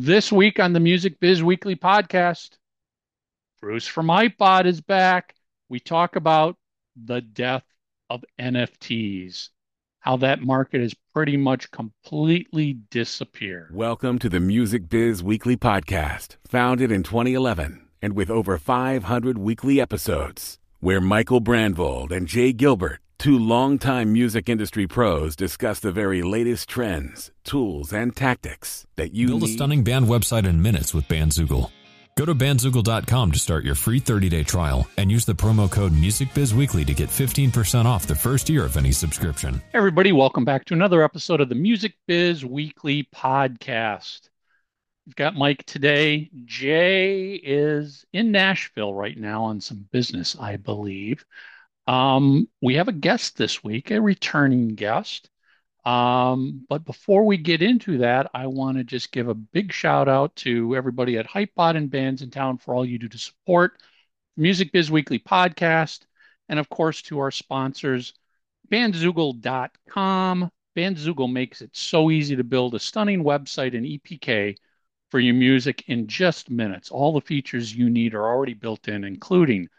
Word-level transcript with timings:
This 0.00 0.30
week 0.30 0.60
on 0.60 0.74
the 0.74 0.78
Music 0.78 1.18
Biz 1.18 1.42
Weekly 1.42 1.74
podcast, 1.74 2.50
Bruce 3.60 3.88
from 3.88 4.06
Hypebot 4.06 4.64
is 4.64 4.80
back. 4.80 5.34
We 5.68 5.80
talk 5.80 6.14
about 6.14 6.54
the 6.94 7.20
death 7.20 7.64
of 8.08 8.24
NFTs, 8.38 9.48
how 9.98 10.18
that 10.18 10.40
market 10.40 10.82
has 10.82 10.94
pretty 11.12 11.36
much 11.36 11.72
completely 11.72 12.74
disappeared. 12.92 13.74
Welcome 13.74 14.20
to 14.20 14.28
the 14.28 14.38
Music 14.38 14.88
Biz 14.88 15.24
Weekly 15.24 15.56
podcast, 15.56 16.36
founded 16.46 16.92
in 16.92 17.02
2011 17.02 17.84
and 18.00 18.14
with 18.14 18.30
over 18.30 18.56
500 18.56 19.36
weekly 19.36 19.80
episodes, 19.80 20.60
where 20.78 21.00
Michael 21.00 21.40
Brandvold 21.40 22.12
and 22.12 22.28
Jay 22.28 22.52
Gilbert 22.52 23.00
Two 23.18 23.36
longtime 23.36 24.12
music 24.12 24.48
industry 24.48 24.86
pros 24.86 25.34
discuss 25.34 25.80
the 25.80 25.90
very 25.90 26.22
latest 26.22 26.68
trends, 26.68 27.32
tools, 27.42 27.92
and 27.92 28.14
tactics 28.14 28.86
that 28.94 29.12
you 29.12 29.26
build 29.26 29.42
need. 29.42 29.50
a 29.50 29.52
stunning 29.54 29.82
band 29.82 30.06
website 30.06 30.46
in 30.46 30.62
minutes 30.62 30.94
with 30.94 31.08
Bandzoogle. 31.08 31.68
Go 32.16 32.24
to 32.24 32.32
bandzoogle.com 32.32 33.32
to 33.32 33.38
start 33.40 33.64
your 33.64 33.74
free 33.74 34.00
30-day 34.00 34.44
trial 34.44 34.86
and 34.98 35.10
use 35.10 35.24
the 35.24 35.32
promo 35.32 35.68
code 35.68 35.90
MusicBizWeekly 35.94 36.86
to 36.86 36.94
get 36.94 37.08
15% 37.08 37.86
off 37.86 38.06
the 38.06 38.14
first 38.14 38.48
year 38.48 38.64
of 38.64 38.76
any 38.76 38.92
subscription. 38.92 39.54
Hey 39.54 39.78
everybody, 39.78 40.12
welcome 40.12 40.44
back 40.44 40.64
to 40.66 40.74
another 40.74 41.02
episode 41.02 41.40
of 41.40 41.48
the 41.48 41.56
Music 41.56 41.94
Biz 42.06 42.44
Weekly 42.44 43.08
podcast. 43.12 44.28
We've 45.06 45.16
got 45.16 45.34
Mike 45.34 45.64
today. 45.66 46.30
Jay 46.44 47.32
is 47.32 48.04
in 48.12 48.30
Nashville 48.30 48.94
right 48.94 49.18
now 49.18 49.42
on 49.42 49.60
some 49.60 49.88
business, 49.90 50.36
I 50.38 50.56
believe. 50.56 51.24
Um, 51.88 52.48
we 52.60 52.74
have 52.74 52.88
a 52.88 52.92
guest 52.92 53.38
this 53.38 53.64
week, 53.64 53.90
a 53.90 54.00
returning 54.00 54.74
guest. 54.74 55.30
Um, 55.86 56.66
but 56.68 56.84
before 56.84 57.24
we 57.24 57.38
get 57.38 57.62
into 57.62 57.98
that, 57.98 58.30
I 58.34 58.46
want 58.46 58.76
to 58.76 58.84
just 58.84 59.10
give 59.10 59.28
a 59.28 59.34
big 59.34 59.72
shout 59.72 60.06
out 60.06 60.36
to 60.36 60.76
everybody 60.76 61.16
at 61.16 61.26
Hypebot 61.26 61.76
and 61.76 61.90
Bands 61.90 62.20
in 62.20 62.30
Town 62.30 62.58
for 62.58 62.74
all 62.74 62.84
you 62.84 62.98
do 62.98 63.08
to 63.08 63.16
support 63.16 63.80
Music 64.36 64.70
Biz 64.70 64.90
Weekly 64.90 65.18
podcast, 65.18 66.00
and 66.50 66.58
of 66.58 66.68
course 66.68 67.00
to 67.02 67.20
our 67.20 67.30
sponsors, 67.30 68.12
Bandzoogle.com. 68.70 70.50
Bandzoogle 70.76 71.32
makes 71.32 71.62
it 71.62 71.74
so 71.74 72.10
easy 72.10 72.36
to 72.36 72.44
build 72.44 72.74
a 72.74 72.78
stunning 72.78 73.24
website 73.24 73.74
and 73.74 73.86
EPK 73.86 74.56
for 75.10 75.20
your 75.20 75.34
music 75.34 75.84
in 75.88 76.06
just 76.06 76.50
minutes. 76.50 76.90
All 76.90 77.14
the 77.14 77.22
features 77.22 77.74
you 77.74 77.88
need 77.88 78.12
are 78.12 78.28
already 78.28 78.52
built 78.52 78.88
in, 78.88 79.04
including 79.04 79.70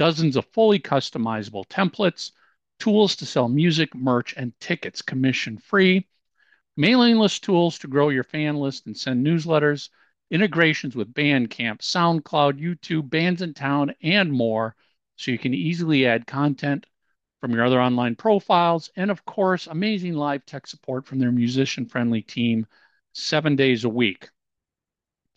dozens 0.00 0.34
of 0.34 0.46
fully 0.46 0.80
customizable 0.80 1.68
templates, 1.68 2.30
tools 2.78 3.14
to 3.16 3.26
sell 3.26 3.50
music, 3.50 3.94
merch, 3.94 4.32
and 4.34 4.58
tickets 4.58 5.02
commission 5.02 5.58
free, 5.58 6.08
mailing 6.74 7.18
list 7.18 7.44
tools 7.44 7.78
to 7.78 7.86
grow 7.86 8.08
your 8.08 8.24
fan 8.24 8.56
list 8.56 8.86
and 8.86 8.96
send 8.96 9.26
newsletters, 9.26 9.90
integrations 10.30 10.96
with 10.96 11.12
Bandcamp, 11.12 11.80
SoundCloud, 11.80 12.58
YouTube, 12.58 13.10
Bandsintown, 13.10 13.94
and 14.02 14.32
more, 14.32 14.74
so 15.16 15.32
you 15.32 15.38
can 15.38 15.52
easily 15.52 16.06
add 16.06 16.26
content 16.26 16.86
from 17.42 17.52
your 17.52 17.66
other 17.66 17.78
online 17.78 18.16
profiles, 18.16 18.90
and 18.96 19.10
of 19.10 19.26
course, 19.26 19.66
amazing 19.66 20.14
live 20.14 20.46
tech 20.46 20.66
support 20.66 21.04
from 21.04 21.18
their 21.18 21.30
musician 21.30 21.84
friendly 21.84 22.22
team 22.22 22.66
seven 23.12 23.54
days 23.54 23.84
a 23.84 23.90
week. 23.90 24.30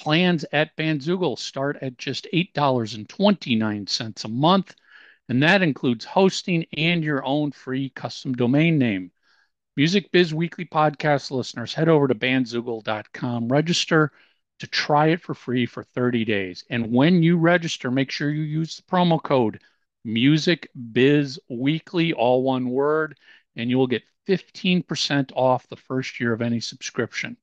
Plans 0.04 0.44
at 0.52 0.76
Bandzoogle 0.76 1.40
start 1.40 1.78
at 1.82 1.98
just 1.98 2.28
$8.29 2.34 4.26
a 4.26 4.28
month, 4.28 4.76
and 5.30 5.42
that 5.42 5.62
includes 5.62 6.04
hosting 6.04 6.66
and 6.76 7.02
your 7.02 7.24
own 7.24 7.54
free 7.54 7.90
custom 7.90 8.34
domain 8.34 8.78
name. 8.78 9.12
Music 9.78 10.12
Biz 10.12 10.34
Weekly 10.34 10.66
podcast 10.66 11.32
listeners, 11.32 11.74
head 11.74 11.88
over 11.88 12.10
to 12.10 12.16
bandzoogle.com, 12.16 13.48
register 13.48 14.12
to 14.60 14.68
try 14.68 15.08
it 15.08 15.22
for 15.22 15.34
free 15.34 15.66
for 15.66 15.84
30 15.84 16.26
days. 16.26 16.66
And 16.70 16.92
when 16.92 17.24
you 17.24 17.38
register, 17.38 17.90
make 17.90 18.12
sure 18.12 18.30
you 18.30 18.44
use 18.44 18.76
the 18.76 18.84
promo 18.84 19.24
code 19.24 19.62
Music 20.04 20.70
Biz 20.92 21.40
Weekly, 21.50 22.12
all 22.12 22.44
one 22.44 22.70
word, 22.70 23.18
and 23.56 23.70
you 23.70 23.78
will 23.78 23.88
get 23.88 24.04
15% 24.28 25.32
off 25.34 25.66
the 25.70 25.78
first 25.78 26.20
year 26.20 26.34
of 26.34 26.42
any 26.42 26.60
subscription. 26.60 27.38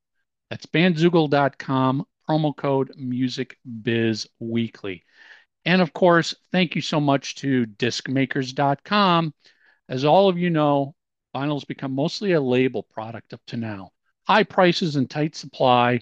That's 0.51 0.67
bandzoogle.com, 0.67 2.05
promo 2.31 2.55
code 2.55 2.93
Music 2.95 3.57
Biz 3.81 4.27
Weekly. 4.39 5.03
And 5.65 5.81
of 5.81 5.91
course, 5.91 6.33
thank 6.51 6.75
you 6.75 6.81
so 6.81 7.01
much 7.01 7.35
to 7.35 7.65
discmakers.com. 7.65 9.33
As 9.89 10.05
all 10.05 10.29
of 10.29 10.37
you 10.37 10.49
know, 10.49 10.95
vinyl's 11.35 11.65
become 11.65 11.93
mostly 11.93 12.31
a 12.31 12.41
label 12.41 12.83
product 12.83 13.33
up 13.33 13.41
to 13.47 13.57
now. 13.57 13.91
High 14.25 14.43
prices 14.43 14.95
and 14.95 15.09
tight 15.09 15.35
supply 15.35 15.99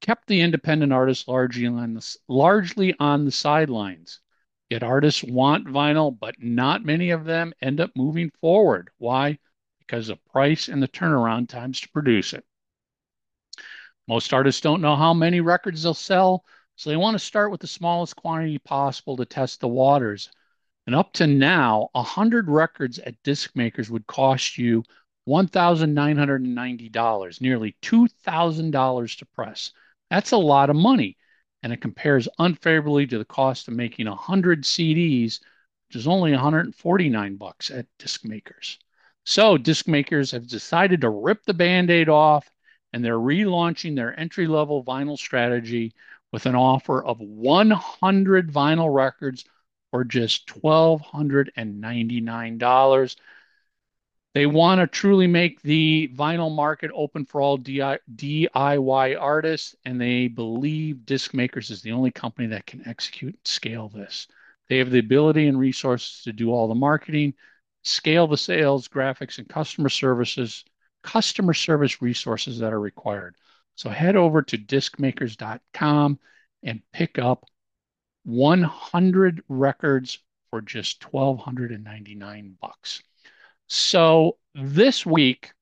kept 0.00 0.28
the 0.28 0.40
independent 0.40 0.92
artists 0.92 1.26
largely 1.26 1.66
on 1.66 1.94
the, 1.94 2.16
largely 2.28 2.94
on 3.00 3.24
the 3.24 3.32
sidelines. 3.32 4.20
Yet 4.70 4.84
artists 4.84 5.24
want 5.24 5.66
vinyl, 5.66 6.16
but 6.16 6.36
not 6.38 6.84
many 6.84 7.10
of 7.10 7.24
them 7.24 7.52
end 7.60 7.80
up 7.80 7.90
moving 7.96 8.30
forward. 8.40 8.90
Why? 8.98 9.38
Because 9.80 10.08
of 10.10 10.24
price 10.26 10.68
and 10.68 10.80
the 10.80 10.88
turnaround 10.88 11.48
times 11.48 11.80
to 11.80 11.88
produce 11.88 12.32
it. 12.34 12.44
Most 14.08 14.32
artists 14.32 14.60
don't 14.60 14.80
know 14.80 14.96
how 14.96 15.14
many 15.14 15.40
records 15.40 15.82
they'll 15.82 15.94
sell, 15.94 16.44
so 16.76 16.90
they 16.90 16.96
want 16.96 17.14
to 17.14 17.18
start 17.18 17.50
with 17.50 17.60
the 17.60 17.66
smallest 17.66 18.16
quantity 18.16 18.58
possible 18.58 19.16
to 19.16 19.24
test 19.24 19.60
the 19.60 19.68
waters. 19.68 20.30
And 20.86 20.96
up 20.96 21.12
to 21.14 21.26
now, 21.28 21.88
100 21.92 22.50
records 22.50 22.98
at 22.98 23.22
disc 23.22 23.54
makers 23.54 23.90
would 23.90 24.06
cost 24.06 24.58
you 24.58 24.82
$1,990, 25.28 27.40
nearly 27.40 27.76
$2,000 27.80 29.16
to 29.16 29.26
press. 29.26 29.72
That's 30.10 30.32
a 30.32 30.36
lot 30.36 30.70
of 30.70 30.76
money, 30.76 31.16
and 31.62 31.72
it 31.72 31.80
compares 31.80 32.28
unfavorably 32.38 33.06
to 33.06 33.18
the 33.18 33.24
cost 33.24 33.68
of 33.68 33.74
making 33.74 34.08
100 34.08 34.64
CDs, 34.64 35.38
which 35.88 35.96
is 35.96 36.08
only 36.08 36.32
149 36.32 37.36
bucks 37.36 37.70
at 37.70 37.86
disc 38.00 38.24
makers. 38.24 38.80
So, 39.24 39.56
disc 39.56 39.86
makers 39.86 40.32
have 40.32 40.48
decided 40.48 41.02
to 41.02 41.10
rip 41.10 41.44
the 41.44 41.54
band 41.54 41.88
aid 41.88 42.08
off 42.08 42.50
and 42.92 43.04
they're 43.04 43.18
relaunching 43.18 43.96
their 43.96 44.18
entry 44.18 44.46
level 44.46 44.84
vinyl 44.84 45.18
strategy 45.18 45.92
with 46.32 46.46
an 46.46 46.54
offer 46.54 47.04
of 47.04 47.20
100 47.20 48.52
vinyl 48.52 48.94
records 48.94 49.44
for 49.90 50.04
just 50.04 50.46
$1,299. 50.48 53.16
They 54.34 54.46
want 54.46 54.80
to 54.80 54.86
truly 54.86 55.26
make 55.26 55.60
the 55.60 56.10
vinyl 56.16 56.54
market 56.54 56.90
open 56.94 57.26
for 57.26 57.42
all 57.42 57.58
DIY 57.58 59.20
artists, 59.20 59.76
and 59.84 60.00
they 60.00 60.28
believe 60.28 61.04
Disc 61.04 61.34
Makers 61.34 61.70
is 61.70 61.82
the 61.82 61.92
only 61.92 62.10
company 62.10 62.48
that 62.48 62.64
can 62.64 62.88
execute 62.88 63.34
and 63.34 63.46
scale 63.46 63.90
this. 63.90 64.26
They 64.70 64.78
have 64.78 64.90
the 64.90 65.00
ability 65.00 65.48
and 65.48 65.58
resources 65.58 66.22
to 66.22 66.32
do 66.32 66.50
all 66.50 66.66
the 66.66 66.74
marketing, 66.74 67.34
scale 67.82 68.26
the 68.26 68.38
sales, 68.38 68.88
graphics, 68.88 69.36
and 69.36 69.46
customer 69.46 69.90
services 69.90 70.64
customer 71.02 71.54
service 71.54 72.00
resources 72.02 72.58
that 72.58 72.72
are 72.72 72.80
required. 72.80 73.36
So 73.74 73.90
head 73.90 74.16
over 74.16 74.42
to 74.42 74.58
discmakers.com 74.58 76.18
and 76.62 76.82
pick 76.92 77.18
up 77.18 77.44
100 78.24 79.42
records 79.48 80.18
for 80.50 80.60
just 80.60 81.12
1299 81.12 82.56
bucks. 82.60 83.02
So 83.66 84.36
this 84.54 85.06
week 85.06 85.52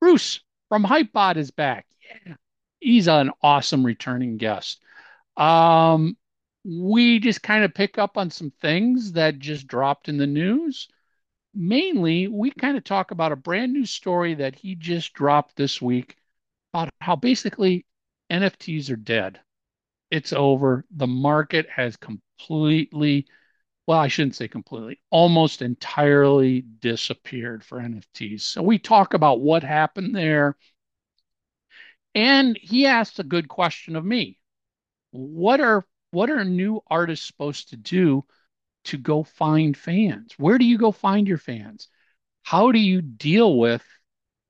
Bruce 0.00 0.40
from 0.68 0.84
Hypebot 0.84 1.36
is 1.36 1.50
back. 1.50 1.86
Yeah. 2.26 2.34
He's 2.80 3.08
an 3.08 3.30
awesome 3.42 3.84
returning 3.84 4.36
guest. 4.36 4.82
Um 5.36 6.16
we 6.64 7.18
just 7.20 7.42
kind 7.42 7.64
of 7.64 7.72
pick 7.72 7.96
up 7.96 8.18
on 8.18 8.30
some 8.30 8.52
things 8.60 9.12
that 9.12 9.38
just 9.38 9.66
dropped 9.66 10.08
in 10.10 10.18
the 10.18 10.26
news 10.26 10.88
mainly 11.54 12.28
we 12.28 12.50
kind 12.50 12.76
of 12.76 12.84
talk 12.84 13.10
about 13.10 13.32
a 13.32 13.36
brand 13.36 13.72
new 13.72 13.86
story 13.86 14.34
that 14.34 14.54
he 14.54 14.74
just 14.74 15.12
dropped 15.12 15.56
this 15.56 15.80
week 15.80 16.16
about 16.72 16.90
how 17.00 17.16
basically 17.16 17.86
NFTs 18.30 18.90
are 18.90 18.96
dead. 18.96 19.40
It's 20.10 20.32
over. 20.32 20.84
The 20.90 21.06
market 21.06 21.68
has 21.68 21.96
completely, 21.96 23.26
well, 23.86 23.98
I 23.98 24.08
shouldn't 24.08 24.36
say 24.36 24.48
completely, 24.48 25.00
almost 25.10 25.62
entirely 25.62 26.62
disappeared 26.62 27.64
for 27.64 27.78
NFTs. 27.80 28.42
So 28.42 28.62
we 28.62 28.78
talk 28.78 29.14
about 29.14 29.40
what 29.40 29.62
happened 29.62 30.14
there. 30.14 30.56
And 32.14 32.58
he 32.60 32.86
asked 32.86 33.18
a 33.18 33.24
good 33.24 33.48
question 33.48 33.96
of 33.96 34.04
me. 34.04 34.38
What 35.12 35.60
are 35.60 35.86
what 36.12 36.30
are 36.30 36.44
new 36.44 36.80
artists 36.88 37.26
supposed 37.26 37.70
to 37.70 37.76
do 37.76 38.24
to 38.84 38.98
go 38.98 39.22
find 39.22 39.76
fans? 39.76 40.34
Where 40.38 40.58
do 40.58 40.64
you 40.64 40.78
go 40.78 40.92
find 40.92 41.28
your 41.28 41.38
fans? 41.38 41.88
How 42.42 42.72
do 42.72 42.78
you 42.78 43.02
deal 43.02 43.58
with 43.58 43.84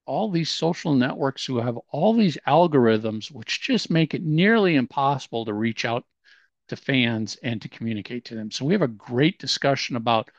all 0.07 0.31
these 0.31 0.51
social 0.51 0.95
networks 0.95 1.45
who 1.45 1.59
have 1.59 1.77
all 1.91 2.15
these 2.15 2.39
algorithms 2.47 3.31
which 3.31 3.61
just 3.61 3.91
make 3.91 4.15
it 4.15 4.23
nearly 4.23 4.77
impossible 4.77 5.45
to 5.45 5.53
reach 5.53 5.85
out 5.85 6.05
to 6.69 6.77
fans 6.77 7.37
and 7.43 7.61
to 7.63 7.69
communicate 7.69 8.25
to 8.27 8.35
them? 8.35 8.51
So, 8.51 8.65
we 8.65 8.75
have 8.75 8.83
a 8.83 8.89
great 8.89 9.39
discussion 9.39 9.97
about 9.97 10.31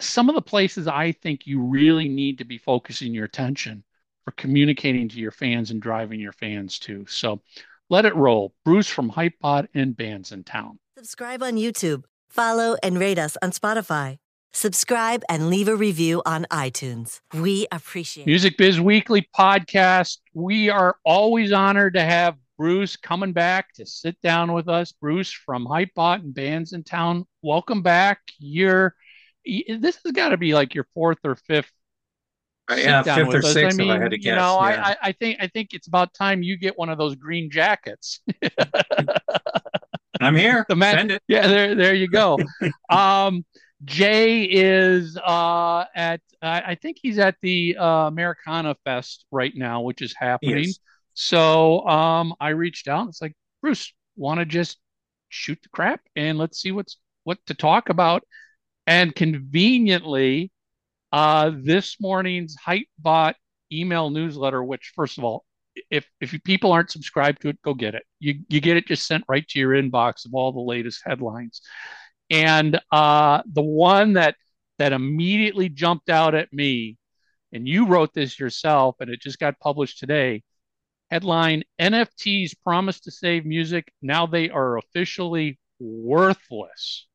some 0.00 0.28
of 0.28 0.34
the 0.34 0.42
places 0.42 0.86
I 0.86 1.12
think 1.12 1.46
you 1.46 1.60
really 1.60 2.08
need 2.08 2.38
to 2.38 2.44
be 2.44 2.58
focusing 2.58 3.12
your 3.14 3.24
attention 3.24 3.84
for 4.24 4.30
communicating 4.32 5.08
to 5.08 5.18
your 5.18 5.32
fans 5.32 5.70
and 5.70 5.82
driving 5.82 6.20
your 6.20 6.32
fans 6.32 6.78
to. 6.80 7.06
So, 7.06 7.42
Let 7.90 8.04
it 8.04 8.14
roll. 8.14 8.54
Bruce 8.64 8.88
from 8.88 9.10
Hypebot 9.10 9.68
and 9.74 9.96
Bands 9.96 10.32
in 10.32 10.44
Town. 10.44 10.78
Subscribe 10.96 11.42
on 11.42 11.54
YouTube. 11.54 12.04
Follow 12.38 12.76
and 12.84 13.00
rate 13.00 13.18
us 13.18 13.36
on 13.42 13.50
Spotify. 13.50 14.16
Subscribe 14.52 15.24
and 15.28 15.50
leave 15.50 15.66
a 15.66 15.74
review 15.74 16.22
on 16.24 16.46
iTunes. 16.52 17.18
We 17.34 17.66
appreciate 17.72 18.28
Music 18.28 18.56
Biz 18.56 18.80
Weekly 18.80 19.28
podcast. 19.36 20.18
We 20.34 20.70
are 20.70 20.94
always 21.04 21.50
honored 21.50 21.94
to 21.94 22.00
have 22.00 22.36
Bruce 22.56 22.94
coming 22.94 23.32
back 23.32 23.72
to 23.72 23.84
sit 23.84 24.20
down 24.20 24.52
with 24.52 24.68
us. 24.68 24.92
Bruce 24.92 25.32
from 25.32 25.66
Hypebot 25.66 26.20
and 26.20 26.32
Bands 26.32 26.74
in 26.74 26.84
Town. 26.84 27.26
Welcome 27.42 27.82
back. 27.82 28.20
You're 28.38 28.94
this 29.44 29.98
has 30.04 30.12
got 30.12 30.28
to 30.28 30.36
be 30.36 30.54
like 30.54 30.76
your 30.76 30.86
fourth 30.94 31.18
or 31.24 31.34
fifth 31.34 31.72
uh, 32.70 32.76
yeah, 32.76 33.02
fifth 33.02 33.34
or 33.34 33.42
sixth. 33.42 33.74
I 33.74 33.76
mean, 33.76 33.90
if 33.90 33.96
I 33.96 34.02
had 34.02 34.10
to 34.12 34.16
guess. 34.16 34.26
You 34.26 34.36
know, 34.36 34.60
yeah. 34.60 34.94
I, 35.02 35.08
I 35.08 35.12
think 35.12 35.38
I 35.40 35.48
think 35.48 35.70
it's 35.72 35.88
about 35.88 36.14
time 36.14 36.44
you 36.44 36.56
get 36.56 36.78
one 36.78 36.88
of 36.88 36.98
those 36.98 37.16
green 37.16 37.50
jackets. 37.50 38.20
I'm 40.20 40.36
here. 40.36 40.64
The 40.68 40.76
man, 40.76 41.18
Yeah, 41.28 41.46
there, 41.46 41.74
there 41.74 41.94
you 41.94 42.08
go. 42.08 42.38
um, 42.90 43.44
Jay 43.84 44.42
is 44.42 45.16
uh, 45.16 45.84
at, 45.94 46.20
I 46.42 46.74
think 46.74 46.98
he's 47.00 47.18
at 47.18 47.36
the 47.42 47.76
uh, 47.78 48.06
Americana 48.08 48.76
Fest 48.84 49.24
right 49.30 49.52
now, 49.54 49.82
which 49.82 50.02
is 50.02 50.14
happening. 50.16 50.66
So 51.14 51.86
um, 51.86 52.34
I 52.40 52.50
reached 52.50 52.88
out. 52.88 53.08
It's 53.08 53.22
like 53.22 53.34
Bruce, 53.60 53.92
want 54.16 54.40
to 54.40 54.46
just 54.46 54.78
shoot 55.28 55.58
the 55.62 55.68
crap 55.70 56.00
and 56.16 56.38
let's 56.38 56.60
see 56.60 56.72
what's 56.72 56.96
what 57.24 57.38
to 57.46 57.54
talk 57.54 57.88
about. 57.88 58.22
And 58.86 59.14
conveniently, 59.14 60.50
uh, 61.12 61.52
this 61.54 61.96
morning's 62.00 62.56
Hypebot 62.56 63.34
email 63.72 64.10
newsletter, 64.10 64.62
which 64.62 64.92
first 64.94 65.18
of 65.18 65.24
all, 65.24 65.44
if 65.90 66.08
if 66.20 66.34
people 66.44 66.72
aren't 66.72 66.90
subscribed 66.90 67.42
to 67.42 67.48
it, 67.48 67.62
go 67.62 67.74
get 67.74 67.94
it. 67.94 68.04
You 68.20 68.40
you 68.48 68.60
get 68.60 68.76
it 68.76 68.86
just 68.86 69.06
sent 69.06 69.24
right 69.28 69.46
to 69.48 69.58
your 69.58 69.72
inbox 69.72 70.26
of 70.26 70.34
all 70.34 70.52
the 70.52 70.60
latest 70.60 71.02
headlines. 71.04 71.60
And 72.30 72.80
uh, 72.92 73.42
the 73.50 73.62
one 73.62 74.14
that 74.14 74.36
that 74.78 74.92
immediately 74.92 75.68
jumped 75.68 76.10
out 76.10 76.34
at 76.34 76.52
me, 76.52 76.96
and 77.52 77.66
you 77.66 77.86
wrote 77.86 78.14
this 78.14 78.38
yourself, 78.38 78.96
and 79.00 79.10
it 79.10 79.20
just 79.20 79.38
got 79.38 79.58
published 79.60 79.98
today. 79.98 80.42
Headline: 81.10 81.64
NFTs 81.80 82.52
promise 82.62 83.00
to 83.00 83.10
save 83.10 83.46
music. 83.46 83.92
Now 84.02 84.26
they 84.26 84.50
are 84.50 84.78
officially 84.78 85.58
worthless. 85.80 87.06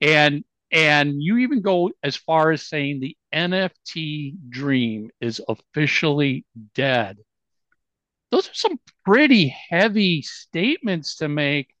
And 0.00 0.44
and 0.72 1.20
you 1.20 1.38
even 1.38 1.62
go 1.62 1.90
as 2.02 2.16
far 2.16 2.52
as 2.52 2.66
saying 2.66 3.00
the 3.00 3.16
NFT 3.34 4.34
dream 4.48 5.10
is 5.20 5.40
officially 5.48 6.44
dead. 6.74 7.18
Those 8.30 8.48
are 8.48 8.54
some 8.54 8.80
pretty 9.04 9.54
heavy 9.70 10.22
statements 10.22 11.16
to 11.16 11.28
make 11.28 11.74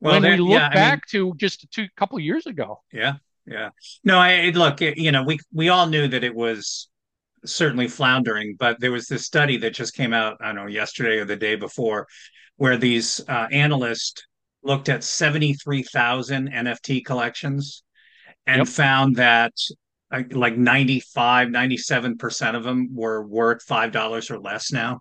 well, 0.00 0.20
when 0.20 0.30
we 0.32 0.36
look 0.38 0.60
yeah, 0.60 0.68
back 0.70 1.04
I 1.14 1.18
mean, 1.18 1.32
to 1.32 1.34
just 1.36 1.64
a 1.64 1.66
two 1.68 1.86
couple 1.96 2.18
years 2.18 2.46
ago. 2.46 2.82
Yeah, 2.92 3.14
yeah. 3.46 3.70
No, 4.02 4.18
I 4.18 4.50
look. 4.50 4.80
You 4.80 5.12
know, 5.12 5.22
we 5.22 5.38
we 5.52 5.68
all 5.68 5.86
knew 5.86 6.08
that 6.08 6.24
it 6.24 6.34
was 6.34 6.88
certainly 7.44 7.88
floundering, 7.88 8.56
but 8.58 8.80
there 8.80 8.92
was 8.92 9.06
this 9.06 9.24
study 9.24 9.56
that 9.58 9.74
just 9.74 9.94
came 9.94 10.12
out. 10.12 10.38
I 10.40 10.46
don't 10.46 10.56
know 10.56 10.66
yesterday 10.66 11.18
or 11.18 11.24
the 11.24 11.36
day 11.36 11.54
before, 11.54 12.08
where 12.56 12.76
these 12.76 13.20
uh, 13.28 13.46
analysts 13.52 14.24
looked 14.64 14.88
at 14.88 15.04
seventy 15.04 15.54
three 15.54 15.82
thousand 15.82 16.50
NFT 16.50 17.04
collections 17.04 17.84
and 18.46 18.58
yep. 18.58 18.68
found 18.68 19.16
that 19.16 19.52
like 20.30 20.58
95 20.58 21.48
97% 21.48 22.54
of 22.54 22.64
them 22.64 22.94
were 22.94 23.26
worth 23.26 23.62
five 23.62 23.92
dollars 23.92 24.30
or 24.30 24.38
less 24.38 24.70
now 24.70 25.00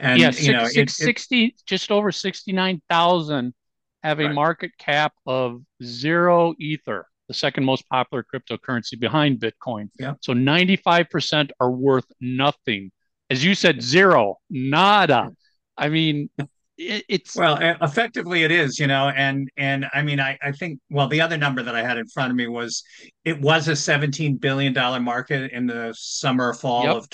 and 0.00 0.20
yeah, 0.20 0.30
six, 0.30 0.46
you 0.46 0.52
know 0.52 0.66
six, 0.66 1.00
it, 1.00 1.04
60 1.04 1.44
it, 1.44 1.62
just 1.66 1.90
over 1.90 2.12
69,000 2.12 3.54
have 4.02 4.20
a 4.20 4.24
right. 4.24 4.34
market 4.34 4.72
cap 4.78 5.12
of 5.26 5.62
zero 5.82 6.54
ether 6.58 7.06
the 7.28 7.34
second 7.34 7.64
most 7.64 7.88
popular 7.88 8.24
cryptocurrency 8.24 8.98
behind 8.98 9.40
bitcoin 9.40 9.88
yeah. 9.98 10.14
so 10.20 10.32
95% 10.32 11.50
are 11.60 11.70
worth 11.70 12.06
nothing 12.20 12.90
as 13.30 13.44
you 13.44 13.54
said 13.54 13.82
zero 13.82 14.36
nada 14.50 15.30
i 15.76 15.88
mean 15.88 16.28
it, 16.78 17.04
it's 17.08 17.36
well 17.36 17.58
effectively 17.80 18.42
it 18.44 18.50
is 18.50 18.78
you 18.78 18.86
know 18.86 19.10
and 19.10 19.48
and 19.56 19.86
i 19.92 20.02
mean 20.02 20.20
I, 20.20 20.38
I 20.42 20.52
think 20.52 20.80
well 20.90 21.08
the 21.08 21.20
other 21.20 21.36
number 21.36 21.62
that 21.62 21.74
i 21.74 21.82
had 21.82 21.96
in 21.96 22.06
front 22.08 22.30
of 22.30 22.36
me 22.36 22.48
was 22.48 22.82
it 23.24 23.40
was 23.40 23.68
a 23.68 23.76
17 23.76 24.36
billion 24.36 24.72
dollar 24.72 25.00
market 25.00 25.52
in 25.52 25.66
the 25.66 25.94
summer 25.96 26.52
fall 26.54 26.84
yep. 26.84 26.96
of 26.96 27.08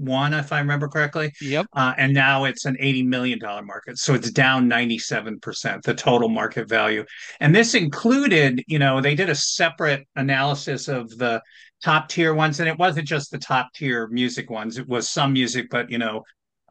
2021 0.00 0.34
if 0.34 0.52
i 0.52 0.58
remember 0.58 0.88
correctly. 0.88 1.32
Yep. 1.40 1.66
Uh, 1.72 1.94
and 1.96 2.12
now 2.12 2.44
it's 2.44 2.64
an 2.64 2.76
80 2.78 3.04
million 3.04 3.38
dollar 3.38 3.62
market. 3.62 3.98
So 3.98 4.14
it's 4.14 4.30
down 4.30 4.68
97% 4.68 5.82
the 5.82 5.94
total 5.94 6.28
market 6.28 6.68
value. 6.68 7.04
And 7.40 7.54
this 7.54 7.74
included 7.74 8.62
you 8.66 8.78
know 8.78 9.00
they 9.00 9.14
did 9.14 9.30
a 9.30 9.34
separate 9.34 10.06
analysis 10.16 10.88
of 10.88 11.10
the 11.18 11.42
top 11.82 12.08
tier 12.08 12.34
ones 12.34 12.60
and 12.60 12.68
it 12.68 12.78
wasn't 12.78 13.06
just 13.06 13.30
the 13.30 13.38
top 13.38 13.72
tier 13.74 14.08
music 14.08 14.50
ones. 14.50 14.78
It 14.78 14.88
was 14.88 15.08
some 15.08 15.32
music 15.32 15.68
but 15.70 15.90
you 15.90 15.98
know 15.98 16.22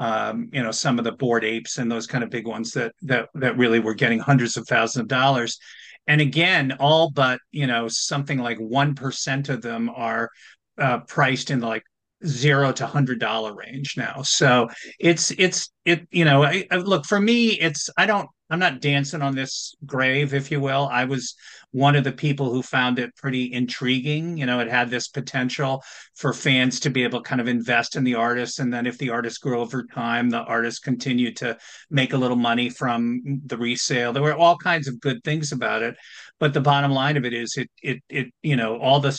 um, 0.01 0.47
you 0.53 0.63
know, 0.63 0.71
some 0.71 0.97
of 0.97 1.03
the 1.03 1.11
bored 1.11 1.43
apes 1.43 1.77
and 1.77 1.91
those 1.91 2.07
kind 2.07 2.23
of 2.23 2.29
big 2.29 2.47
ones 2.47 2.71
that 2.71 2.93
that 3.01 3.27
that 3.33 3.57
really 3.57 3.79
were 3.79 3.93
getting 3.93 4.19
hundreds 4.19 4.55
of 4.55 4.65
thousands 4.65 5.01
of 5.01 5.07
dollars. 5.09 5.59
And 6.07 6.21
again, 6.21 6.77
all 6.79 7.11
but 7.11 7.41
you 7.51 7.67
know 7.67 7.89
something 7.89 8.39
like 8.39 8.57
one 8.59 8.95
percent 8.95 9.49
of 9.49 9.61
them 9.61 9.89
are 9.89 10.29
uh, 10.77 10.99
priced 10.99 11.51
in 11.51 11.59
like 11.59 11.83
zero 12.25 12.71
to 12.73 12.85
hundred 12.85 13.19
dollar 13.19 13.55
range 13.55 13.95
now. 13.97 14.21
So 14.23 14.69
it's 14.99 15.31
it's 15.31 15.71
it 15.85 16.07
you 16.11 16.25
know 16.25 16.43
I, 16.43 16.65
I, 16.71 16.77
look 16.77 17.05
for 17.05 17.19
me 17.19 17.51
it's 17.51 17.89
I 17.97 18.05
don't 18.05 18.29
I'm 18.49 18.59
not 18.59 18.81
dancing 18.81 19.21
on 19.21 19.35
this 19.35 19.75
grave 19.85 20.33
if 20.33 20.51
you 20.51 20.59
will. 20.59 20.89
I 20.91 21.05
was 21.05 21.35
one 21.71 21.95
of 21.95 22.03
the 22.03 22.11
people 22.11 22.51
who 22.51 22.63
found 22.63 22.97
it 22.97 23.15
pretty 23.15 23.53
intriguing. 23.53 24.37
You 24.37 24.47
know, 24.47 24.59
it 24.59 24.69
had 24.69 24.89
this 24.89 25.07
potential 25.07 25.83
for 26.15 26.33
fans 26.33 26.79
to 26.81 26.89
be 26.89 27.03
able 27.03 27.21
to 27.21 27.29
kind 27.29 27.39
of 27.39 27.47
invest 27.47 27.95
in 27.95 28.03
the 28.03 28.15
artist. 28.15 28.59
And 28.59 28.73
then 28.73 28.87
if 28.87 28.97
the 28.97 29.11
artist 29.11 29.41
grew 29.41 29.59
over 29.59 29.83
time, 29.83 30.29
the 30.29 30.39
artist 30.39 30.83
continued 30.83 31.37
to 31.37 31.57
make 31.91 32.13
a 32.13 32.17
little 32.17 32.37
money 32.37 32.69
from 32.69 33.21
the 33.45 33.57
resale. 33.57 34.13
There 34.13 34.23
were 34.23 34.33
all 34.33 34.57
kinds 34.57 34.87
of 34.87 34.99
good 34.99 35.23
things 35.23 35.51
about 35.51 35.83
it. 35.83 35.95
But 36.39 36.53
the 36.53 36.61
bottom 36.61 36.91
line 36.91 37.17
of 37.17 37.25
it 37.25 37.33
is 37.33 37.55
it 37.55 37.69
it 37.83 38.01
it, 38.09 38.27
you 38.41 38.55
know, 38.55 38.77
all 38.77 38.99
the 38.99 39.11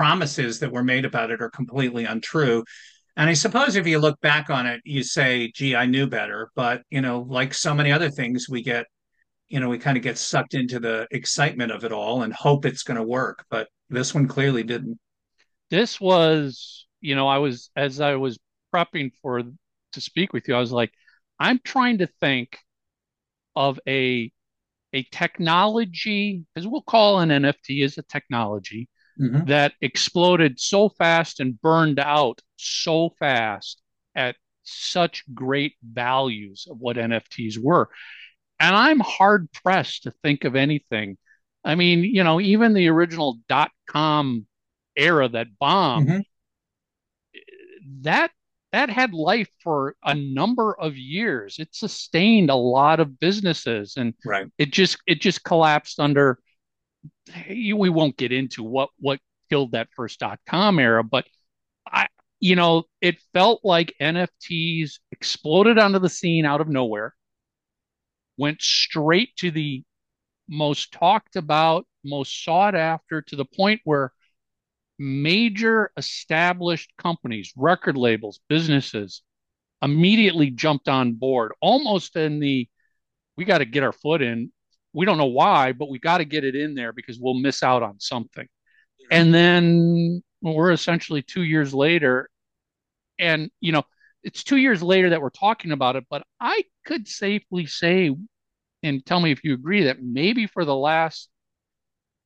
promises 0.00 0.58
that 0.60 0.72
were 0.72 0.82
made 0.82 1.04
about 1.04 1.30
it 1.30 1.42
are 1.42 1.50
completely 1.50 2.06
untrue. 2.06 2.64
And 3.18 3.28
I 3.28 3.34
suppose 3.34 3.76
if 3.76 3.86
you 3.86 3.98
look 3.98 4.18
back 4.22 4.48
on 4.48 4.64
it, 4.66 4.80
you 4.82 5.02
say, 5.02 5.52
gee, 5.54 5.76
I 5.76 5.84
knew 5.84 6.06
better. 6.06 6.48
But, 6.56 6.84
you 6.88 7.02
know, 7.02 7.26
like 7.28 7.52
so 7.52 7.74
many 7.74 7.92
other 7.92 8.08
things, 8.08 8.48
we 8.48 8.62
get 8.62 8.86
you 9.48 9.60
know, 9.60 9.68
we 9.68 9.78
kind 9.78 9.98
of 9.98 10.02
get 10.02 10.16
sucked 10.16 10.54
into 10.54 10.78
the 10.78 11.06
excitement 11.10 11.70
of 11.72 11.84
it 11.84 11.92
all 11.92 12.22
and 12.22 12.32
hope 12.32 12.64
it's 12.64 12.84
going 12.84 12.96
to 12.96 13.02
work. 13.02 13.44
But 13.50 13.68
this 13.90 14.14
one 14.14 14.26
clearly 14.26 14.62
didn't. 14.62 14.98
This 15.68 16.00
was, 16.00 16.86
you 17.02 17.14
know, 17.14 17.28
I 17.28 17.38
was, 17.38 17.68
as 17.76 18.00
I 18.00 18.14
was 18.14 18.38
prepping 18.74 19.10
for 19.20 19.42
to 19.42 20.00
speak 20.00 20.32
with 20.32 20.48
you, 20.48 20.54
I 20.54 20.60
was 20.60 20.72
like, 20.72 20.92
I'm 21.38 21.60
trying 21.62 21.98
to 21.98 22.06
think 22.06 22.56
of 23.54 23.78
a, 23.86 24.30
a 24.94 25.02
technology, 25.10 26.44
as 26.56 26.66
we'll 26.66 26.82
call 26.82 27.18
an 27.18 27.28
NFT 27.28 27.84
as 27.84 27.98
a 27.98 28.02
technology 28.02 28.88
mm-hmm. 29.20 29.44
that 29.46 29.74
exploded 29.80 30.58
so 30.58 30.88
fast 30.88 31.40
and 31.40 31.60
burned 31.60 31.98
out 31.98 32.40
so 32.56 33.10
fast 33.18 33.82
at 34.14 34.36
such 34.62 35.24
great 35.34 35.74
values 35.82 36.66
of 36.70 36.78
what 36.78 36.96
NFTs 36.96 37.58
were. 37.58 37.88
And 38.58 38.74
I'm 38.74 39.00
hard 39.00 39.50
pressed 39.52 40.04
to 40.04 40.12
think 40.22 40.44
of 40.44 40.56
anything. 40.56 41.16
I 41.64 41.74
mean, 41.74 42.04
you 42.04 42.24
know, 42.24 42.40
even 42.40 42.72
the 42.72 42.88
original 42.88 43.38
dot 43.48 43.70
com 43.88 44.46
era 44.96 45.28
that 45.28 45.58
bombed, 45.58 46.08
mm-hmm. 46.08 46.20
that 48.02 48.30
that 48.72 48.88
had 48.88 49.12
life 49.12 49.48
for 49.62 49.96
a 50.04 50.14
number 50.14 50.74
of 50.78 50.96
years. 50.96 51.58
It 51.58 51.74
sustained 51.74 52.50
a 52.50 52.54
lot 52.54 53.00
of 53.00 53.18
businesses, 53.18 53.94
and 53.96 54.14
right. 54.24 54.46
it 54.58 54.72
just 54.72 54.98
it 55.06 55.20
just 55.20 55.44
collapsed 55.44 56.00
under. 56.00 56.38
We 57.48 57.88
won't 57.88 58.16
get 58.16 58.32
into 58.32 58.62
what 58.62 58.90
what 58.98 59.20
killed 59.50 59.72
that 59.72 59.88
first 59.96 60.20
dot 60.20 60.40
com 60.46 60.78
era, 60.78 61.04
but 61.04 61.26
I, 61.86 62.08
you 62.40 62.56
know, 62.56 62.84
it 63.00 63.20
felt 63.34 63.60
like 63.64 63.94
NFTs 64.00 65.00
exploded 65.12 65.78
onto 65.78 65.98
the 65.98 66.08
scene 66.08 66.44
out 66.46 66.60
of 66.60 66.68
nowhere 66.68 67.14
went 68.36 68.62
straight 68.62 69.36
to 69.36 69.50
the 69.50 69.82
most 70.48 70.92
talked 70.92 71.36
about, 71.36 71.86
most 72.04 72.44
sought 72.44 72.74
after, 72.74 73.22
to 73.22 73.36
the 73.36 73.44
point 73.44 73.80
where 73.84 74.12
major 74.98 75.92
established 75.96 76.92
companies, 76.98 77.52
record 77.56 77.96
labels, 77.96 78.40
businesses 78.48 79.22
immediately 79.82 80.50
jumped 80.50 80.88
on 80.88 81.12
board, 81.14 81.52
almost 81.60 82.16
in 82.16 82.40
the 82.40 82.68
we 83.36 83.44
got 83.44 83.58
to 83.58 83.64
get 83.64 83.82
our 83.82 83.92
foot 83.92 84.22
in. 84.22 84.52
We 84.92 85.06
don't 85.06 85.18
know 85.18 85.26
why, 85.26 85.72
but 85.72 85.88
we 85.88 85.98
got 85.98 86.18
to 86.18 86.24
get 86.24 86.44
it 86.44 86.56
in 86.56 86.74
there 86.74 86.92
because 86.92 87.18
we'll 87.20 87.34
miss 87.34 87.62
out 87.62 87.82
on 87.82 88.00
something. 88.00 88.46
And 89.10 89.34
then 89.34 90.22
we're 90.42 90.72
essentially 90.72 91.22
two 91.22 91.42
years 91.42 91.74
later, 91.74 92.28
and 93.18 93.50
you 93.60 93.72
know, 93.72 93.82
it's 94.22 94.44
two 94.44 94.56
years 94.56 94.82
later 94.82 95.10
that 95.10 95.20
we're 95.20 95.30
talking 95.30 95.72
about 95.72 95.96
it, 95.96 96.04
but 96.10 96.22
I 96.40 96.64
could 96.84 97.08
safely 97.08 97.66
say, 97.66 98.14
and 98.82 99.04
tell 99.04 99.20
me 99.20 99.30
if 99.32 99.44
you 99.44 99.54
agree, 99.54 99.84
that 99.84 100.02
maybe 100.02 100.46
for 100.46 100.64
the 100.64 100.76
last 100.76 101.28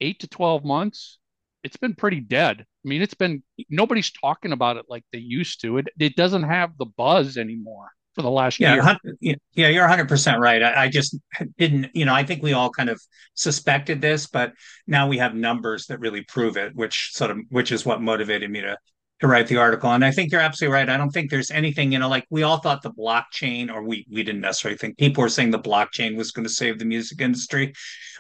eight 0.01 0.21
to 0.21 0.29
12 0.29 0.65
months, 0.65 1.19
it's 1.63 1.77
been 1.77 1.95
pretty 1.95 2.21
dead. 2.21 2.61
I 2.61 2.89
mean, 2.89 3.03
it's 3.03 3.15
been 3.15 3.43
nobody's 3.71 4.13
talking 4.13 4.53
about 4.53 4.77
it 4.77 4.87
like 4.89 5.05
they 5.13 5.19
used 5.19 5.63
to. 5.63 5.79
It 5.79 5.89
it 5.99 6.17
doesn't 6.17 6.43
have 6.45 6.77
the 6.77 6.87
buzz 6.87 7.37
anymore 7.39 7.89
for 8.15 8.23
the 8.23 8.31
last 8.31 8.61
yeah, 8.61 8.97
year. 9.21 9.37
Yeah, 9.55 9.69
you're 9.69 9.89
100% 9.89 10.39
right. 10.39 10.63
I, 10.63 10.85
I, 10.85 10.89
just 10.89 11.17
didn't, 11.59 11.91
you 11.95 12.05
know, 12.05 12.15
I 12.15 12.25
think 12.25 12.43
we 12.43 12.53
all 12.53 12.71
kind 12.71 12.89
of 12.89 13.01
suspected 13.35 14.01
this, 14.01 14.27
but 14.27 14.53
now 14.87 15.09
we 15.09 15.19
have 15.19 15.35
numbers 15.35 15.87
that 15.87 16.01
really 16.01 16.23
prove 16.23 16.57
it, 16.57 16.75
which 16.75 17.11
sort 17.13 17.31
of, 17.31 17.39
which 17.49 17.73
is 17.73 17.85
what 17.85 18.01
motivated 18.01 18.51
me 18.51 18.61
to 18.61 18.77
to 19.21 19.29
write 19.29 19.47
the 19.47 19.57
article. 19.57 19.91
And 19.91 20.05
I 20.05 20.11
think 20.11 20.33
you're 20.33 20.41
absolutely 20.41 20.75
right. 20.75 20.89
I 20.89 20.97
don't 20.97 21.11
think 21.11 21.31
there's 21.31 21.51
anything, 21.51 21.93
you 21.93 21.99
know, 21.99 22.09
like 22.09 22.27
we 22.31 22.43
all 22.43 22.59
thought 22.59 22.83
the 22.83 22.91
blockchain, 22.91 23.73
or 23.73 23.83
we 23.83 24.07
we 24.11 24.23
didn't 24.23 24.41
necessarily 24.41 24.77
think 24.77 24.99
people 24.99 25.23
were 25.23 25.29
saying 25.29 25.51
the 25.51 25.59
blockchain 25.59 26.17
was 26.17 26.33
going 26.33 26.45
to 26.47 26.53
save 26.53 26.79
the 26.79 26.85
music 26.85 27.21
industry. 27.21 27.73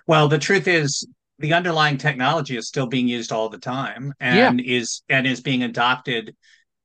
Well, 0.06 0.28
the 0.28 0.38
truth 0.38 0.68
is 0.68 1.06
the 1.40 1.52
underlying 1.52 1.98
technology 1.98 2.56
is 2.56 2.68
still 2.68 2.86
being 2.86 3.08
used 3.08 3.32
all 3.32 3.48
the 3.48 3.58
time 3.58 4.14
and 4.20 4.60
yeah. 4.60 4.78
is 4.78 5.02
and 5.08 5.26
is 5.26 5.40
being 5.40 5.64
adopted 5.64 6.34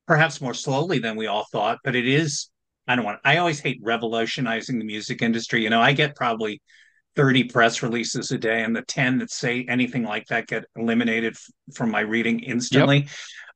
perhaps 0.07 0.41
more 0.41 0.55
slowly 0.55 0.97
than 0.97 1.15
we 1.15 1.27
all 1.27 1.45
thought, 1.51 1.77
but 1.83 1.95
it 1.95 2.07
is 2.07 2.49
I 2.89 2.95
don't 2.95 3.05
want 3.05 3.19
I 3.23 3.37
always 3.37 3.59
hate 3.59 3.79
revolutionizing 3.83 4.79
the 4.79 4.85
music 4.85 5.21
industry. 5.21 5.63
You 5.63 5.69
know, 5.69 5.79
I 5.79 5.93
get 5.93 6.15
probably 6.15 6.61
30 7.15 7.45
press 7.45 7.83
releases 7.83 8.31
a 8.31 8.37
day 8.37 8.63
and 8.63 8.75
the 8.75 8.81
10 8.81 9.19
that 9.19 9.31
say 9.31 9.65
anything 9.69 10.03
like 10.03 10.25
that 10.27 10.47
get 10.47 10.65
eliminated 10.75 11.33
f- 11.33 11.75
from 11.75 11.91
my 11.91 11.99
reading 11.99 12.39
instantly. 12.39 12.97
Yep. 12.97 13.09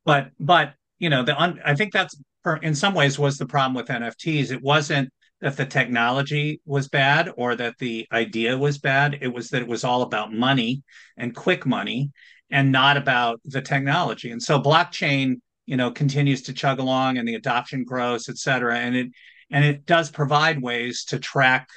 But 0.06 0.28
but 0.40 0.74
you 1.00 1.10
know, 1.10 1.24
the 1.24 1.36
un- 1.36 1.60
I 1.66 1.74
think 1.74 1.94
that's 1.94 2.16
in 2.62 2.76
some 2.76 2.94
ways 2.94 3.18
was 3.18 3.38
the 3.38 3.48
problem 3.48 3.74
with 3.74 3.88
NFTs. 3.88 4.52
It 4.52 4.62
wasn't 4.62 5.10
that 5.42 5.58
the 5.58 5.66
technology 5.66 6.62
was 6.66 6.88
bad 6.88 7.32
or 7.36 7.56
that 7.56 7.78
the 7.80 8.08
idea 8.12 8.56
was 8.56 8.78
bad. 8.78 9.18
It 9.20 9.34
was 9.34 9.50
that 9.50 9.64
it 9.64 9.68
was 9.68 9.84
all 9.84 10.04
about 10.04 10.32
money 10.32 10.84
and 11.18 11.36
quick 11.36 11.66
money 11.66 12.12
and 12.52 12.72
not 12.72 12.98
about 12.98 13.42
the 13.46 13.62
technology. 13.62 14.30
And 14.30 14.42
so 14.42 14.62
blockchain, 14.62 15.42
you 15.66 15.78
know, 15.78 15.92
continues 15.92 16.44
to 16.44 16.54
chug 16.54 16.80
along 16.80 17.18
and 17.18 17.28
the 17.28 17.36
adoption 17.36 17.84
grows, 17.84 18.30
et 18.30 18.38
cetera. 18.38 18.78
And 18.78 18.96
it 18.96 19.08
and 19.52 19.64
it 19.64 19.86
does 19.86 20.10
provide 20.10 20.62
ways 20.62 21.06
to 21.06 21.20
track 21.20 21.68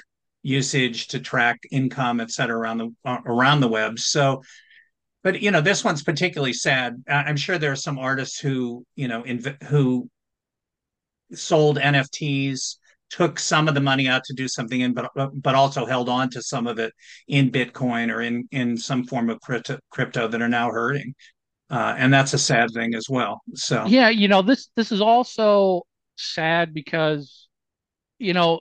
usage, 0.42 1.08
to 1.08 1.20
track 1.20 1.60
income, 1.70 2.20
et 2.20 2.30
cetera, 2.30 2.58
around 2.58 2.78
the 2.78 2.94
uh, 3.04 3.18
around 3.26 3.60
the 3.60 3.68
web. 3.68 3.98
So 3.98 4.42
but 5.22 5.42
you 5.42 5.50
know 5.50 5.60
this 5.60 5.82
one's 5.82 6.04
particularly 6.04 6.52
sad 6.52 7.02
i'm 7.08 7.36
sure 7.36 7.58
there 7.58 7.72
are 7.72 7.76
some 7.76 7.98
artists 7.98 8.38
who 8.38 8.84
you 8.94 9.08
know 9.08 9.24
inv- 9.24 9.60
who 9.64 10.08
sold 11.34 11.78
nfts 11.78 12.76
took 13.10 13.38
some 13.38 13.68
of 13.68 13.74
the 13.74 13.80
money 13.80 14.08
out 14.08 14.24
to 14.24 14.34
do 14.34 14.48
something 14.48 14.80
in, 14.80 14.92
but 14.92 15.10
but 15.14 15.54
also 15.54 15.86
held 15.86 16.08
on 16.08 16.30
to 16.30 16.42
some 16.42 16.66
of 16.66 16.78
it 16.78 16.92
in 17.28 17.50
Bitcoin 17.50 18.12
or 18.12 18.20
in 18.20 18.48
in 18.50 18.76
some 18.76 19.04
form 19.04 19.30
of 19.30 19.40
crypto, 19.40 19.78
crypto 19.90 20.28
that 20.28 20.42
are 20.42 20.48
now 20.48 20.70
hurting, 20.70 21.14
uh, 21.70 21.94
and 21.98 22.12
that's 22.12 22.32
a 22.32 22.38
sad 22.38 22.70
thing 22.72 22.94
as 22.94 23.08
well. 23.08 23.42
So 23.54 23.84
yeah, 23.86 24.08
you 24.08 24.28
know 24.28 24.42
this 24.42 24.68
this 24.76 24.92
is 24.92 25.00
also 25.00 25.82
sad 26.16 26.72
because 26.72 27.48
you 28.18 28.32
know 28.32 28.60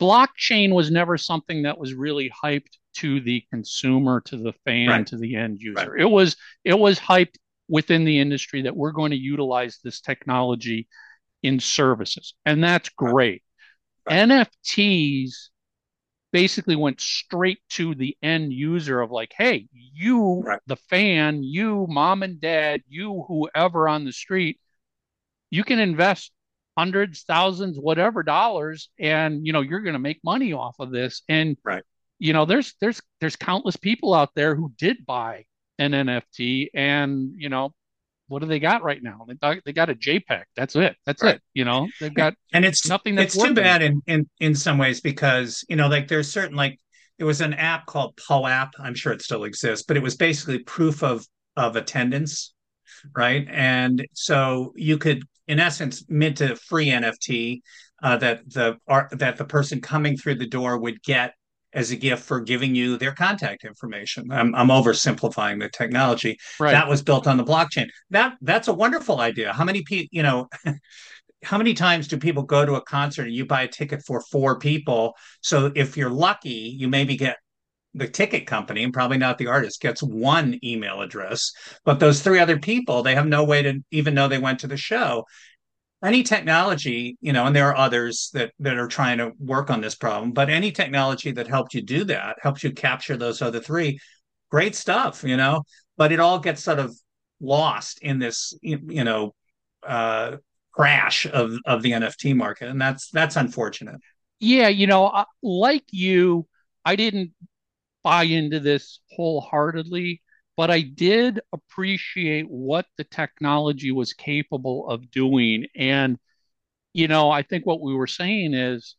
blockchain 0.00 0.72
was 0.72 0.90
never 0.90 1.16
something 1.16 1.62
that 1.62 1.78
was 1.78 1.94
really 1.94 2.30
hyped 2.44 2.76
to 2.96 3.20
the 3.20 3.44
consumer, 3.50 4.20
to 4.22 4.36
the 4.36 4.52
fan, 4.64 4.88
right. 4.88 5.06
to 5.06 5.16
the 5.16 5.36
end 5.36 5.60
user. 5.60 5.90
Right. 5.90 6.00
It 6.00 6.10
was 6.10 6.36
it 6.64 6.78
was 6.78 6.98
hyped 6.98 7.36
within 7.68 8.04
the 8.04 8.18
industry 8.18 8.62
that 8.62 8.76
we're 8.76 8.92
going 8.92 9.10
to 9.10 9.16
utilize 9.16 9.78
this 9.82 10.00
technology 10.00 10.88
in 11.42 11.60
services, 11.60 12.34
and 12.44 12.62
that's 12.62 12.88
great. 12.90 13.42
NFTs 14.08 15.48
basically 16.32 16.76
went 16.76 17.00
straight 17.00 17.58
to 17.70 17.94
the 17.94 18.16
end 18.22 18.52
user 18.52 19.00
of 19.00 19.10
like, 19.10 19.32
hey, 19.36 19.66
you, 19.72 20.42
right. 20.44 20.60
the 20.66 20.76
fan, 20.76 21.42
you, 21.42 21.86
mom 21.88 22.22
and 22.22 22.40
dad, 22.40 22.82
you, 22.88 23.24
whoever 23.28 23.88
on 23.88 24.04
the 24.04 24.12
street, 24.12 24.60
you 25.50 25.64
can 25.64 25.78
invest 25.78 26.32
hundreds, 26.76 27.22
thousands, 27.22 27.78
whatever 27.78 28.22
dollars, 28.22 28.88
and 28.98 29.44
you 29.46 29.52
know 29.52 29.62
you're 29.62 29.80
going 29.80 29.94
to 29.94 29.98
make 29.98 30.20
money 30.22 30.52
off 30.52 30.76
of 30.78 30.90
this. 30.90 31.22
And 31.28 31.56
right. 31.64 31.82
you 32.18 32.32
know, 32.32 32.44
there's 32.44 32.74
there's 32.80 33.00
there's 33.20 33.36
countless 33.36 33.76
people 33.76 34.14
out 34.14 34.30
there 34.34 34.54
who 34.54 34.72
did 34.78 35.04
buy 35.06 35.46
an 35.78 35.92
NFT, 35.92 36.68
and 36.74 37.32
you 37.36 37.48
know 37.48 37.72
what 38.28 38.42
do 38.42 38.46
they 38.46 38.60
got 38.60 38.82
right 38.82 39.02
now? 39.02 39.24
They 39.26 39.34
got, 39.34 39.56
they 39.64 39.72
got 39.72 39.90
a 39.90 39.94
JPEG. 39.94 40.44
That's 40.54 40.76
it. 40.76 40.96
That's 41.04 41.22
right. 41.22 41.36
it. 41.36 41.42
You 41.54 41.64
know, 41.64 41.88
they've 42.00 42.14
got 42.14 42.34
and 42.52 42.64
it's 42.64 42.86
nothing. 42.86 43.14
That's 43.14 43.34
it's 43.34 43.44
too 43.44 43.54
bad 43.54 43.82
in, 43.82 44.00
in 44.06 44.28
in 44.38 44.54
some 44.54 44.78
ways 44.78 45.00
because 45.00 45.64
you 45.68 45.76
know, 45.76 45.88
like 45.88 46.08
there's 46.08 46.30
certain 46.30 46.56
like 46.56 46.78
there 47.18 47.26
was 47.26 47.40
an 47.40 47.54
app 47.54 47.86
called 47.86 48.16
POAP. 48.16 48.70
I'm 48.78 48.94
sure 48.94 49.12
it 49.12 49.22
still 49.22 49.44
exists, 49.44 49.84
but 49.86 49.96
it 49.96 50.02
was 50.02 50.16
basically 50.16 50.60
proof 50.60 51.02
of 51.02 51.26
of 51.56 51.76
attendance, 51.76 52.54
right? 53.16 53.46
And 53.50 54.06
so 54.12 54.72
you 54.76 54.98
could, 54.98 55.24
in 55.48 55.58
essence, 55.58 56.04
mint 56.08 56.40
a 56.40 56.54
free 56.54 56.88
NFT 56.88 57.62
uh, 58.02 58.16
that 58.18 58.48
the 58.48 58.76
art 58.86 59.18
that 59.18 59.36
the 59.36 59.44
person 59.44 59.80
coming 59.80 60.16
through 60.16 60.36
the 60.36 60.46
door 60.46 60.78
would 60.78 61.02
get 61.02 61.34
as 61.78 61.92
a 61.92 61.96
gift 61.96 62.24
for 62.24 62.40
giving 62.40 62.74
you 62.74 62.98
their 62.98 63.12
contact 63.12 63.64
information. 63.64 64.32
I'm, 64.32 64.52
I'm 64.56 64.66
oversimplifying 64.66 65.60
the 65.60 65.68
technology. 65.68 66.36
Right. 66.58 66.72
That 66.72 66.88
was 66.88 67.02
built 67.02 67.28
on 67.28 67.36
the 67.36 67.44
blockchain. 67.44 67.86
That 68.10 68.34
that's 68.42 68.66
a 68.66 68.74
wonderful 68.74 69.20
idea. 69.20 69.52
How 69.52 69.64
many 69.64 69.82
people, 69.82 70.08
you 70.10 70.24
know, 70.24 70.48
how 71.44 71.56
many 71.56 71.74
times 71.74 72.08
do 72.08 72.18
people 72.18 72.42
go 72.42 72.66
to 72.66 72.74
a 72.74 72.80
concert 72.80 73.28
and 73.28 73.34
you 73.34 73.46
buy 73.46 73.62
a 73.62 73.68
ticket 73.68 74.02
for 74.04 74.20
four 74.20 74.58
people? 74.58 75.14
So 75.40 75.70
if 75.76 75.96
you're 75.96 76.10
lucky, 76.10 76.74
you 76.76 76.88
maybe 76.88 77.16
get 77.16 77.36
the 77.94 78.08
ticket 78.08 78.46
company 78.46 78.82
and 78.82 78.92
probably 78.92 79.18
not 79.18 79.38
the 79.38 79.46
artist 79.46 79.80
gets 79.80 80.02
one 80.02 80.58
email 80.62 81.00
address 81.00 81.52
but 81.86 81.98
those 81.98 82.20
three 82.20 82.38
other 82.38 82.58
people 82.58 83.02
they 83.02 83.14
have 83.14 83.26
no 83.26 83.42
way 83.42 83.62
to 83.62 83.82
even 83.90 84.12
know 84.12 84.28
they 84.28 84.38
went 84.38 84.60
to 84.60 84.66
the 84.66 84.76
show 84.76 85.24
any 86.02 86.22
technology, 86.22 87.16
you 87.20 87.32
know, 87.32 87.46
and 87.46 87.56
there 87.56 87.68
are 87.68 87.76
others 87.76 88.30
that 88.32 88.52
that 88.60 88.76
are 88.76 88.86
trying 88.86 89.18
to 89.18 89.32
work 89.38 89.70
on 89.70 89.80
this 89.80 89.94
problem, 89.94 90.32
but 90.32 90.48
any 90.48 90.70
technology 90.70 91.32
that 91.32 91.48
helped 91.48 91.74
you 91.74 91.82
do 91.82 92.04
that, 92.04 92.36
helps 92.40 92.62
you 92.62 92.72
capture 92.72 93.16
those 93.16 93.42
other 93.42 93.60
three, 93.60 93.98
great 94.50 94.74
stuff, 94.74 95.24
you 95.24 95.36
know, 95.36 95.62
but 95.96 96.12
it 96.12 96.20
all 96.20 96.38
gets 96.38 96.62
sort 96.62 96.78
of 96.78 96.94
lost 97.40 97.98
in 98.00 98.18
this, 98.18 98.56
you 98.62 99.04
know, 99.04 99.34
uh, 99.86 100.36
crash 100.72 101.26
of 101.26 101.58
of 101.66 101.82
the 101.82 101.92
NFT 101.92 102.34
market, 102.34 102.68
and 102.68 102.80
that's 102.80 103.10
that's 103.10 103.36
unfortunate. 103.36 104.00
Yeah, 104.38 104.68
you 104.68 104.86
know, 104.86 105.24
like 105.42 105.84
you, 105.90 106.46
I 106.84 106.94
didn't 106.94 107.32
buy 108.04 108.22
into 108.22 108.60
this 108.60 109.00
wholeheartedly 109.10 110.22
but 110.58 110.72
I 110.72 110.80
did 110.80 111.40
appreciate 111.52 112.50
what 112.50 112.84
the 112.96 113.04
technology 113.04 113.92
was 113.92 114.12
capable 114.12 114.88
of 114.88 115.08
doing. 115.08 115.66
And, 115.76 116.18
you 116.92 117.06
know, 117.06 117.30
I 117.30 117.42
think 117.42 117.64
what 117.64 117.80
we 117.80 117.94
were 117.94 118.08
saying 118.08 118.54
is, 118.54 118.96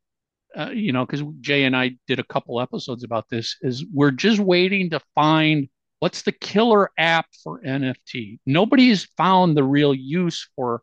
uh, 0.58 0.70
you 0.70 0.94
know, 0.94 1.06
because 1.06 1.22
Jay 1.42 1.66
and 1.66 1.76
I 1.76 1.98
did 2.08 2.18
a 2.18 2.24
couple 2.24 2.62
episodes 2.62 3.04
about 3.04 3.28
this, 3.28 3.58
is 3.62 3.86
we're 3.94 4.12
just 4.12 4.40
waiting 4.40 4.90
to 4.92 5.02
find 5.16 5.68
what's 6.00 6.22
the 6.22 6.32
killer 6.32 6.92
app 6.98 7.26
for 7.44 7.60
NFT. 7.62 8.40
Nobody's 8.46 9.04
found 9.18 9.58
the 9.58 9.66
real 9.66 9.94
use 9.94 10.48
for 10.56 10.82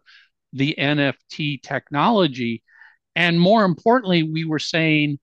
the 0.52 0.74
NFT 0.76 1.62
technology. 1.62 2.62
And 3.14 3.40
more 3.40 3.64
importantly, 3.64 4.24
we 4.24 4.44
were 4.44 4.58
saying, 4.58 5.20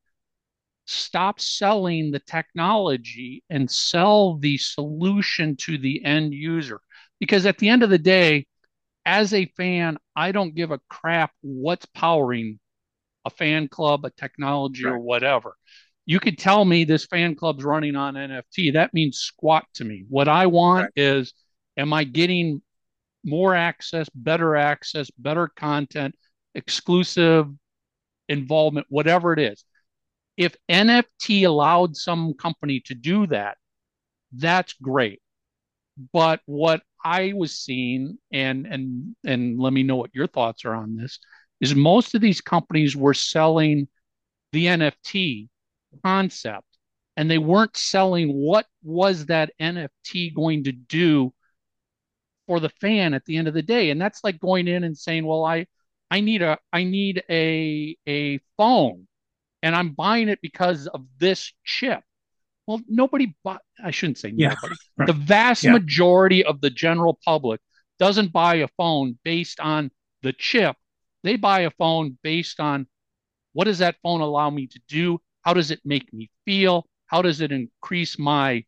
stop 0.86 1.40
selling 1.40 2.12
the 2.12 2.20
technology 2.20 3.44
and 3.50 3.70
sell 3.70 4.38
the 4.38 4.58
solution 4.58 5.56
to 5.56 5.78
the 5.78 6.04
end 6.04 6.34
user. 6.34 6.82
Because 7.20 7.46
at 7.46 7.58
the 7.58 7.70
end 7.70 7.84
of 7.84 7.90
the 7.90 7.98
day, 7.98 8.46
as 9.06 9.34
a 9.34 9.46
fan, 9.58 9.98
I 10.16 10.32
don't 10.32 10.56
give 10.56 10.72
a 10.72 10.80
crap 10.90 11.32
what's 11.42 11.86
powering 11.88 12.60
a 13.26 13.30
fan 13.30 13.68
club, 13.68 14.04
a 14.06 14.10
technology, 14.12 14.86
right. 14.86 14.94
or 14.94 15.00
whatever. 15.00 15.56
You 16.06 16.20
could 16.20 16.38
tell 16.38 16.66
me 16.66 16.84
this 16.84 17.06
fan 17.06 17.36
club's 17.36 17.64
running 17.64 17.96
on 17.96 18.16
NFT. 18.16 18.74
That 18.74 18.94
means 18.94 19.20
squat 19.20 19.66
to 19.76 19.86
me. 19.86 20.04
What 20.10 20.28
I 20.28 20.48
want 20.48 20.84
right. 20.84 20.92
is, 20.96 21.34
am 21.78 21.94
I 21.94 22.04
getting 22.04 22.62
more 23.24 23.56
access, 23.56 24.10
better 24.14 24.58
access, 24.58 25.10
better 25.12 25.48
content, 25.48 26.16
exclusive 26.56 27.48
involvement, 28.28 28.86
whatever 28.90 29.32
it 29.32 29.40
is 29.40 29.64
if 30.38 30.56
NFT 30.70 31.46
allowed 31.46 31.96
some 31.96 32.34
company 32.34 32.82
to 32.86 32.96
do 32.96 33.28
that, 33.28 33.58
that's 34.32 34.74
great. 34.74 35.22
But 36.12 36.42
what 36.46 36.82
I 37.04 37.34
was 37.36 37.60
seeing, 37.60 38.18
and 38.32 38.66
and 38.66 39.16
and 39.26 39.60
let 39.60 39.74
me 39.74 39.84
know 39.84 39.98
what 39.98 40.16
your 40.16 40.28
thoughts 40.28 40.66
are 40.66 40.76
on 40.76 40.96
this, 40.96 41.20
is 41.62 41.76
most 41.76 42.16
of 42.16 42.22
these 42.22 42.42
companies 42.42 42.96
were 42.96 43.14
selling 43.14 43.88
the 44.54 44.68
NFT 44.68 45.50
concept, 46.04 46.68
and 47.18 47.30
they 47.30 47.38
weren't 47.38 47.78
selling 47.78 48.30
what 48.34 48.66
was 48.84 49.28
that 49.28 49.52
NFT 49.60 50.34
going 50.34 50.64
to 50.66 50.72
do 50.72 51.34
for 52.48 52.60
the 52.60 52.70
fan 52.70 53.14
at 53.14 53.26
the 53.26 53.38
end 53.38 53.48
of 53.48 53.54
the 53.54 53.62
day. 53.62 53.90
And 53.90 54.02
that's 54.02 54.24
like 54.24 54.40
going 54.40 54.68
in 54.68 54.84
and 54.84 54.98
saying, 54.98 55.26
well, 55.26 55.46
I 55.46 55.68
I 56.12 56.22
need 56.22 56.42
a 56.42 56.58
I 56.72 56.84
need 56.84 57.24
a 57.30 57.98
a 58.08 58.40
phone 58.58 59.08
and 59.64 59.76
I'm 59.76 59.92
buying 59.94 60.30
it 60.30 60.40
because 60.44 60.88
of 60.88 61.06
this 61.20 61.52
chip. 61.64 62.02
Well, 62.68 62.82
nobody 62.88 63.36
bought 63.44 63.62
I 63.84 63.92
shouldn't 63.92 64.20
say 64.20 64.32
Yeah, 64.36 64.50
nobody. 64.50 64.76
right. 64.98 65.08
The 65.08 65.14
vast 65.14 65.64
Yeah. 65.64 65.74
majority 65.74 66.46
of 66.46 66.62
the 66.62 66.70
general 66.70 67.20
public 67.26 67.62
doesn't 68.00 68.32
buy 68.32 68.56
a 68.58 68.68
phone 68.78 69.18
based 69.24 69.60
on 69.60 69.90
the 70.22 70.34
chip. 70.34 70.76
They 71.24 71.38
buy 71.38 71.62
a 71.62 71.72
phone 71.72 72.20
based 72.24 72.60
on 72.60 72.88
what 73.54 73.66
does 73.66 73.80
that 73.80 73.98
phone 74.04 74.22
allow 74.22 74.50
me 74.50 74.68
to 74.68 74.82
do? 74.88 75.20
How 75.42 75.54
does 75.54 75.72
it 75.72 75.82
make 75.86 76.14
me 76.14 76.30
feel? 76.46 76.88
How 77.08 77.22
does 77.22 77.42
it 77.42 77.52
increase 77.52 78.20
my 78.20 78.66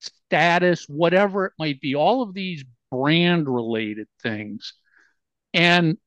status? 0.00 0.86
Whatever 0.88 1.46
it 1.46 1.52
might 1.58 1.80
be, 1.80 1.94
all 1.94 2.22
of 2.22 2.34
these 2.34 2.64
brand 2.90 3.48
related 3.48 4.08
things. 4.22 4.74
And 5.54 5.98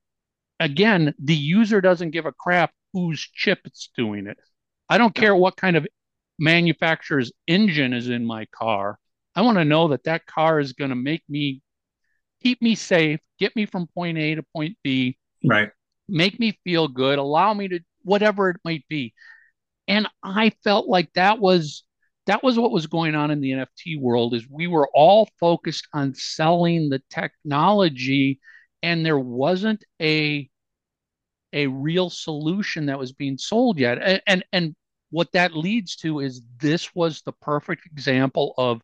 again, 0.59 1.13
the 1.19 1.35
user 1.35 1.81
doesn't 1.81 2.11
give 2.11 2.25
a 2.25 2.31
crap 2.31 2.71
whose 2.93 3.21
chip 3.21 3.59
it's 3.65 3.89
doing 3.97 4.27
it. 4.27 4.37
I 4.89 4.97
don't 4.97 5.15
care 5.15 5.35
what 5.35 5.57
kind 5.57 5.75
of 5.75 5.87
manufacturer's 6.39 7.31
engine 7.47 7.93
is 7.93 8.09
in 8.09 8.25
my 8.25 8.45
car. 8.45 8.99
I 9.35 9.41
want 9.41 9.57
to 9.57 9.65
know 9.65 9.89
that 9.89 10.03
that 10.05 10.25
car 10.25 10.59
is 10.59 10.73
going 10.73 10.89
to 10.89 10.95
make 10.95 11.23
me 11.27 11.61
keep 12.41 12.61
me 12.61 12.75
safe, 12.75 13.19
get 13.39 13.55
me 13.55 13.65
from 13.65 13.87
point 13.87 14.17
A 14.17 14.35
to 14.35 14.43
point 14.55 14.77
B, 14.83 15.17
Right. 15.43 15.69
make 16.07 16.39
me 16.39 16.57
feel 16.63 16.87
good, 16.87 17.19
allow 17.19 17.53
me 17.53 17.67
to 17.69 17.79
whatever 18.03 18.49
it 18.49 18.57
might 18.63 18.85
be. 18.89 19.13
And 19.87 20.07
I 20.23 20.51
felt 20.63 20.87
like 20.87 21.11
that 21.13 21.39
was 21.39 21.83
that 22.25 22.43
was 22.43 22.57
what 22.57 22.71
was 22.71 22.87
going 22.87 23.15
on 23.15 23.31
in 23.31 23.41
the 23.41 23.51
NFT 23.51 23.99
world 23.99 24.33
is 24.33 24.47
we 24.49 24.67
were 24.67 24.87
all 24.93 25.27
focused 25.39 25.87
on 25.93 26.15
selling 26.15 26.89
the 26.89 27.01
technology 27.09 28.39
and 28.81 29.05
there 29.05 29.19
wasn't 29.19 29.83
a 30.01 30.49
a 31.53 31.67
real 31.67 32.09
solution 32.09 32.87
that 32.87 32.99
was 32.99 33.13
being 33.13 33.37
sold 33.37 33.79
yet. 33.79 33.99
And 34.01 34.21
and, 34.27 34.45
and 34.51 34.75
what 35.11 35.31
that 35.33 35.55
leads 35.55 35.95
to 35.97 36.19
is 36.19 36.41
this 36.59 36.93
was 36.95 37.21
the 37.21 37.33
perfect 37.33 37.85
example 37.85 38.53
of 38.57 38.81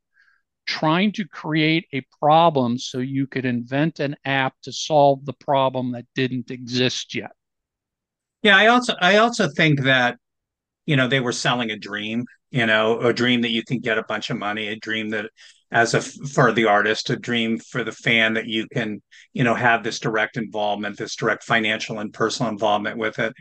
trying 0.67 1.11
to 1.11 1.25
create 1.25 1.87
a 1.93 2.05
problem 2.19 2.77
so 2.77 2.99
you 2.99 3.25
could 3.25 3.45
invent 3.45 3.99
an 3.99 4.15
app 4.23 4.53
to 4.61 4.71
solve 4.71 5.25
the 5.25 5.33
problem 5.33 5.91
that 5.93 6.05
didn't 6.13 6.51
exist 6.51 7.15
yet. 7.15 7.31
Yeah, 8.43 8.55
I 8.55 8.67
also 8.67 8.93
I 9.01 9.17
also 9.17 9.49
think 9.49 9.81
that 9.81 10.17
you 10.85 10.95
know 10.95 11.07
they 11.07 11.19
were 11.19 11.31
selling 11.31 11.71
a 11.71 11.77
dream, 11.77 12.25
you 12.51 12.65
know, 12.65 12.99
a 13.01 13.13
dream 13.13 13.41
that 13.41 13.49
you 13.49 13.63
can 13.63 13.79
get 13.79 13.97
a 13.97 14.03
bunch 14.03 14.29
of 14.29 14.37
money, 14.37 14.67
a 14.67 14.75
dream 14.75 15.09
that 15.09 15.29
as 15.71 15.93
a 15.93 16.01
for 16.01 16.51
the 16.51 16.65
artist, 16.65 17.09
a 17.09 17.15
dream 17.15 17.59
for 17.59 17.83
the 17.83 17.91
fan 17.91 18.33
that 18.33 18.47
you 18.47 18.67
can, 18.73 19.01
you 19.33 19.43
know, 19.43 19.53
have 19.53 19.83
this 19.83 19.99
direct 19.99 20.37
involvement, 20.37 20.97
this 20.97 21.15
direct 21.15 21.43
financial 21.43 21.99
and 21.99 22.13
personal 22.13 22.51
involvement 22.51 22.97
with 22.97 23.19
it. 23.19 23.33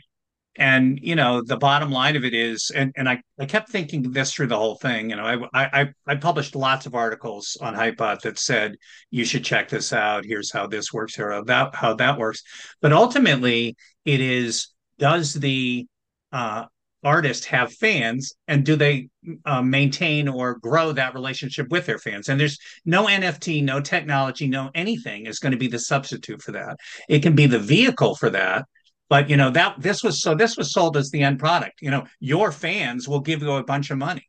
And 0.56 0.98
you 1.00 1.14
know, 1.14 1.40
the 1.42 1.56
bottom 1.56 1.90
line 1.90 2.16
of 2.16 2.24
it 2.24 2.34
is, 2.34 2.72
and 2.74 2.92
and 2.96 3.08
I, 3.08 3.22
I 3.38 3.46
kept 3.46 3.70
thinking 3.70 4.10
this 4.10 4.32
through 4.32 4.48
the 4.48 4.58
whole 4.58 4.76
thing. 4.76 5.08
You 5.08 5.16
know, 5.16 5.48
I 5.54 5.68
I 5.72 5.88
I 6.06 6.16
published 6.16 6.56
lots 6.56 6.84
of 6.84 6.96
articles 6.96 7.56
on 7.60 7.74
Hypebot 7.74 8.20
that 8.22 8.38
said 8.38 8.74
you 9.10 9.24
should 9.24 9.44
check 9.44 9.68
this 9.68 9.92
out. 9.92 10.24
Here's 10.26 10.52
how 10.52 10.66
this 10.66 10.92
works. 10.92 11.14
Here 11.14 11.30
how 11.30 11.44
that 11.44 11.74
how 11.76 11.94
that 11.94 12.18
works. 12.18 12.42
But 12.82 12.92
ultimately, 12.92 13.76
it 14.04 14.20
is 14.20 14.68
does 14.98 15.32
the 15.32 15.86
uh, 16.32 16.64
artist 17.04 17.44
have 17.46 17.72
fans, 17.72 18.32
and 18.48 18.64
do 18.64 18.76
they 18.76 19.08
uh, 19.44 19.62
maintain 19.62 20.28
or 20.28 20.56
grow 20.56 20.92
that 20.92 21.14
relationship 21.14 21.68
with 21.70 21.86
their 21.86 21.98
fans? 21.98 22.28
And 22.28 22.40
there's 22.40 22.58
no 22.84 23.06
NFT, 23.06 23.62
no 23.62 23.80
technology, 23.80 24.48
no 24.48 24.70
anything 24.74 25.26
is 25.26 25.38
going 25.38 25.52
to 25.52 25.58
be 25.58 25.68
the 25.68 25.78
substitute 25.78 26.42
for 26.42 26.52
that. 26.52 26.76
It 27.08 27.22
can 27.22 27.34
be 27.34 27.46
the 27.46 27.58
vehicle 27.58 28.14
for 28.14 28.30
that 28.30 28.64
but 29.08 29.30
you 29.30 29.36
know 29.36 29.50
that 29.50 29.80
this 29.80 30.02
was 30.02 30.20
so 30.20 30.34
this 30.34 30.56
was 30.56 30.72
sold 30.72 30.96
as 30.96 31.10
the 31.10 31.22
end 31.22 31.38
product 31.38 31.80
you 31.80 31.90
know 31.90 32.04
your 32.20 32.52
fans 32.52 33.08
will 33.08 33.20
give 33.20 33.42
you 33.42 33.52
a 33.52 33.64
bunch 33.64 33.90
of 33.90 33.98
money 33.98 34.28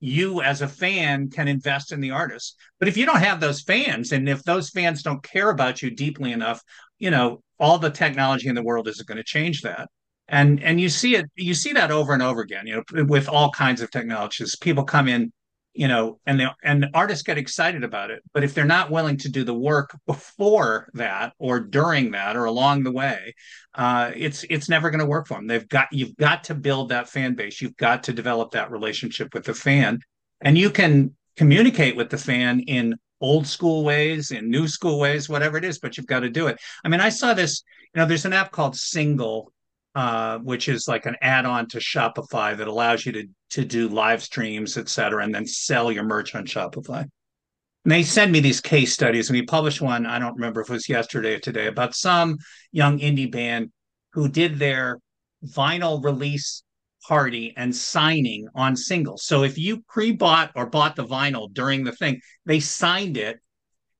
you 0.00 0.42
as 0.42 0.60
a 0.60 0.68
fan 0.68 1.30
can 1.30 1.48
invest 1.48 1.92
in 1.92 2.00
the 2.00 2.10
artist 2.10 2.56
but 2.78 2.88
if 2.88 2.96
you 2.96 3.06
don't 3.06 3.20
have 3.20 3.40
those 3.40 3.62
fans 3.62 4.12
and 4.12 4.28
if 4.28 4.42
those 4.42 4.70
fans 4.70 5.02
don't 5.02 5.22
care 5.22 5.50
about 5.50 5.82
you 5.82 5.90
deeply 5.90 6.32
enough 6.32 6.60
you 6.98 7.10
know 7.10 7.42
all 7.58 7.78
the 7.78 7.90
technology 7.90 8.48
in 8.48 8.54
the 8.54 8.62
world 8.62 8.88
isn't 8.88 9.08
going 9.08 9.16
to 9.16 9.24
change 9.24 9.62
that 9.62 9.88
and 10.28 10.62
and 10.62 10.80
you 10.80 10.88
see 10.88 11.16
it 11.16 11.26
you 11.36 11.54
see 11.54 11.72
that 11.72 11.90
over 11.90 12.12
and 12.12 12.22
over 12.22 12.40
again 12.40 12.66
you 12.66 12.82
know 12.90 13.04
with 13.04 13.28
all 13.28 13.50
kinds 13.50 13.80
of 13.80 13.90
technologies 13.90 14.56
people 14.56 14.84
come 14.84 15.08
in 15.08 15.32
you 15.76 15.88
know, 15.88 16.18
and 16.26 16.40
the 16.40 16.54
and 16.62 16.86
artists 16.94 17.22
get 17.22 17.38
excited 17.38 17.84
about 17.84 18.10
it. 18.10 18.22
But 18.32 18.42
if 18.42 18.54
they're 18.54 18.64
not 18.64 18.90
willing 18.90 19.18
to 19.18 19.28
do 19.28 19.44
the 19.44 19.54
work 19.54 19.96
before 20.06 20.88
that, 20.94 21.34
or 21.38 21.60
during 21.60 22.12
that, 22.12 22.34
or 22.34 22.46
along 22.46 22.82
the 22.82 22.92
way, 22.92 23.34
uh, 23.74 24.10
it's 24.16 24.44
it's 24.48 24.68
never 24.68 24.90
going 24.90 25.00
to 25.00 25.06
work 25.06 25.28
for 25.28 25.34
them. 25.34 25.46
They've 25.46 25.68
got 25.68 25.88
you've 25.92 26.16
got 26.16 26.44
to 26.44 26.54
build 26.54 26.88
that 26.88 27.08
fan 27.08 27.34
base. 27.34 27.60
You've 27.60 27.76
got 27.76 28.02
to 28.04 28.12
develop 28.12 28.52
that 28.52 28.70
relationship 28.70 29.34
with 29.34 29.44
the 29.44 29.54
fan, 29.54 30.00
and 30.40 30.56
you 30.56 30.70
can 30.70 31.14
communicate 31.36 31.94
with 31.94 32.08
the 32.08 32.18
fan 32.18 32.60
in 32.60 32.94
old 33.20 33.46
school 33.46 33.84
ways, 33.84 34.30
in 34.30 34.50
new 34.50 34.66
school 34.68 34.98
ways, 34.98 35.28
whatever 35.28 35.58
it 35.58 35.64
is. 35.64 35.78
But 35.78 35.96
you've 35.96 36.06
got 36.06 36.20
to 36.20 36.30
do 36.30 36.46
it. 36.46 36.58
I 36.84 36.88
mean, 36.88 37.00
I 37.00 37.10
saw 37.10 37.34
this. 37.34 37.62
You 37.94 38.00
know, 38.00 38.06
there's 38.06 38.24
an 38.24 38.32
app 38.32 38.50
called 38.50 38.76
Single 38.76 39.52
uh, 39.96 40.38
which 40.40 40.68
is 40.68 40.86
like 40.86 41.06
an 41.06 41.16
add-on 41.22 41.66
to 41.68 41.78
Shopify 41.78 42.54
that 42.54 42.68
allows 42.68 43.06
you 43.06 43.12
to 43.12 43.24
to 43.48 43.64
do 43.64 43.88
live 43.88 44.22
streams, 44.22 44.76
et 44.76 44.90
cetera, 44.90 45.24
and 45.24 45.34
then 45.34 45.46
sell 45.46 45.90
your 45.90 46.04
merch 46.04 46.34
on 46.34 46.44
Shopify. 46.44 47.00
And 47.00 47.92
they 47.92 48.02
send 48.02 48.30
me 48.30 48.40
these 48.40 48.60
case 48.60 48.92
studies, 48.92 49.30
and 49.30 49.38
we 49.38 49.46
published 49.46 49.80
one. 49.80 50.04
I 50.04 50.18
don't 50.18 50.34
remember 50.34 50.60
if 50.60 50.68
it 50.68 50.74
was 50.74 50.88
yesterday 50.88 51.36
or 51.36 51.38
today 51.38 51.66
about 51.66 51.94
some 51.94 52.36
young 52.72 52.98
indie 52.98 53.32
band 53.32 53.70
who 54.12 54.28
did 54.28 54.58
their 54.58 54.98
vinyl 55.44 56.04
release 56.04 56.62
party 57.08 57.54
and 57.56 57.74
signing 57.74 58.48
on 58.54 58.76
singles. 58.76 59.24
So 59.24 59.44
if 59.44 59.56
you 59.56 59.82
pre-bought 59.88 60.50
or 60.56 60.66
bought 60.66 60.96
the 60.96 61.06
vinyl 61.06 61.50
during 61.54 61.84
the 61.84 61.92
thing, 61.92 62.20
they 62.44 62.60
signed 62.60 63.16
it 63.16 63.38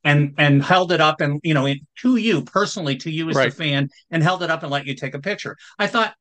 and 0.07 0.33
and 0.39 0.63
held 0.63 0.93
it 0.93 1.01
up 1.01 1.21
and 1.21 1.41
you 1.43 1.53
know 1.55 1.67
to 2.03 2.17
you 2.17 2.43
personally 2.43 2.97
to 2.97 3.11
you 3.11 3.29
as 3.29 3.37
Right. 3.37 3.51
the 3.51 3.57
fan 3.57 3.89
and 4.11 4.23
held 4.23 4.43
it 4.43 4.51
up 4.51 4.63
and 4.63 4.73
let 4.73 4.87
you 4.87 4.95
take 4.95 5.15
a 5.15 5.21
picture. 5.21 5.57
I 5.79 5.87
thought 5.89 6.15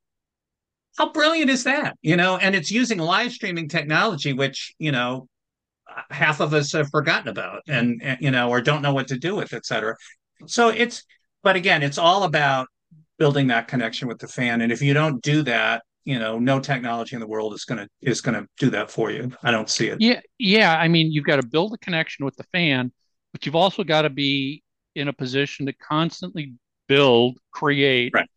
how 0.97 1.11
brilliant 1.11 1.49
is 1.51 1.63
that? 1.65 1.97
You 2.01 2.17
know 2.17 2.37
and 2.37 2.55
it's 2.55 2.71
using 2.71 2.97
live 2.99 3.31
streaming 3.31 3.69
technology 3.69 4.33
which 4.33 4.73
you 4.79 4.91
know 4.91 5.27
half 6.09 6.39
of 6.41 6.53
us 6.53 6.73
have 6.73 6.89
forgotten 6.89 7.29
about 7.29 7.61
and, 7.67 8.01
and 8.03 8.17
you 8.21 8.31
know 8.31 8.49
or 8.49 8.59
don't 8.61 8.81
know 8.81 8.93
what 8.93 9.07
to 9.09 9.17
do 9.17 9.35
with 9.35 9.53
et 9.53 9.65
cetera. 9.65 9.95
So 10.47 10.69
it's 10.69 11.03
but 11.43 11.55
again 11.55 11.83
it's 11.83 11.97
all 11.97 12.23
about 12.23 12.67
building 13.17 13.47
that 13.47 13.67
connection 13.67 14.07
with 14.07 14.19
the 14.19 14.27
fan. 14.27 14.61
And 14.61 14.71
if 14.71 14.81
you 14.81 14.93
don't 14.93 15.21
do 15.21 15.43
that 15.43 15.83
you 16.05 16.19
know 16.19 16.37
no 16.39 16.59
technology 16.59 17.15
in 17.15 17.19
the 17.19 17.27
world 17.27 17.53
is 17.53 17.65
going 17.65 17.79
to 17.79 17.87
is 18.01 18.21
going 18.21 18.35
to 18.41 18.47
do 18.57 18.69
that 18.71 18.91
for 18.91 19.11
you. 19.11 19.31
I 19.43 19.51
don't 19.51 19.69
see 19.69 19.87
it. 19.87 19.99
Yeah, 19.99 20.21
yeah. 20.37 20.77
I 20.77 20.87
mean, 20.87 21.11
you've 21.11 21.25
got 21.25 21.37
to 21.41 21.47
build 21.47 21.73
a 21.73 21.77
connection 21.77 22.25
with 22.25 22.35
the 22.35 22.43
fan, 22.53 22.91
but 23.35 23.45
you've 23.45 23.55
also 23.57 23.83
got 23.83 24.03
to 24.03 24.09
be 24.09 24.63
in 24.95 25.09
a 25.09 25.13
position 25.13 25.65
to 25.65 25.73
constantly 25.73 26.53
build, 26.87 27.37
create 27.51 28.15
Right. 28.15 28.29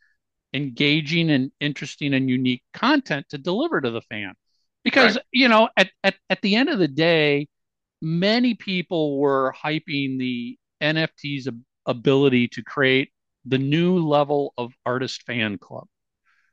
engaging 0.55 1.31
and 1.31 1.53
interesting 1.61 2.15
and 2.15 2.29
unique 2.29 2.63
content 2.75 3.27
to 3.31 3.39
deliver 3.39 3.81
to 3.81 3.91
the 3.91 4.03
fan. 4.03 4.35
Because, 4.85 5.19
you 5.33 5.49
know, 5.49 5.69
at, 5.77 5.91
at, 6.05 6.17
at 6.31 6.43
the 6.43 6.57
end 6.57 6.69
of 6.71 6.81
the 6.81 6.89
day, 6.89 7.49
many 8.03 8.55
people 8.55 9.19
were 9.19 9.55
hyping 9.57 10.19
the 10.19 10.59
NFT's 10.81 11.49
ab- 11.49 11.63
ability 11.87 12.49
to 12.49 12.63
create 12.65 13.13
the 13.47 13.59
new 13.59 13.99
level 14.01 14.55
of 14.59 14.73
artist 14.87 15.23
fan 15.25 15.59
club, 15.59 15.87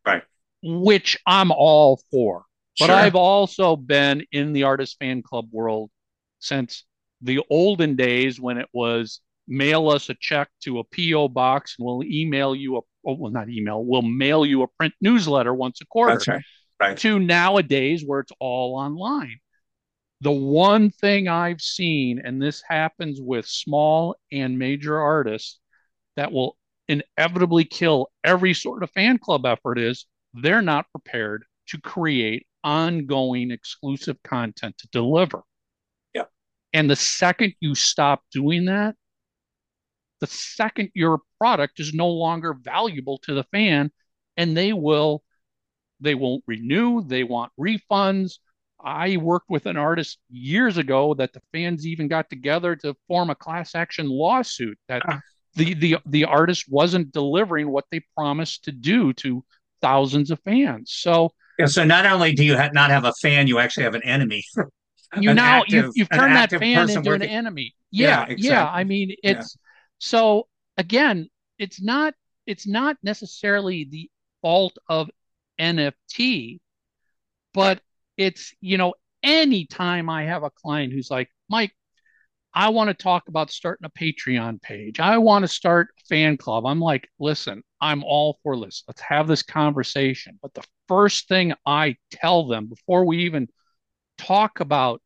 right 0.05 0.23
which 0.61 1.17
I'm 1.25 1.51
all 1.51 2.01
for. 2.11 2.45
But 2.79 2.89
Sure. 2.89 2.91
I've 2.91 3.15
also 3.15 3.75
been 3.75 4.25
in 4.31 4.53
the 4.53 4.63
artist 4.63 4.97
fan 4.99 5.21
club 5.21 5.47
world 5.51 5.89
since 6.39 6.83
the 7.21 7.41
olden 7.49 7.95
days 7.95 8.39
when 8.39 8.57
it 8.57 8.67
was 8.73 9.21
mail 9.47 9.89
us 9.89 10.09
a 10.09 10.15
check 10.19 10.49
to 10.63 10.79
a 10.79 10.83
PO 10.83 11.27
box 11.29 11.75
and 11.77 11.85
we'll 11.85 12.03
email 12.03 12.55
you 12.55 12.77
a 12.77 12.81
oh, 13.05 13.15
well 13.15 13.31
not 13.31 13.49
email 13.49 13.83
we'll 13.83 14.01
mail 14.01 14.45
you 14.45 14.63
a 14.63 14.67
print 14.67 14.93
newsletter 15.01 15.53
once 15.53 15.79
a 15.81 15.85
quarter 15.85 16.13
that's 16.13 16.27
right 16.27 16.41
right 16.79 16.97
to 16.97 17.19
nowadays 17.19 18.03
where 18.05 18.19
it's 18.19 18.31
all 18.39 18.75
online. 18.75 19.37
The 20.21 20.31
one 20.31 20.91
thing 20.91 21.27
I've 21.27 21.61
seen, 21.61 22.21
and 22.23 22.41
this 22.41 22.63
happens 22.67 23.19
with 23.21 23.45
small 23.45 24.15
and 24.31 24.57
major 24.57 24.97
artists, 24.97 25.59
that 26.15 26.31
will 26.31 26.57
inevitably 26.87 27.65
kill 27.65 28.09
every 28.23 28.53
sort 28.53 28.83
of 28.83 28.91
fan 28.91 29.17
club 29.17 29.45
effort 29.45 29.77
is 29.77 30.05
they're 30.33 30.61
not 30.61 30.89
prepared 30.91 31.43
to 31.67 31.79
create 31.81 32.47
ongoing 32.63 33.51
exclusive 33.51 34.21
content 34.23 34.77
to 34.77 34.87
deliver. 34.91 35.43
And 36.75 36.89
the 36.89 36.95
second 36.97 37.53
you 37.61 37.73
stop 37.73 38.21
doing 38.33 38.65
that, 38.65 38.95
the 40.19 40.27
second 40.27 40.89
your 40.93 41.21
product 41.39 41.79
is 41.79 41.93
no 41.93 42.09
longer 42.09 42.53
valuable 42.53 43.17
to 43.19 43.33
the 43.33 43.45
fan, 43.45 43.91
and 44.35 44.57
they 44.57 44.73
will 44.73 45.23
they 46.01 46.15
won't 46.15 46.43
renew, 46.47 47.01
they 47.01 47.23
want 47.23 47.53
refunds. 47.57 48.39
I 48.83 49.15
worked 49.15 49.49
with 49.49 49.67
an 49.67 49.77
artist 49.77 50.19
years 50.29 50.77
ago 50.77 51.13
that 51.13 51.31
the 51.31 51.41
fans 51.53 51.87
even 51.87 52.09
got 52.09 52.29
together 52.29 52.75
to 52.75 52.93
form 53.07 53.29
a 53.29 53.35
class 53.35 53.73
action 53.73 54.09
lawsuit 54.09 54.77
that 54.89 55.01
Ah. 55.07 55.21
the 55.53 55.73
the 55.75 55.97
the 56.05 56.25
artist 56.25 56.65
wasn't 56.69 57.13
delivering 57.13 57.69
what 57.69 57.85
they 57.89 58.01
promised 58.17 58.65
to 58.65 58.73
do 58.73 59.13
to 59.13 59.45
thousands 59.81 60.29
of 60.29 60.41
fans. 60.41 60.91
So 60.91 61.31
yeah, 61.57 61.67
so 61.67 61.85
not 61.85 62.05
only 62.05 62.33
do 62.33 62.43
you 62.43 62.57
ha- 62.57 62.71
not 62.73 62.89
have 62.89 63.05
a 63.05 63.13
fan, 63.21 63.47
you 63.47 63.59
actually 63.59 63.83
have 63.83 63.95
an 63.95 64.03
enemy. 64.03 64.43
you 65.21 65.33
now 65.33 65.59
active, 65.61 65.85
you've, 65.85 65.91
you've 65.95 66.09
turned 66.09 66.35
that 66.35 66.49
fan 66.49 66.89
into 66.89 67.09
working. 67.09 67.23
an 67.23 67.35
enemy. 67.35 67.75
Yeah, 67.91 68.07
yeah, 68.07 68.21
exactly. 68.23 68.47
yeah. 68.47 68.69
I 68.69 68.83
mean, 68.83 69.15
it's 69.23 69.57
yeah. 69.57 69.61
so 69.99 70.47
again, 70.77 71.29
it's 71.57 71.81
not 71.81 72.13
it's 72.45 72.67
not 72.67 72.97
necessarily 73.03 73.87
the 73.89 74.09
fault 74.41 74.77
of 74.87 75.09
NFT, 75.59 76.59
but 77.53 77.81
it's 78.17 78.53
you 78.61 78.77
know 78.77 78.93
anytime 79.23 80.09
I 80.09 80.23
have 80.25 80.43
a 80.43 80.51
client 80.51 80.93
who's 80.93 81.09
like, 81.09 81.29
Mike, 81.49 81.71
I 82.53 82.69
want 82.69 82.87
to 82.87 82.93
talk 82.93 83.27
about 83.27 83.51
starting 83.51 83.85
a 83.85 83.89
Patreon 83.89 84.61
page. 84.61 85.01
I 85.01 85.17
want 85.17 85.43
to 85.43 85.47
start 85.47 85.89
a 85.99 86.05
fan 86.07 86.37
club. 86.37 86.65
I'm 86.65 86.79
like, 86.79 87.09
listen, 87.19 87.63
I'm 87.81 88.03
all 88.03 88.39
for 88.43 88.57
this. 88.57 88.83
Let's 88.87 89.01
have 89.01 89.27
this 89.27 89.43
conversation. 89.43 90.39
But 90.41 90.53
the 90.53 90.63
first 90.87 91.27
thing 91.27 91.53
I 91.65 91.97
tell 92.11 92.47
them 92.47 92.67
before 92.67 93.03
we 93.03 93.25
even 93.25 93.49
talk 94.17 94.61
about 94.61 95.01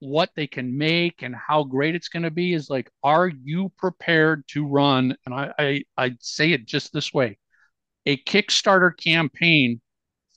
what 0.00 0.30
they 0.36 0.46
can 0.46 0.76
make 0.78 1.22
and 1.22 1.34
how 1.34 1.64
great 1.64 1.94
it's 1.94 2.08
going 2.08 2.22
to 2.22 2.30
be 2.30 2.54
is 2.54 2.70
like, 2.70 2.90
are 3.02 3.28
you 3.28 3.72
prepared 3.76 4.44
to 4.48 4.66
run? 4.66 5.16
And 5.26 5.34
I, 5.34 5.52
I, 5.58 5.84
I 5.96 6.16
say 6.20 6.52
it 6.52 6.66
just 6.66 6.92
this 6.92 7.12
way 7.12 7.38
a 8.06 8.16
Kickstarter 8.16 8.92
campaign 8.96 9.80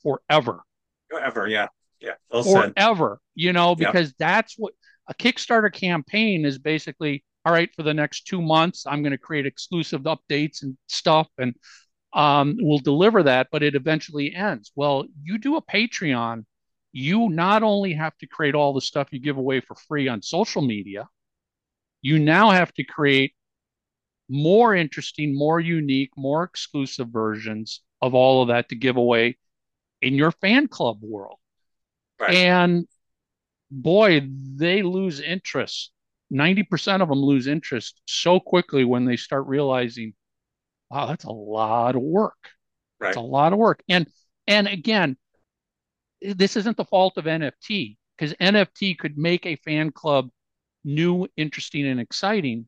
forever. 0.04 0.62
Forever, 1.10 1.48
yeah. 1.48 1.68
Yeah. 2.00 2.14
Well 2.32 2.44
forever, 2.44 3.20
you 3.36 3.54
know, 3.54 3.76
because 3.76 4.08
yep. 4.08 4.16
that's 4.18 4.56
what 4.58 4.74
a 5.08 5.14
Kickstarter 5.14 5.72
campaign 5.72 6.46
is 6.46 6.58
basically 6.58 7.24
all 7.46 7.54
right 7.54 7.70
for 7.76 7.84
the 7.84 7.94
next 7.94 8.28
two 8.28 8.42
months. 8.42 8.86
I'm 8.88 9.02
going 9.02 9.12
to 9.12 9.18
create 9.18 9.46
exclusive 9.46 10.02
updates 10.02 10.64
and 10.64 10.78
stuff, 10.88 11.28
and 11.38 11.56
um, 12.14 12.58
we'll 12.60 12.80
deliver 12.80 13.24
that, 13.24 13.48
but 13.52 13.64
it 13.64 13.76
eventually 13.76 14.34
ends. 14.34 14.72
Well, 14.76 15.06
you 15.22 15.38
do 15.38 15.56
a 15.56 15.62
Patreon, 15.62 16.46
you 16.92 17.30
not 17.30 17.64
only 17.64 17.94
have 17.94 18.18
to 18.18 18.28
create 18.28 18.56
all 18.56 18.74
the 18.74 18.82
stuff 18.82 19.10
you 19.12 19.20
give 19.20 19.38
away 19.38 19.62
for 19.62 19.76
free 19.76 20.08
on 20.08 20.22
social 20.22 20.62
media, 20.62 21.08
you 22.02 22.20
now 22.20 22.50
have 22.50 22.74
to 22.74 22.84
create 22.84 23.34
more 24.30 24.76
interesting, 24.76 25.36
more 25.36 25.60
unique, 25.60 26.12
more 26.18 26.44
exclusive 26.44 27.10
versions 27.10 27.82
of 28.02 28.14
all 28.14 28.42
of 28.42 28.48
that 28.50 28.70
to 28.70 28.76
give 28.76 28.98
away 28.98 29.38
in 30.02 30.16
your 30.16 30.32
fan 30.32 30.68
club 30.68 30.98
world. 31.02 31.38
Right. 32.20 32.36
And 32.36 32.88
boy, 33.70 34.28
they 34.56 34.84
lose 34.84 35.20
interest. 35.20 35.92
90% 36.32 37.02
of 37.02 37.10
them 37.10 37.20
lose 37.20 37.48
interest 37.48 38.02
so 38.06 38.40
quickly 38.40 38.86
when 38.86 39.06
they 39.06 39.18
start 39.18 39.48
realizing, 39.48 40.14
wow, 40.90 41.08
that's 41.08 41.26
a 41.26 41.32
lot 41.32 41.96
of 41.96 42.02
work. 42.02 42.38
Right. 43.00 43.10
It's 43.10 43.18
a 43.18 43.22
lot 43.22 43.54
of 43.54 43.60
work. 43.60 43.84
And 43.90 44.08
and 44.48 44.68
again, 44.68 45.18
this 46.22 46.56
isn't 46.56 46.78
the 46.78 46.86
fault 46.86 47.18
of 47.18 47.26
NFT 47.26 47.98
because 48.18 48.34
NFT 48.36 48.98
could 48.98 49.18
make 49.18 49.46
a 49.46 49.56
fan 49.58 49.92
club 49.92 50.30
new, 50.84 51.28
interesting, 51.38 51.86
and 51.88 52.00
exciting, 52.00 52.68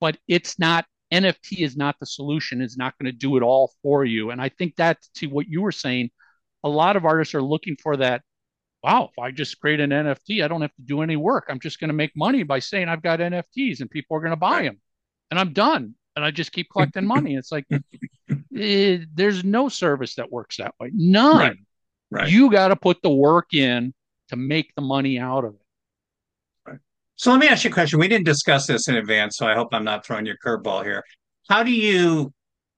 but 0.00 0.16
it's 0.28 0.58
not 0.58 0.86
NFT 1.12 1.58
is 1.60 1.76
not 1.76 1.96
the 2.00 2.06
solution, 2.06 2.60
it's 2.60 2.76
not 2.76 2.94
going 2.98 3.10
to 3.10 3.16
do 3.16 3.36
it 3.36 3.42
all 3.42 3.72
for 3.82 4.04
you. 4.04 4.30
And 4.30 4.40
I 4.40 4.48
think 4.48 4.74
that's 4.76 5.08
to 5.16 5.26
what 5.26 5.48
you 5.48 5.62
were 5.62 5.72
saying. 5.72 6.10
A 6.64 6.68
lot 6.68 6.96
of 6.96 7.04
artists 7.04 7.34
are 7.34 7.42
looking 7.42 7.76
for 7.80 7.96
that 7.98 8.22
wow, 8.86 9.10
if 9.10 9.18
I 9.18 9.32
just 9.32 9.60
create 9.60 9.80
an 9.80 9.90
NFT, 9.90 10.44
I 10.44 10.48
don't 10.48 10.62
have 10.62 10.74
to 10.76 10.82
do 10.82 11.02
any 11.02 11.16
work. 11.16 11.46
I'm 11.48 11.58
just 11.58 11.80
going 11.80 11.88
to 11.88 11.94
make 11.94 12.12
money 12.16 12.44
by 12.44 12.60
saying 12.60 12.88
I've 12.88 13.02
got 13.02 13.18
NFTs 13.18 13.80
and 13.80 13.90
people 13.90 14.16
are 14.16 14.20
going 14.20 14.30
to 14.30 14.36
buy 14.36 14.62
them 14.62 14.80
and 15.30 15.40
I'm 15.40 15.52
done. 15.52 15.96
And 16.14 16.24
I 16.24 16.30
just 16.30 16.52
keep 16.52 16.68
collecting 16.70 17.04
money. 17.16 17.34
It's 17.34 17.50
like, 17.50 17.66
it, 17.68 17.82
eh, 18.56 19.04
there's 19.12 19.42
no 19.42 19.68
service 19.68 20.14
that 20.14 20.30
works 20.30 20.58
that 20.58 20.74
way. 20.78 20.90
None. 20.94 21.36
Right. 21.36 21.56
Right. 22.10 22.28
You 22.28 22.50
got 22.50 22.68
to 22.68 22.76
put 22.76 23.02
the 23.02 23.10
work 23.10 23.52
in 23.52 23.92
to 24.28 24.36
make 24.36 24.74
the 24.74 24.82
money 24.82 25.18
out 25.18 25.44
of 25.44 25.54
it. 25.54 25.60
Right. 26.70 26.78
So 27.16 27.30
let 27.30 27.40
me 27.40 27.48
ask 27.48 27.64
you 27.64 27.70
a 27.70 27.72
question. 27.72 27.98
We 27.98 28.08
didn't 28.08 28.26
discuss 28.26 28.66
this 28.66 28.88
in 28.88 28.96
advance, 28.96 29.36
so 29.36 29.46
I 29.46 29.54
hope 29.54 29.68
I'm 29.72 29.84
not 29.84 30.06
throwing 30.06 30.26
your 30.26 30.36
curveball 30.44 30.84
here. 30.84 31.04
How 31.48 31.62
do 31.62 31.72
you 31.72 32.32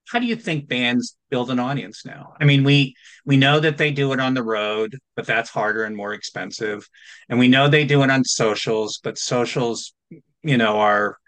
how 0.09 0.19
do 0.19 0.27
you 0.27 0.37
think 0.37 0.69
bands 0.69 1.17
build 1.31 1.51
an 1.51 1.59
audience 1.59 2.05
now? 2.05 2.33
I 2.41 2.45
mean, 2.45 2.64
we 2.64 2.95
we 3.27 3.37
know 3.37 3.61
that 3.61 3.77
they 3.77 3.91
do 3.91 4.12
it 4.12 4.21
on 4.21 4.35
the 4.35 4.43
road, 4.43 4.99
but 5.17 5.27
that's 5.27 5.51
harder 5.51 5.85
and 5.85 5.95
more 5.95 6.14
expensive. 6.14 6.88
And 7.29 7.38
we 7.38 7.49
know 7.49 7.69
they 7.69 7.85
do 7.85 8.03
it 8.03 8.11
on 8.11 8.25
socials, 8.25 9.01
but 9.03 9.19
socials, 9.19 9.95
you 10.43 10.57
know, 10.57 10.79
are 10.79 11.19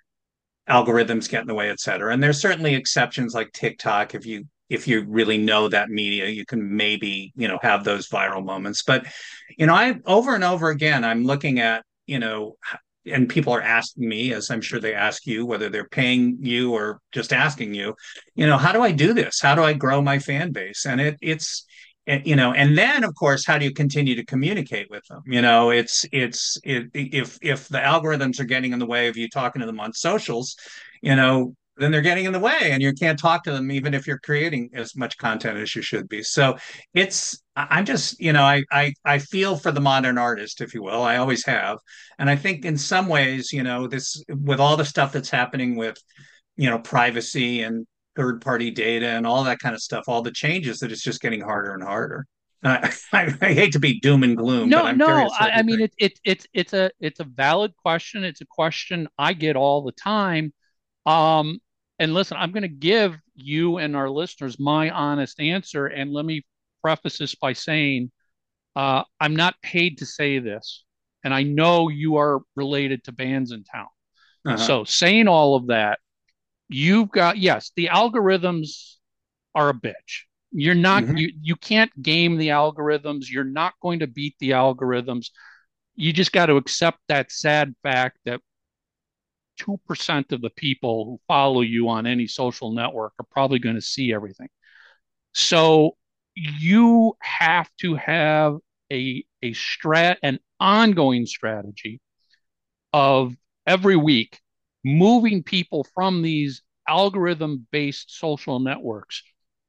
algorithms 0.69 1.29
get 1.29 1.43
in 1.43 1.47
the 1.47 1.55
way, 1.55 1.69
et 1.69 1.81
cetera. 1.81 2.13
And 2.13 2.23
there's 2.23 2.41
certainly 2.41 2.75
exceptions 2.75 3.35
like 3.35 3.53
TikTok. 3.53 4.15
If 4.15 4.25
you 4.25 4.47
if 4.71 4.89
you 4.89 5.05
really 5.07 5.37
know 5.37 5.69
that 5.69 5.91
media, 5.91 6.27
you 6.27 6.47
can 6.47 6.77
maybe, 6.77 7.33
you 7.37 7.49
know, 7.49 7.59
have 7.61 7.85
those 7.85 8.09
viral 8.09 8.45
moments. 8.45 8.83
But, 8.83 9.07
you 9.59 9.67
know, 9.67 9.75
I 9.75 9.97
over 10.07 10.35
and 10.35 10.45
over 10.45 10.71
again, 10.71 11.05
I'm 11.05 11.25
looking 11.25 11.59
at, 11.59 11.85
you 12.07 12.19
know, 12.19 12.57
and 13.07 13.29
people 13.29 13.53
are 13.53 13.63
asking 13.63 14.07
me 14.07 14.33
as 14.35 14.51
i'm 14.51 14.61
sure 14.61 14.79
they 14.79 14.95
ask 14.95 15.27
you 15.27 15.47
whether 15.47 15.71
they're 15.71 15.89
paying 15.89 16.37
you 16.41 16.75
or 16.75 17.01
just 17.13 17.33
asking 17.33 17.73
you 17.73 17.95
you 18.35 18.47
know 18.47 18.59
how 18.59 18.73
do 18.73 18.83
i 18.83 18.93
do 18.93 19.15
this? 19.15 19.41
How 19.41 19.55
do 19.55 19.63
i 19.63 19.73
grow 19.73 20.03
my 20.03 20.19
fan 20.19 20.53
base? 20.53 20.85
And 20.87 21.01
it 21.01 21.17
it's 21.23 21.65
eh, 22.07 22.21
you 22.25 22.37
know 22.37 22.53
and 22.53 22.77
then 22.77 23.05
of 23.05 23.15
course 23.15 23.47
how 23.47 23.57
do 23.59 23.65
you 23.65 23.73
continue 23.73 24.15
to 24.17 24.25
communicate 24.25 24.91
with 24.91 25.05
them? 25.09 25.23
You 25.27 25.43
know 25.43 25.71
it's 25.71 26.05
it's 26.13 26.59
it, 26.63 26.91
if 26.95 27.39
if 27.41 27.69
the 27.69 27.79
algorithms 27.79 28.39
are 28.39 28.45
getting 28.45 28.73
in 28.73 28.79
the 28.79 28.87
way 28.87 29.09
of 29.09 29.17
you 29.17 29.29
talking 29.29 29.61
to 29.61 29.67
them 29.67 29.81
on 29.81 29.93
socials 29.95 30.57
you 31.01 31.17
know 31.17 31.55
then 31.81 31.91
they're 31.91 32.01
getting 32.03 32.27
in 32.27 32.33
the 32.33 32.39
way 32.39 32.71
and 32.71 32.83
you 32.83 32.93
can't 32.93 33.19
talk 33.19 33.43
to 33.43 33.53
them 33.53 33.71
even 33.71 33.95
if 33.95 34.07
you're 34.07 34.19
creating 34.19 34.71
as 34.75 34.95
much 34.95 35.17
content 35.19 35.59
as 35.59 35.75
you 35.75 35.83
should 35.83 36.09
be 36.09 36.23
so 36.23 36.57
it's 36.95 37.43
i'm 37.57 37.85
just 37.85 38.21
you 38.21 38.33
know 38.33 38.43
i 38.43 38.63
i, 38.71 38.93
I 39.05 39.19
feel 39.19 39.57
for 39.57 39.73
the 39.73 39.81
modern 39.81 40.19
artist 40.19 40.61
if 40.61 40.75
you 40.75 40.83
will 40.83 41.03
i 41.03 41.17
always 41.17 41.45
have 41.47 41.79
and 42.19 42.29
i 42.29 42.37
think 42.37 42.65
in 42.65 42.77
some 42.77 43.09
ways 43.09 43.53
you 43.53 43.63
know 43.63 43.87
this 43.87 44.23
with 44.29 44.61
all 44.61 44.77
the 44.77 44.85
stuff 44.85 45.13
that's 45.13 45.31
happening 45.31 45.77
with 45.77 45.97
you 46.57 46.69
know 46.69 46.79
privacy 46.79 47.63
and 47.63 47.87
third 48.17 48.41
party 48.43 48.71
data 48.71 49.07
and 49.07 49.27
all 49.27 49.45
that 49.45 49.59
kind 49.59 49.75
of 49.75 49.81
stuff 49.81 50.05
all 50.07 50.23
the 50.23 50.31
changes 50.31 50.79
that 50.81 50.93
it's 50.93 51.03
just 51.03 51.21
getting 51.21 51.41
harder 51.41 51.73
and 51.73 51.83
harder 51.83 52.27
I, 52.63 52.93
I, 53.13 53.35
I, 53.41 53.55
hate 53.55 53.73
to 53.73 53.79
be 53.79 54.01
doom 54.01 54.23
and 54.23 54.37
gloom. 54.37 54.69
No, 54.69 54.91
no. 54.93 55.31
I, 55.39 55.51
I 55.51 55.63
mean, 55.63 55.81
it's 55.81 55.95
it, 55.99 56.21
it's 56.25 56.47
it's 56.53 56.73
a 56.75 56.91
it's 57.01 57.19
a 57.19 57.25
valid 57.25 57.75
question. 57.75 58.23
It's 58.23 58.43
a 58.43 58.47
question 58.47 59.09
I 59.19 59.33
get 59.33 59.57
all 59.57 59.83
the 59.83 59.93
time. 59.93 60.53
Um, 61.07 61.59
and 62.01 62.15
listen, 62.15 62.39
I'm 62.39 62.51
going 62.51 62.63
to 62.63 62.69
give 62.69 63.17
you 63.37 63.77
and 63.77 63.95
our 63.95 64.09
listeners 64.09 64.59
my 64.59 64.89
honest 64.89 65.39
answer. 65.39 65.87
And 65.87 66.11
let 66.13 66.25
me 66.25 66.45
preface 66.83 67.19
this 67.19 67.35
by 67.35 67.53
saying 67.53 68.11
uh, 68.75 69.03
I'm 69.21 69.37
not 69.37 69.61
paid 69.63 69.99
to 69.99 70.07
say 70.07 70.39
this. 70.39 70.85
And 71.23 71.35
I 71.35 71.43
know 71.43 71.91
you 71.91 72.17
are 72.17 72.41
related 72.57 73.05
to 73.05 73.13
bands 73.13 73.53
in 73.53 73.65
town. 73.65 73.89
Uh-huh. 74.47 74.57
So, 74.57 74.85
saying 74.85 75.29
all 75.29 75.55
of 75.55 75.67
that, 75.67 75.99
you've 76.71 77.11
got, 77.11 77.37
yes, 77.37 77.73
the 77.77 77.91
algorithms 77.93 78.95
are 79.55 79.69
a 79.69 79.75
bitch. 79.75 80.23
You're 80.53 80.75
not, 80.75 81.03
mm-hmm. 81.03 81.19
you, 81.19 81.33
you 81.43 81.57
can't 81.57 81.93
game 82.03 82.39
the 82.39 82.49
algorithms. 82.49 83.29
You're 83.29 83.45
not 83.45 83.75
going 83.83 83.99
to 83.99 84.07
beat 84.07 84.37
the 84.41 84.51
algorithms. 84.51 85.27
You 85.97 86.15
just 86.15 86.33
got 86.33 86.47
to 86.47 86.57
accept 86.57 87.01
that 87.09 87.31
sad 87.31 87.75
fact 87.83 88.17
that 88.25 88.41
2% 89.61 90.33
of 90.33 90.41
the 90.41 90.51
people 90.51 91.05
who 91.05 91.21
follow 91.29 91.61
you 91.61 91.89
on 91.89 92.07
any 92.07 92.27
social 92.27 92.73
network 92.73 93.13
are 93.19 93.27
probably 93.31 93.59
going 93.59 93.75
to 93.75 93.81
see 93.81 94.13
everything. 94.13 94.49
So 95.33 95.97
you 96.35 97.17
have 97.21 97.69
to 97.81 97.95
have 97.95 98.57
a, 98.93 99.25
a 99.43 99.53
strat, 99.53 100.17
an 100.23 100.39
ongoing 100.59 101.27
strategy 101.27 102.01
of 102.93 103.35
every 103.67 103.97
week 103.97 104.41
moving 104.85 105.43
people 105.43 105.87
from 105.95 106.23
these 106.23 106.63
algorithm 106.89 107.67
based 107.71 108.19
social 108.19 108.59
networks 108.59 109.23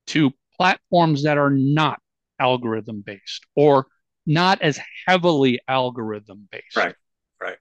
to 0.08 0.32
platforms 0.58 1.24
that 1.24 1.38
are 1.38 1.52
not 1.52 2.00
algorithm 2.40 3.02
based 3.06 3.46
or 3.56 3.88
not 4.26 4.62
as 4.62 4.80
heavily 5.06 5.60
algorithm 5.68 6.48
based. 6.52 6.76
Right. 6.76 6.96
Right. 7.40 7.58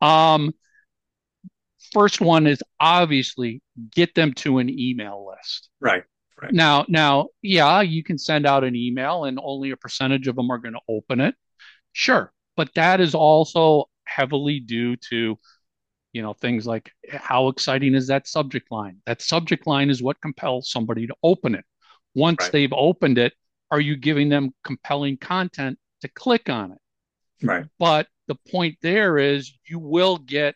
Um, 0.00 0.52
first 1.92 2.20
one 2.20 2.46
is 2.46 2.62
obviously 2.80 3.62
get 3.92 4.14
them 4.14 4.32
to 4.34 4.58
an 4.58 4.68
email 4.70 5.28
list. 5.28 5.70
Right. 5.80 6.04
Right. 6.40 6.52
Now, 6.52 6.84
now, 6.88 7.28
yeah, 7.42 7.80
you 7.80 8.04
can 8.04 8.16
send 8.16 8.46
out 8.46 8.62
an 8.62 8.76
email 8.76 9.24
and 9.24 9.40
only 9.42 9.72
a 9.72 9.76
percentage 9.76 10.28
of 10.28 10.36
them 10.36 10.50
are 10.50 10.58
going 10.58 10.74
to 10.74 10.80
open 10.88 11.20
it. 11.20 11.34
Sure. 11.92 12.32
But 12.56 12.72
that 12.74 13.00
is 13.00 13.14
also 13.14 13.86
heavily 14.04 14.60
due 14.60 14.96
to, 15.10 15.36
you 16.12 16.22
know, 16.22 16.34
things 16.34 16.64
like 16.64 16.92
how 17.10 17.48
exciting 17.48 17.94
is 17.94 18.06
that 18.06 18.28
subject 18.28 18.70
line? 18.70 18.98
That 19.06 19.20
subject 19.20 19.66
line 19.66 19.90
is 19.90 20.00
what 20.00 20.20
compels 20.20 20.70
somebody 20.70 21.08
to 21.08 21.14
open 21.24 21.56
it. 21.56 21.64
Once 22.14 22.44
right. 22.44 22.52
they've 22.52 22.72
opened 22.72 23.18
it, 23.18 23.32
are 23.70 23.80
you 23.80 23.96
giving 23.96 24.28
them 24.28 24.54
compelling 24.62 25.16
content 25.16 25.78
to 26.02 26.08
click 26.08 26.48
on 26.48 26.72
it? 26.72 26.78
Right. 27.42 27.66
But 27.78 28.06
the 28.28 28.36
point 28.50 28.78
there 28.80 29.18
is 29.18 29.52
you 29.68 29.78
will 29.78 30.18
get 30.18 30.54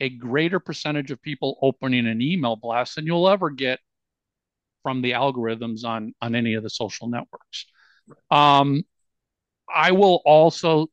a 0.00 0.08
greater 0.08 0.60
percentage 0.60 1.10
of 1.10 1.22
people 1.22 1.58
opening 1.62 2.06
an 2.06 2.20
email 2.20 2.56
blast 2.56 2.96
than 2.96 3.06
you'll 3.06 3.28
ever 3.28 3.50
get 3.50 3.80
from 4.82 5.02
the 5.02 5.12
algorithms 5.12 5.84
on 5.84 6.14
on 6.20 6.34
any 6.34 6.54
of 6.54 6.62
the 6.62 6.70
social 6.70 7.08
networks. 7.08 7.66
Um, 8.30 8.84
I 9.72 9.92
will 9.92 10.22
also 10.24 10.86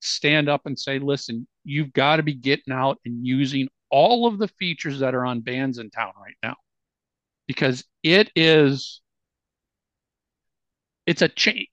stand 0.00 0.48
up 0.48 0.66
and 0.66 0.78
say, 0.78 0.98
listen, 0.98 1.46
you've 1.64 1.92
got 1.92 2.16
to 2.16 2.22
be 2.22 2.34
getting 2.34 2.72
out 2.72 2.98
and 3.04 3.24
using 3.24 3.68
all 3.90 4.26
of 4.26 4.38
the 4.38 4.48
features 4.48 5.00
that 5.00 5.14
are 5.14 5.24
on 5.24 5.40
bands 5.40 5.78
in 5.78 5.90
town 5.90 6.12
right 6.20 6.36
now. 6.42 6.56
Because 7.46 7.84
it 8.02 8.30
is 8.34 9.00
it's 11.06 11.22
a 11.22 11.28
change 11.28 11.68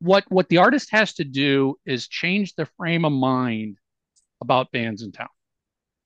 what 0.00 0.24
what 0.28 0.48
the 0.48 0.58
artist 0.58 0.90
has 0.90 1.14
to 1.14 1.24
do 1.24 1.76
is 1.86 2.08
change 2.08 2.54
the 2.54 2.66
frame 2.76 3.04
of 3.04 3.12
mind 3.12 3.78
about 4.40 4.70
Bandsintown 4.72 5.28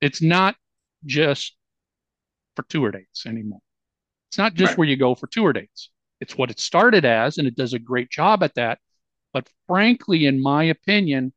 it's 0.00 0.22
not 0.22 0.56
just 1.04 1.56
for 2.56 2.62
tour 2.68 2.90
dates 2.90 3.26
anymore 3.26 3.60
it's 4.28 4.38
not 4.38 4.54
just 4.54 4.70
right. 4.70 4.78
where 4.78 4.88
you 4.88 4.96
go 4.96 5.14
for 5.14 5.26
tour 5.26 5.52
dates 5.52 5.90
it's 6.20 6.36
what 6.36 6.50
it 6.50 6.60
started 6.60 7.04
as 7.04 7.38
and 7.38 7.46
it 7.46 7.56
does 7.56 7.72
a 7.72 7.78
great 7.78 8.10
job 8.10 8.42
at 8.42 8.54
that 8.54 8.78
but 9.32 9.48
frankly 9.66 10.26
in 10.26 10.42
my 10.42 10.64
opinion 10.64 11.32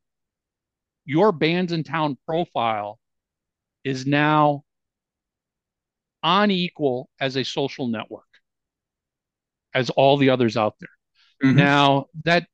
your 1.05 1.31
bands 1.31 1.71
in 1.71 1.83
town 1.83 2.17
profile 2.25 2.99
is 3.83 4.05
now 4.05 4.63
on 6.21 6.49
equal 6.51 7.09
as 7.19 7.35
a 7.35 7.43
social 7.43 7.87
network 7.87 8.23
as 9.73 9.89
all 9.89 10.17
the 10.17 10.29
others 10.29 10.55
out 10.55 10.75
there. 10.79 10.89
Mm-hmm. 11.43 11.57
Now, 11.57 12.05
that 12.23 12.47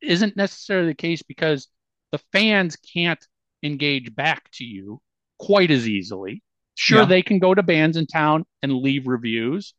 isn't 0.00 0.36
necessarily 0.36 0.88
the 0.88 0.94
case 0.94 1.22
because 1.22 1.68
the 2.12 2.20
fans 2.30 2.76
can't 2.76 3.24
engage 3.62 4.14
back 4.14 4.50
to 4.52 4.64
you 4.64 5.00
quite 5.42 5.70
as 5.70 5.88
easily. 5.88 6.42
Sure, 6.74 7.00
yeah. 7.00 7.04
they 7.04 7.22
can 7.22 7.38
go 7.38 7.54
to 7.54 7.62
bands 7.62 7.96
in 7.96 8.06
town 8.06 8.44
and 8.62 8.72
leave 8.72 9.06
reviews, 9.06 9.74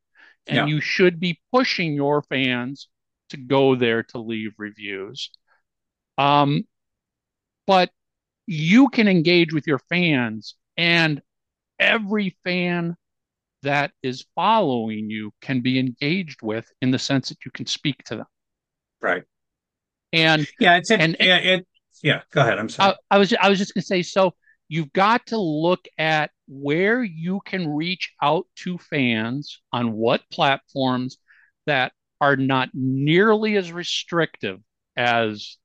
and 0.45 0.57
yeah. 0.57 0.65
you 0.65 0.81
should 0.81 1.19
be 1.19 1.39
pushing 1.51 1.93
your 1.93 2.21
fans 2.21 2.87
to 3.29 3.37
go 3.37 3.75
there 3.75 4.03
to 4.03 4.19
leave 4.19 4.51
reviews. 4.57 5.31
Um, 6.17 6.65
but 7.65 7.89
you 8.45 8.89
can 8.89 9.07
engage 9.07 9.53
with 9.53 9.65
your 9.65 9.79
fans, 9.79 10.55
and 10.77 11.21
every 11.79 12.37
fan 12.43 12.95
that 13.63 13.91
is 14.03 14.25
following 14.35 15.09
you 15.09 15.31
can 15.41 15.61
be 15.61 15.79
engaged 15.79 16.41
with 16.43 16.69
in 16.81 16.91
the 16.91 16.99
sense 16.99 17.29
that 17.29 17.45
you 17.45 17.51
can 17.51 17.65
speak 17.65 18.03
to 18.03 18.17
them. 18.17 18.25
Right. 19.01 19.23
And 20.11 20.47
yeah, 20.59 20.77
it's 20.77 20.91
and, 20.91 21.17
yeah, 21.19 21.37
it, 21.37 21.67
yeah. 22.03 22.21
Go 22.31 22.41
ahead. 22.41 22.59
I'm 22.59 22.69
sorry. 22.69 22.93
I, 23.09 23.15
I 23.15 23.17
was 23.17 23.33
I 23.33 23.49
was 23.49 23.57
just 23.57 23.73
gonna 23.73 23.83
say 23.83 24.03
so. 24.03 24.35
You've 24.67 24.93
got 24.93 25.27
to 25.27 25.37
look 25.37 25.85
at 25.97 26.31
where 26.47 27.03
you 27.03 27.41
can 27.45 27.69
reach 27.69 28.13
out 28.21 28.47
to 28.57 28.77
fans 28.77 29.61
on 29.71 29.93
what 29.93 30.29
platforms 30.31 31.17
that 31.65 31.91
are 32.19 32.35
not 32.35 32.69
nearly 32.73 33.55
as 33.55 33.71
restrictive 33.71 34.59
as 34.95 35.57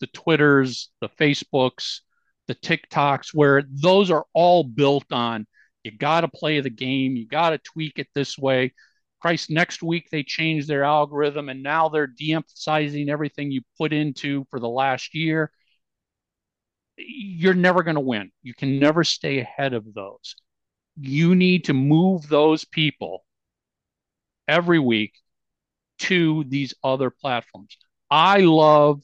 the 0.00 0.06
Twitters, 0.08 0.90
the 1.00 1.08
Facebooks, 1.08 2.00
the 2.48 2.54
TikToks, 2.54 3.34
where 3.34 3.62
those 3.68 4.10
are 4.10 4.24
all 4.34 4.64
built 4.64 5.12
on 5.12 5.46
you 5.82 5.90
got 5.96 6.22
to 6.22 6.28
play 6.28 6.60
the 6.60 6.70
game. 6.70 7.16
You 7.16 7.26
got 7.26 7.50
to 7.50 7.58
tweak 7.58 7.98
it 7.98 8.08
this 8.14 8.36
way. 8.36 8.74
Christ, 9.20 9.50
next 9.50 9.82
week 9.82 10.08
they 10.10 10.22
changed 10.22 10.68
their 10.68 10.84
algorithm 10.84 11.48
and 11.48 11.62
now 11.62 11.88
they're 11.88 12.06
de 12.06 12.32
emphasizing 12.32 13.08
everything 13.10 13.50
you 13.50 13.62
put 13.78 13.92
into 13.92 14.46
for 14.50 14.60
the 14.60 14.68
last 14.68 15.14
year. 15.14 15.50
You're 17.06 17.54
never 17.54 17.82
going 17.82 17.96
to 17.96 18.00
win. 18.00 18.30
You 18.42 18.54
can 18.54 18.78
never 18.78 19.04
stay 19.04 19.38
ahead 19.38 19.72
of 19.72 19.92
those. 19.94 20.36
You 20.96 21.34
need 21.34 21.64
to 21.64 21.74
move 21.74 22.28
those 22.28 22.64
people 22.64 23.24
every 24.48 24.78
week 24.78 25.14
to 26.00 26.44
these 26.48 26.74
other 26.82 27.10
platforms. 27.10 27.76
I 28.10 28.38
love 28.38 29.02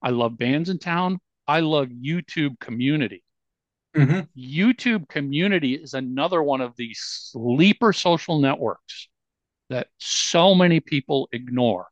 I 0.00 0.10
love 0.10 0.38
bands 0.38 0.68
in 0.68 0.78
town. 0.78 1.18
I 1.46 1.60
love 1.60 1.88
YouTube 1.88 2.60
community. 2.60 3.24
Mm-hmm. 3.96 4.20
YouTube 4.38 5.08
community 5.08 5.74
is 5.74 5.94
another 5.94 6.42
one 6.42 6.60
of 6.60 6.76
these 6.76 7.00
sleeper 7.00 7.92
social 7.92 8.38
networks 8.38 9.08
that 9.70 9.88
so 9.98 10.54
many 10.54 10.80
people 10.80 11.28
ignore. 11.32 11.86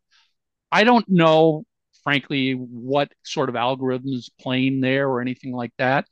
I 0.70 0.84
don't 0.84 1.08
know, 1.08 1.64
frankly, 2.06 2.52
what 2.52 3.10
sort 3.24 3.48
of 3.48 3.56
algorithms 3.56 4.30
playing 4.40 4.80
there 4.80 5.08
or 5.08 5.20
anything 5.20 5.52
like 5.52 5.72
that, 5.76 6.06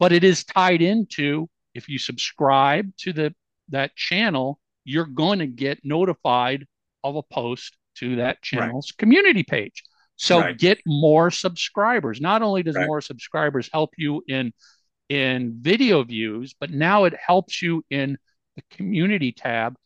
but 0.00 0.12
it 0.12 0.24
is 0.24 0.42
tied 0.42 0.82
into 0.82 1.48
if 1.74 1.88
you 1.88 1.96
subscribe 1.96 2.90
to 2.96 3.12
the 3.12 3.32
that 3.68 3.94
channel, 3.94 4.58
you're 4.82 5.06
going 5.06 5.38
to 5.38 5.46
get 5.46 5.78
notified 5.84 6.66
of 7.04 7.14
a 7.14 7.22
post 7.22 7.76
to 7.98 8.16
that 8.16 8.42
channel's 8.42 8.90
right. 8.90 8.98
community 8.98 9.44
page. 9.44 9.84
So 10.16 10.40
right. 10.40 10.58
get 10.58 10.80
more 10.84 11.30
subscribers. 11.30 12.20
Not 12.20 12.42
only 12.42 12.64
does 12.64 12.74
right. 12.74 12.88
more 12.88 13.00
subscribers 13.00 13.70
help 13.72 13.90
you 13.96 14.24
in 14.26 14.52
in 15.08 15.56
video 15.60 16.02
views, 16.02 16.52
but 16.58 16.72
now 16.72 17.04
it 17.04 17.14
helps 17.14 17.62
you 17.62 17.84
in 17.90 18.18
the 18.56 18.62
community 18.72 19.30
tab, 19.30 19.76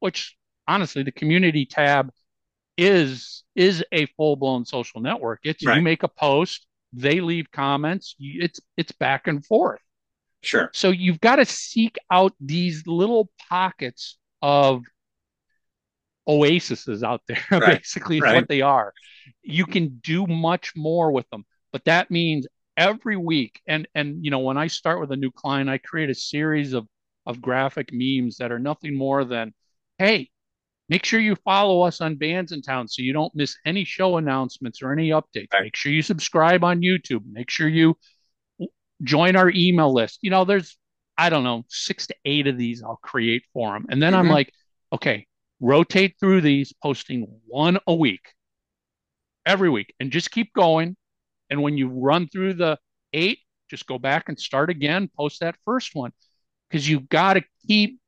which 0.00 0.36
honestly, 0.66 1.02
the 1.02 1.12
community 1.12 1.64
tab 1.64 2.10
is 2.78 3.42
is 3.54 3.84
a 3.92 4.06
full 4.06 4.36
blown 4.36 4.64
social 4.64 5.00
network. 5.02 5.40
It's 5.42 5.66
right. 5.66 5.76
you 5.76 5.82
make 5.82 6.04
a 6.04 6.08
post, 6.08 6.66
they 6.92 7.20
leave 7.20 7.50
comments, 7.50 8.14
it's 8.18 8.60
it's 8.78 8.92
back 8.92 9.26
and 9.26 9.44
forth. 9.44 9.80
Sure. 10.42 10.70
So 10.72 10.90
you've 10.90 11.20
got 11.20 11.36
to 11.36 11.44
seek 11.44 11.96
out 12.10 12.32
these 12.40 12.86
little 12.86 13.28
pockets 13.48 14.16
of 14.40 14.84
oases 16.26 17.02
out 17.02 17.22
there. 17.26 17.42
Right. 17.50 17.78
Basically, 17.78 18.18
is 18.18 18.22
right. 18.22 18.36
what 18.36 18.48
they 18.48 18.62
are. 18.62 18.94
You 19.42 19.66
can 19.66 20.00
do 20.02 20.26
much 20.26 20.74
more 20.76 21.10
with 21.10 21.28
them, 21.30 21.44
but 21.72 21.84
that 21.84 22.10
means 22.10 22.46
every 22.78 23.16
week 23.16 23.60
and 23.66 23.88
and 23.96 24.24
you 24.24 24.30
know 24.30 24.38
when 24.38 24.56
i 24.56 24.68
start 24.68 25.00
with 25.00 25.10
a 25.10 25.16
new 25.16 25.32
client 25.32 25.68
i 25.68 25.76
create 25.78 26.10
a 26.10 26.14
series 26.14 26.74
of 26.74 26.86
of 27.26 27.42
graphic 27.42 27.88
memes 27.92 28.36
that 28.36 28.52
are 28.52 28.58
nothing 28.60 28.96
more 28.96 29.24
than 29.24 29.52
hey 29.98 30.30
make 30.88 31.04
sure 31.04 31.20
you 31.20 31.36
follow 31.36 31.82
us 31.82 32.00
on 32.00 32.16
Bands 32.16 32.52
in 32.52 32.62
Town 32.62 32.88
so 32.88 33.02
you 33.02 33.12
don't 33.12 33.34
miss 33.34 33.56
any 33.64 33.84
show 33.84 34.16
announcements 34.16 34.82
or 34.82 34.92
any 34.92 35.10
updates 35.10 35.52
right. 35.52 35.64
make 35.64 35.76
sure 35.76 35.92
you 35.92 36.02
subscribe 36.02 36.64
on 36.64 36.80
youtube 36.80 37.22
make 37.30 37.50
sure 37.50 37.68
you 37.68 37.96
join 39.02 39.36
our 39.36 39.50
email 39.54 39.92
list 39.92 40.18
you 40.22 40.30
know 40.30 40.44
there's 40.44 40.76
i 41.16 41.30
don't 41.30 41.44
know 41.44 41.64
six 41.68 42.06
to 42.08 42.14
eight 42.24 42.46
of 42.46 42.58
these 42.58 42.82
i'll 42.82 42.98
create 43.02 43.44
for 43.52 43.72
them 43.72 43.86
and 43.90 44.02
then 44.02 44.12
mm-hmm. 44.12 44.22
i'm 44.22 44.28
like 44.28 44.52
okay 44.92 45.24
rotate 45.60 46.16
through 46.18 46.40
these 46.40 46.72
posting 46.82 47.26
one 47.46 47.78
a 47.86 47.94
week 47.94 48.32
every 49.46 49.70
week 49.70 49.94
and 50.00 50.10
just 50.10 50.30
keep 50.30 50.52
going 50.52 50.96
and 51.50 51.62
when 51.62 51.76
you 51.76 51.88
run 51.88 52.28
through 52.28 52.54
the 52.54 52.78
eight, 53.12 53.38
just 53.70 53.86
go 53.86 53.98
back 53.98 54.28
and 54.28 54.38
start 54.38 54.70
again, 54.70 55.10
post 55.16 55.40
that 55.40 55.56
first 55.64 55.94
one. 55.94 56.12
Because 56.68 56.88
you've 56.88 57.08
got 57.08 57.34
to 57.34 57.42
keep 57.66 57.98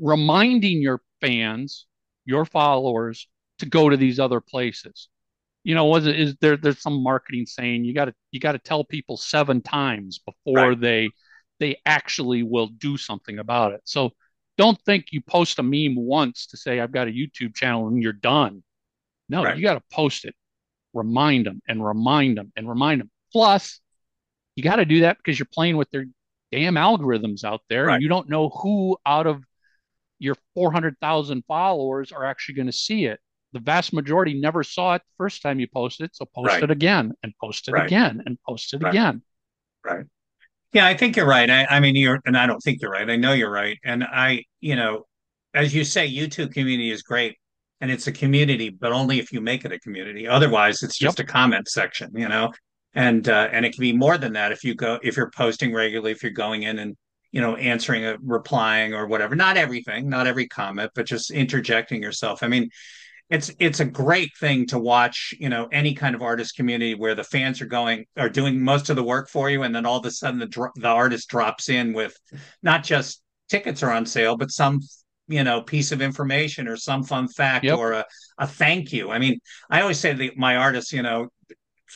reminding 0.00 0.82
your 0.82 1.00
fans, 1.26 1.86
your 2.24 2.44
followers, 2.44 3.28
to 3.58 3.66
go 3.66 3.88
to 3.88 3.96
these 3.96 4.18
other 4.18 4.40
places. 4.40 5.08
You 5.62 5.74
know, 5.74 5.86
was 5.86 6.06
it 6.06 6.18
is 6.18 6.36
there 6.40 6.56
there's 6.56 6.82
some 6.82 7.02
marketing 7.02 7.46
saying 7.46 7.84
you 7.84 7.94
gotta 7.94 8.14
you 8.30 8.40
gotta 8.40 8.58
tell 8.58 8.84
people 8.84 9.16
seven 9.16 9.62
times 9.62 10.18
before 10.18 10.70
right. 10.70 10.80
they 10.80 11.10
they 11.60 11.76
actually 11.86 12.42
will 12.42 12.66
do 12.66 12.96
something 12.96 13.38
about 13.38 13.72
it. 13.72 13.80
So 13.84 14.10
don't 14.58 14.80
think 14.82 15.06
you 15.10 15.20
post 15.22 15.58
a 15.58 15.62
meme 15.62 15.96
once 15.96 16.46
to 16.48 16.56
say 16.56 16.80
I've 16.80 16.92
got 16.92 17.08
a 17.08 17.10
YouTube 17.10 17.54
channel 17.54 17.88
and 17.88 18.02
you're 18.02 18.12
done. 18.12 18.62
No, 19.28 19.42
right. 19.42 19.56
you 19.56 19.62
got 19.62 19.74
to 19.74 19.82
post 19.90 20.26
it 20.26 20.34
remind 20.94 21.46
them 21.46 21.60
and 21.68 21.84
remind 21.84 22.38
them 22.38 22.52
and 22.56 22.68
remind 22.68 23.00
them. 23.00 23.10
Plus, 23.32 23.80
you 24.56 24.62
got 24.62 24.76
to 24.76 24.84
do 24.84 25.00
that 25.00 25.18
because 25.18 25.38
you're 25.38 25.48
playing 25.52 25.76
with 25.76 25.90
their 25.90 26.06
damn 26.52 26.76
algorithms 26.76 27.44
out 27.44 27.60
there. 27.68 27.86
Right. 27.86 27.94
And 27.94 28.02
you 28.02 28.08
don't 28.08 28.30
know 28.30 28.48
who 28.48 28.96
out 29.04 29.26
of 29.26 29.42
your 30.24 30.36
400,000 30.54 31.44
followers 31.46 32.10
are 32.12 32.24
actually 32.24 32.56
going 32.56 32.66
to 32.66 32.72
see 32.72 33.04
it. 33.04 33.20
The 33.52 33.60
vast 33.60 33.92
majority 33.92 34.34
never 34.34 34.64
saw 34.64 34.94
it 34.94 35.02
the 35.02 35.14
first 35.16 35.42
time 35.42 35.60
you 35.60 35.68
posted 35.68 36.06
it. 36.06 36.16
So 36.16 36.24
post 36.24 36.48
right. 36.48 36.62
it 36.62 36.70
again 36.70 37.12
and 37.22 37.32
post 37.40 37.68
it 37.68 37.72
right. 37.72 37.86
again 37.86 38.22
and 38.26 38.38
post 38.48 38.74
it 38.74 38.82
again. 38.82 39.22
Right. 39.84 40.06
Yeah, 40.72 40.86
I 40.86 40.96
think 40.96 41.16
you're 41.16 41.26
right. 41.26 41.48
I, 41.48 41.66
I 41.66 41.78
mean, 41.78 41.94
you're, 41.94 42.20
and 42.26 42.36
I 42.36 42.46
don't 42.46 42.58
think 42.58 42.82
you're 42.82 42.90
right. 42.90 43.08
I 43.08 43.14
know 43.14 43.32
you're 43.32 43.50
right. 43.50 43.78
And 43.84 44.02
I, 44.02 44.42
you 44.60 44.74
know, 44.74 45.04
as 45.54 45.72
you 45.72 45.84
say, 45.84 46.10
YouTube 46.10 46.52
community 46.52 46.90
is 46.90 47.02
great 47.02 47.36
and 47.80 47.90
it's 47.90 48.06
a 48.06 48.12
community, 48.12 48.70
but 48.70 48.92
only 48.92 49.18
if 49.20 49.32
you 49.32 49.40
make 49.40 49.64
it 49.64 49.70
a 49.70 49.78
community. 49.78 50.26
Otherwise, 50.26 50.82
it's 50.82 50.98
just 50.98 51.18
yep. 51.18 51.28
a 51.28 51.30
comment 51.30 51.68
section, 51.68 52.10
you 52.14 52.28
know. 52.28 52.50
And 52.94 53.28
uh, 53.28 53.48
and 53.52 53.66
it 53.66 53.74
can 53.74 53.80
be 53.80 53.92
more 53.92 54.16
than 54.18 54.32
that 54.34 54.52
if 54.52 54.64
you 54.64 54.74
go 54.74 54.98
if 55.02 55.16
you're 55.16 55.30
posting 55.30 55.74
regularly, 55.74 56.12
if 56.12 56.22
you're 56.22 56.32
going 56.32 56.62
in 56.62 56.78
and 56.78 56.96
you 57.34 57.40
know 57.40 57.56
answering 57.56 58.04
a 58.04 58.16
replying 58.22 58.94
or 58.94 59.08
whatever. 59.08 59.34
Not 59.34 59.56
everything, 59.56 60.08
not 60.08 60.28
every 60.28 60.46
comment, 60.46 60.92
but 60.94 61.04
just 61.04 61.32
interjecting 61.32 62.00
yourself. 62.00 62.44
I 62.44 62.48
mean, 62.48 62.70
it's 63.28 63.50
it's 63.58 63.80
a 63.80 63.84
great 63.84 64.30
thing 64.38 64.66
to 64.66 64.78
watch 64.78 65.34
you 65.40 65.48
know 65.48 65.66
any 65.72 65.94
kind 65.94 66.14
of 66.14 66.22
artist 66.22 66.54
community 66.54 66.94
where 66.94 67.16
the 67.16 67.24
fans 67.24 67.60
are 67.60 67.66
going 67.66 68.04
are 68.16 68.28
doing 68.28 68.62
most 68.62 68.88
of 68.88 68.94
the 68.94 69.02
work 69.02 69.28
for 69.28 69.50
you 69.50 69.64
and 69.64 69.74
then 69.74 69.84
all 69.84 69.98
of 69.98 70.06
a 70.06 70.10
sudden 70.12 70.38
the 70.38 70.70
the 70.76 70.88
artist 70.88 71.28
drops 71.28 71.68
in 71.68 71.92
with 71.92 72.16
not 72.62 72.84
just 72.84 73.22
tickets 73.48 73.82
are 73.82 73.90
on 73.90 74.04
sale 74.04 74.36
but 74.36 74.50
some 74.50 74.78
you 75.26 75.42
know 75.42 75.62
piece 75.62 75.90
of 75.90 76.02
information 76.02 76.68
or 76.68 76.76
some 76.76 77.02
fun 77.02 77.26
fact 77.26 77.64
yep. 77.64 77.78
or 77.78 77.92
a, 77.92 78.04
a 78.38 78.46
thank 78.46 78.92
you 78.92 79.10
i 79.10 79.18
mean 79.18 79.38
i 79.70 79.80
always 79.80 79.98
say 79.98 80.12
that 80.12 80.36
my 80.36 80.56
artists 80.56 80.92
you 80.92 81.02
know 81.02 81.26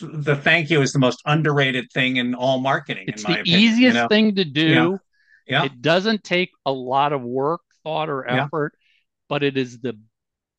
the 0.01 0.37
thank 0.37 0.71
you 0.71 0.81
is 0.81 0.93
the 0.93 0.99
most 0.99 1.21
underrated 1.27 1.93
thing 1.93 2.17
in 2.17 2.35
all 2.35 2.59
marketing 2.59 3.05
it's 3.07 3.23
the 3.25 3.41
opinion, 3.41 3.61
easiest 3.61 3.95
you 3.95 4.03
know? 4.03 4.09
thing 4.09 4.35
to 4.35 4.45
do. 4.47 4.99
Yeah. 5.49 5.65
it 5.65 5.81
doesn't 5.81 6.23
take 6.25 6.51
a 6.67 6.73
lot 6.73 7.13
of 7.13 7.23
work 7.23 7.61
thought 7.85 8.09
or 8.09 8.29
effort 8.29 8.73
yeah. 8.75 8.81
but 9.29 9.43
it 9.43 9.57
is 9.57 9.79
the 9.81 9.99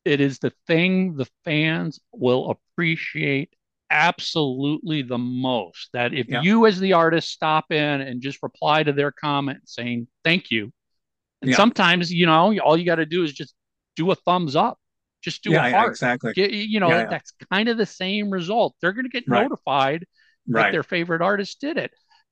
it 0.04 0.20
is 0.20 0.38
the 0.38 0.52
thing 0.66 1.16
the 1.16 1.28
fans 1.44 2.00
will 2.12 2.50
appreciate 2.50 3.54
absolutely 3.90 5.02
the 5.02 5.18
most. 5.18 5.90
That 5.92 6.14
if 6.14 6.28
yeah. 6.28 6.42
you, 6.42 6.66
as 6.66 6.78
the 6.78 6.92
artist, 6.92 7.30
stop 7.30 7.70
in 7.70 8.00
and 8.00 8.22
just 8.22 8.42
reply 8.42 8.82
to 8.82 8.92
their 8.92 9.10
comment 9.10 9.60
saying 9.64 10.06
thank 10.24 10.50
you, 10.50 10.72
and 11.42 11.50
yeah. 11.50 11.56
sometimes 11.56 12.12
you 12.12 12.26
know 12.26 12.58
all 12.60 12.76
you 12.76 12.86
got 12.86 12.96
to 12.96 13.06
do 13.06 13.24
is 13.24 13.32
just 13.32 13.54
do 13.96 14.10
a 14.10 14.14
thumbs 14.14 14.56
up, 14.56 14.78
just 15.22 15.42
do 15.42 15.54
a 15.54 15.70
heart. 15.70 15.90
exactly. 15.90 16.32
Get, 16.32 16.52
you 16.52 16.80
know 16.80 16.88
that's 16.88 17.32
kind 17.52 17.68
of 17.68 17.76
the 17.76 17.86
same 17.86 18.30
result. 18.30 18.74
They're 18.80 18.92
going 18.92 19.04
to 19.04 19.10
get 19.10 19.24
right. 19.28 19.42
notified 19.42 20.06
right. 20.48 20.64
that 20.64 20.72
their 20.72 20.82
favorite 20.82 21.22
artist 21.22 21.60
did 21.60 21.76
it. 21.76 21.90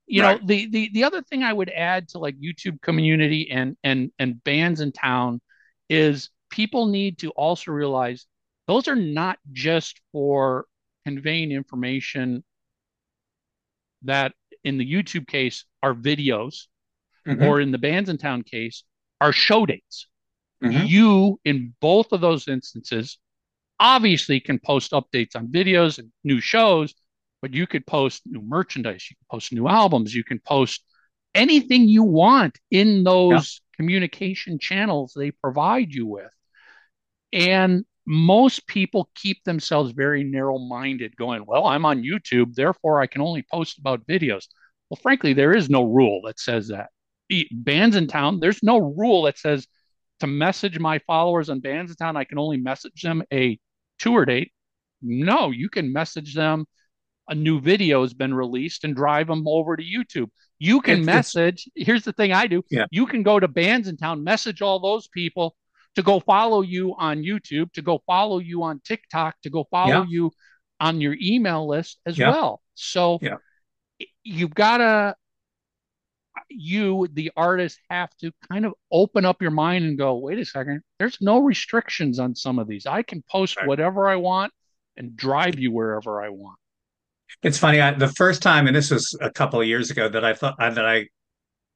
You 0.09 0.23
right. 0.23 0.40
know 0.40 0.47
the 0.47 0.71
the 0.71 0.90
the 0.94 1.05
other 1.05 1.23
thing 1.23 1.42
I 1.42 1.53
would 1.53 1.71
add 1.71 2.09
to 2.11 2.18
like 2.18 2.37
YouTube 2.40 2.81
community 2.81 3.51
and 3.51 3.77
and 3.85 4.11
and 4.18 4.42
bands 4.42 4.81
in 4.81 4.90
town 4.90 5.40
is 5.88 6.31
people 6.51 6.87
need 6.87 7.18
to 7.18 7.31
also 7.31 7.71
realize 7.73 8.27
those 8.66 8.88
are 8.88 8.97
not 8.97 9.38
just 9.53 10.01
for 10.12 10.66
conveying 11.05 11.53
information 11.53 12.42
that 14.03 14.33
in 14.64 14.79
the 14.79 14.90
YouTube 14.90 15.27
case 15.27 15.64
are 15.83 15.94
videos 15.94 16.66
mm-hmm. 17.27 17.42
or 17.42 17.61
in 17.61 17.71
the 17.71 17.79
bands 17.79 18.09
in 18.09 18.18
town 18.18 18.42
case 18.42 18.85
are 19.21 19.33
show 19.33 19.66
dates. 19.66 20.07
Mm-hmm. 20.62 20.87
You 20.87 21.40
in 21.44 21.75
both 21.81 22.12
of 22.12 22.21
those 22.21 22.49
instances 22.49 23.18
obviously 23.79 24.40
can 24.40 24.59
post 24.59 24.92
updates 24.92 25.37
on 25.37 25.49
videos 25.49 25.99
and 25.99 26.11
new 26.25 26.40
shows, 26.40 26.94
but 27.40 27.55
you 27.55 27.66
could 27.66 27.87
post 27.87 28.22
new 28.27 28.42
merchandise, 28.42 29.09
you 29.11 29.16
can 29.16 29.37
post 29.37 29.53
new 29.53 29.68
albums, 29.68 30.14
you 30.14 30.24
can 30.24 30.40
post 30.40 30.83
anything 31.35 31.88
you 31.88 32.03
want 32.03 32.59
in 32.70 33.05
those 33.05 33.61
yeah. 33.61 33.77
communication 33.77 34.59
channels 34.59 35.12
they 35.14 35.31
provide 35.31 35.92
you 35.92 36.07
with. 36.07 36.33
And 37.33 37.85
most 38.07 38.66
people 38.66 39.11
keep 39.14 39.44
themselves 39.44 39.92
very 39.92 40.24
narrow 40.24 40.59
minded, 40.59 41.14
going, 41.16 41.44
Well, 41.46 41.66
I'm 41.66 41.85
on 41.85 42.03
YouTube, 42.03 42.55
therefore 42.55 43.01
I 43.01 43.07
can 43.07 43.20
only 43.20 43.44
post 43.53 43.79
about 43.79 44.07
videos. 44.07 44.46
Well, 44.88 44.98
frankly, 45.01 45.35
there 45.35 45.55
is 45.55 45.68
no 45.68 45.85
rule 45.85 46.22
that 46.24 46.40
says 46.40 46.68
that. 46.68 46.88
Bands 47.53 47.94
in 47.94 48.07
town, 48.07 48.40
there's 48.40 48.62
no 48.62 48.79
rule 48.79 49.22
that 49.24 49.38
says 49.38 49.66
to 50.20 50.27
message 50.27 50.79
my 50.79 50.98
followers 51.01 51.51
on 51.51 51.61
Bands 51.61 51.90
in 51.90 51.96
town, 51.96 52.16
I 52.16 52.24
can 52.24 52.38
only 52.38 52.57
message 52.57 53.03
them 53.03 53.22
a 53.33 53.59
tour 53.98 54.24
date. 54.24 54.53
No, 55.03 55.51
you 55.51 55.68
can 55.68 55.92
message 55.92 56.35
them 56.35 56.64
a 57.29 57.35
new 57.35 57.61
video 57.61 58.03
has 58.03 58.14
been 58.14 58.33
released 58.35 58.85
and 58.85 58.97
drive 58.97 59.27
them 59.27 59.47
over 59.47 59.77
to 59.77 59.83
YouTube. 59.83 60.31
You 60.59 60.81
can 60.81 60.99
it's, 60.99 61.07
message. 61.07 61.69
It's, 61.75 61.87
here's 61.87 62.05
the 62.05 62.12
thing 62.12 62.33
I 62.33 62.47
do. 62.47 62.64
Yeah. 62.71 62.87
You 62.91 63.07
can 63.07 63.23
go 63.23 63.38
to 63.38 63.47
bands 63.49 63.87
in 63.87 63.97
town, 63.97 64.25
message 64.25 64.62
all 64.62 64.81
those 64.81 65.07
people, 65.09 65.55
to 65.95 66.03
go 66.03 66.21
follow 66.21 66.62
you 66.62 66.95
on 66.99 67.23
YouTube, 67.23 67.73
to 67.73 67.83
go 67.83 68.03
follow 68.07 68.38
you 68.38 68.62
on 68.62 68.81
TikTok, 68.85 69.37
to 69.43 69.51
go 69.51 69.67
follow 69.71 70.03
yeah. 70.03 70.05
you 70.09 70.31
on 70.81 71.01
your 71.01 71.17
email 71.21 71.67
list 71.67 71.99
as 72.07 72.17
yeah. 72.17 72.31
well. 72.31 72.62
So 72.75 73.19
you've 74.23 74.55
got 74.55 74.79
to, 74.79 75.14
you, 76.49 77.09
the 77.12 77.33
artist, 77.37 77.81
have 77.91 78.11
to 78.21 78.31
kind 78.51 78.64
of 78.64 78.75
open 78.93 79.25
up 79.25 79.43
your 79.43 79.51
mind 79.51 79.85
and 79.85 79.99
go, 79.99 80.14
wait 80.19 80.38
a 80.38 80.45
second, 80.45 80.83
there's 80.99 81.19
no 81.21 81.41
restrictions 81.41 82.21
on 82.21 82.37
some 82.37 82.61
of 82.61 82.69
these. 82.69 82.87
I 82.87 83.03
can 83.03 83.25
post 83.29 83.57
right. 83.57 83.67
whatever 83.67 84.09
I 84.09 84.17
want 84.17 84.53
and 84.97 85.17
drive 85.17 85.59
you 85.59 85.73
wherever 85.73 86.23
I 86.23 86.29
want. 86.29 86.59
It's 87.43 87.59
funny. 87.59 87.81
I, 87.81 87.93
the 87.93 88.09
first 88.09 88.43
time, 88.43 88.67
and 88.67 88.75
this 88.75 88.91
was 88.91 89.17
a 89.21 89.31
couple 89.31 89.61
of 89.61 89.67
years 89.67 89.91
ago, 89.91 90.09
that 90.09 90.25
I 90.25 90.35
thought 90.35 90.57
that 90.59 90.85
I 90.85 91.07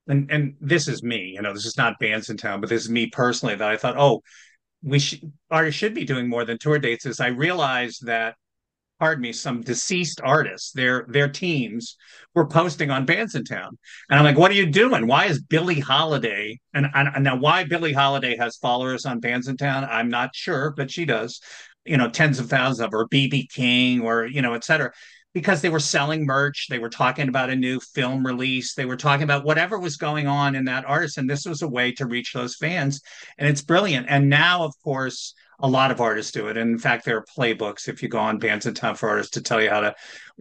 and 0.08 0.30
and 0.30 0.56
this 0.60 0.88
is 0.88 1.02
me, 1.02 1.32
you 1.34 1.42
know, 1.42 1.52
this 1.52 1.66
is 1.66 1.76
not 1.76 1.98
bands 2.00 2.28
in 2.28 2.36
town, 2.36 2.60
but 2.60 2.68
this 2.68 2.82
is 2.82 2.90
me 2.90 3.06
personally 3.06 3.54
that 3.54 3.68
I 3.68 3.76
thought, 3.76 3.96
oh, 3.96 4.22
we 4.82 4.98
should 4.98 5.32
artists 5.50 5.78
should 5.78 5.94
be 5.94 6.04
doing 6.04 6.28
more 6.28 6.44
than 6.44 6.58
tour 6.58 6.78
dates. 6.78 7.06
Is 7.06 7.20
I 7.20 7.28
realized 7.28 8.06
that, 8.06 8.34
pardon 8.98 9.22
me, 9.22 9.32
some 9.32 9.60
deceased 9.60 10.20
artists, 10.24 10.72
their 10.72 11.06
their 11.08 11.28
teams 11.28 11.96
were 12.34 12.46
posting 12.46 12.90
on 12.90 13.06
bands 13.06 13.34
in 13.36 13.44
town, 13.44 13.78
and 14.10 14.18
I'm 14.18 14.24
like, 14.24 14.38
what 14.38 14.50
are 14.50 14.54
you 14.54 14.66
doing? 14.66 15.06
Why 15.06 15.26
is 15.26 15.40
Billie 15.40 15.80
Holiday 15.80 16.58
and, 16.74 16.86
and 16.94 17.22
now 17.24 17.36
why 17.36 17.64
Billie 17.64 17.92
Holiday 17.92 18.36
has 18.36 18.56
followers 18.56 19.06
on 19.06 19.20
bands 19.20 19.46
in 19.46 19.56
town? 19.56 19.86
I'm 19.88 20.08
not 20.08 20.34
sure, 20.34 20.72
but 20.76 20.90
she 20.90 21.04
does. 21.04 21.40
You 21.84 21.96
know, 21.96 22.08
tens 22.08 22.38
of 22.38 22.48
thousands 22.48 22.80
of, 22.80 22.94
or 22.94 23.08
BB 23.08 23.50
King, 23.50 24.02
or 24.02 24.26
you 24.26 24.42
know, 24.42 24.54
et 24.54 24.64
cetera 24.64 24.92
because 25.34 25.62
they 25.62 25.70
were 25.70 25.80
selling 25.80 26.26
merch, 26.26 26.66
they 26.68 26.78
were 26.78 26.90
talking 26.90 27.28
about 27.28 27.50
a 27.50 27.56
new 27.56 27.80
film 27.80 28.26
release, 28.26 28.74
they 28.74 28.84
were 28.84 28.96
talking 28.96 29.24
about 29.24 29.44
whatever 29.44 29.78
was 29.78 29.96
going 29.96 30.26
on 30.26 30.54
in 30.54 30.64
that 30.66 30.84
artist. 30.84 31.18
And 31.18 31.28
this 31.28 31.46
was 31.46 31.62
a 31.62 31.68
way 31.68 31.92
to 31.92 32.06
reach 32.06 32.32
those 32.32 32.56
fans. 32.56 33.00
And 33.38 33.48
it's 33.48 33.62
brilliant. 33.62 34.06
And 34.08 34.28
now, 34.28 34.64
of 34.64 34.74
course, 34.84 35.34
a 35.60 35.68
lot 35.68 35.90
of 35.90 36.00
artists 36.00 36.32
do 36.32 36.48
it. 36.48 36.56
And 36.56 36.70
in 36.70 36.78
fact, 36.78 37.04
there 37.04 37.16
are 37.16 37.24
playbooks 37.36 37.88
if 37.88 38.02
you 38.02 38.08
go 38.08 38.18
on 38.18 38.40
Bandsintown 38.40 38.96
for 38.96 39.08
artists 39.08 39.32
to 39.32 39.42
tell 39.42 39.62
you 39.62 39.70
how 39.70 39.80
to 39.80 39.94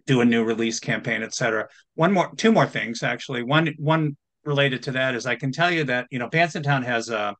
do 0.07 0.21
a 0.21 0.25
new 0.25 0.43
release 0.43 0.79
campaign, 0.79 1.23
et 1.23 1.33
cetera. 1.33 1.67
One 1.95 2.11
more, 2.11 2.31
two 2.35 2.51
more 2.51 2.65
things 2.67 3.03
actually. 3.03 3.43
One, 3.43 3.73
one 3.77 4.17
related 4.43 4.83
to 4.83 4.91
that 4.91 5.15
is 5.15 5.25
I 5.25 5.35
can 5.35 5.51
tell 5.51 5.71
you 5.71 5.83
that 5.85 6.07
you 6.09 6.19
know 6.19 6.29
Bandsintown 6.29 6.83
has 6.83 7.09
a 7.09 7.35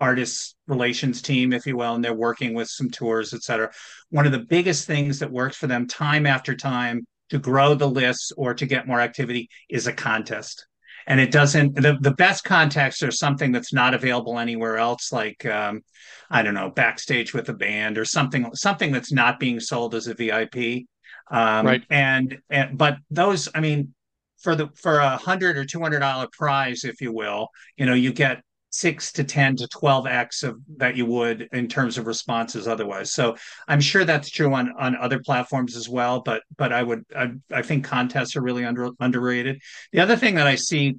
artists 0.00 0.54
relations 0.66 1.22
team, 1.22 1.52
if 1.52 1.66
you 1.66 1.76
will, 1.76 1.94
and 1.94 2.04
they're 2.04 2.14
working 2.14 2.54
with 2.54 2.68
some 2.68 2.90
tours, 2.90 3.34
et 3.34 3.42
cetera. 3.42 3.70
One 4.10 4.26
of 4.26 4.32
the 4.32 4.38
biggest 4.38 4.86
things 4.86 5.18
that 5.18 5.30
works 5.30 5.56
for 5.56 5.66
them 5.66 5.86
time 5.86 6.26
after 6.26 6.54
time 6.56 7.06
to 7.30 7.38
grow 7.38 7.74
the 7.74 7.88
lists 7.88 8.32
or 8.36 8.54
to 8.54 8.66
get 8.66 8.86
more 8.86 9.00
activity 9.00 9.48
is 9.68 9.86
a 9.86 9.92
contest. 9.92 10.66
And 11.06 11.18
it 11.18 11.32
doesn't, 11.32 11.74
the, 11.74 11.98
the 12.00 12.14
best 12.14 12.44
contests 12.44 13.02
are 13.02 13.10
something 13.10 13.50
that's 13.50 13.72
not 13.72 13.94
available 13.94 14.38
anywhere 14.38 14.76
else, 14.76 15.12
like, 15.12 15.44
um, 15.46 15.82
I 16.30 16.42
don't 16.42 16.54
know, 16.54 16.70
backstage 16.70 17.34
with 17.34 17.48
a 17.48 17.54
band 17.54 17.98
or 17.98 18.04
something, 18.04 18.54
something 18.54 18.92
that's 18.92 19.12
not 19.12 19.40
being 19.40 19.58
sold 19.60 19.94
as 19.94 20.06
a 20.06 20.14
VIP. 20.14 20.86
Um, 21.30 21.66
right. 21.66 21.82
And, 21.90 22.38
and, 22.50 22.78
but 22.78 22.98
those, 23.10 23.48
I 23.54 23.60
mean, 23.60 23.94
for 24.42 24.56
the 24.56 24.68
for 24.74 24.98
a 24.98 25.16
hundred 25.16 25.56
or 25.56 25.64
two 25.64 25.80
hundred 25.80 26.00
dollar 26.00 26.26
prize, 26.32 26.84
if 26.84 27.00
you 27.00 27.12
will, 27.12 27.48
you 27.76 27.86
know, 27.86 27.94
you 27.94 28.12
get 28.12 28.42
six 28.72 29.12
to 29.12 29.22
10 29.22 29.56
to 29.56 29.68
12x 29.68 30.42
of 30.42 30.58
that 30.78 30.96
you 30.96 31.04
would 31.04 31.48
in 31.52 31.68
terms 31.68 31.98
of 31.98 32.06
responses 32.06 32.66
otherwise. 32.66 33.12
So 33.12 33.36
i'm 33.68 33.80
sure 33.80 34.04
that's 34.04 34.30
true 34.30 34.52
on 34.54 34.72
on 34.78 34.96
other 34.96 35.20
platforms 35.20 35.76
as 35.76 35.88
well 35.88 36.20
but 36.20 36.42
but 36.56 36.72
i 36.72 36.82
would 36.82 37.04
i, 37.14 37.30
I 37.52 37.62
think 37.62 37.84
contests 37.84 38.34
are 38.34 38.42
really 38.42 38.64
under, 38.64 38.90
underrated. 38.98 39.60
The 39.92 40.00
other 40.00 40.16
thing 40.16 40.34
that 40.36 40.46
i 40.46 40.54
see 40.54 40.96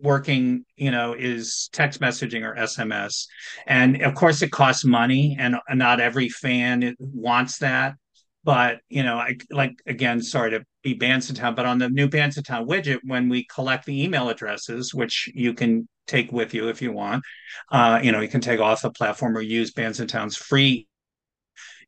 working 0.00 0.64
you 0.76 0.90
know 0.90 1.14
is 1.18 1.68
text 1.72 2.00
messaging 2.00 2.42
or 2.42 2.54
sms 2.54 3.26
and 3.66 4.00
of 4.02 4.14
course 4.14 4.40
it 4.40 4.50
costs 4.50 4.84
money 4.84 5.36
and 5.38 5.56
not 5.74 6.00
every 6.00 6.28
fan 6.28 6.94
wants 6.98 7.58
that. 7.58 7.94
But 8.44 8.78
you 8.88 9.02
know 9.02 9.16
i 9.16 9.36
like 9.50 9.74
again 9.86 10.22
sorry 10.22 10.52
to 10.52 10.64
be 10.82 10.96
Bandsintown, 10.96 11.56
but 11.56 11.66
on 11.66 11.78
the 11.78 11.90
new 11.90 12.08
Bandsintown 12.08 12.66
widget, 12.66 13.00
when 13.04 13.28
we 13.28 13.44
collect 13.44 13.84
the 13.84 14.02
email 14.04 14.28
addresses, 14.28 14.94
which 14.94 15.28
you 15.34 15.52
can 15.52 15.88
take 16.08 16.32
with 16.32 16.54
you 16.54 16.68
if 16.68 16.82
you 16.82 16.92
want. 16.92 17.22
Uh, 17.70 18.00
you 18.02 18.10
know, 18.12 18.20
you 18.20 18.28
can 18.28 18.40
take 18.40 18.60
off 18.60 18.82
the 18.82 18.90
platform 18.90 19.36
or 19.36 19.40
use 19.40 19.72
Bandsintown's 19.72 20.36
free. 20.36 20.88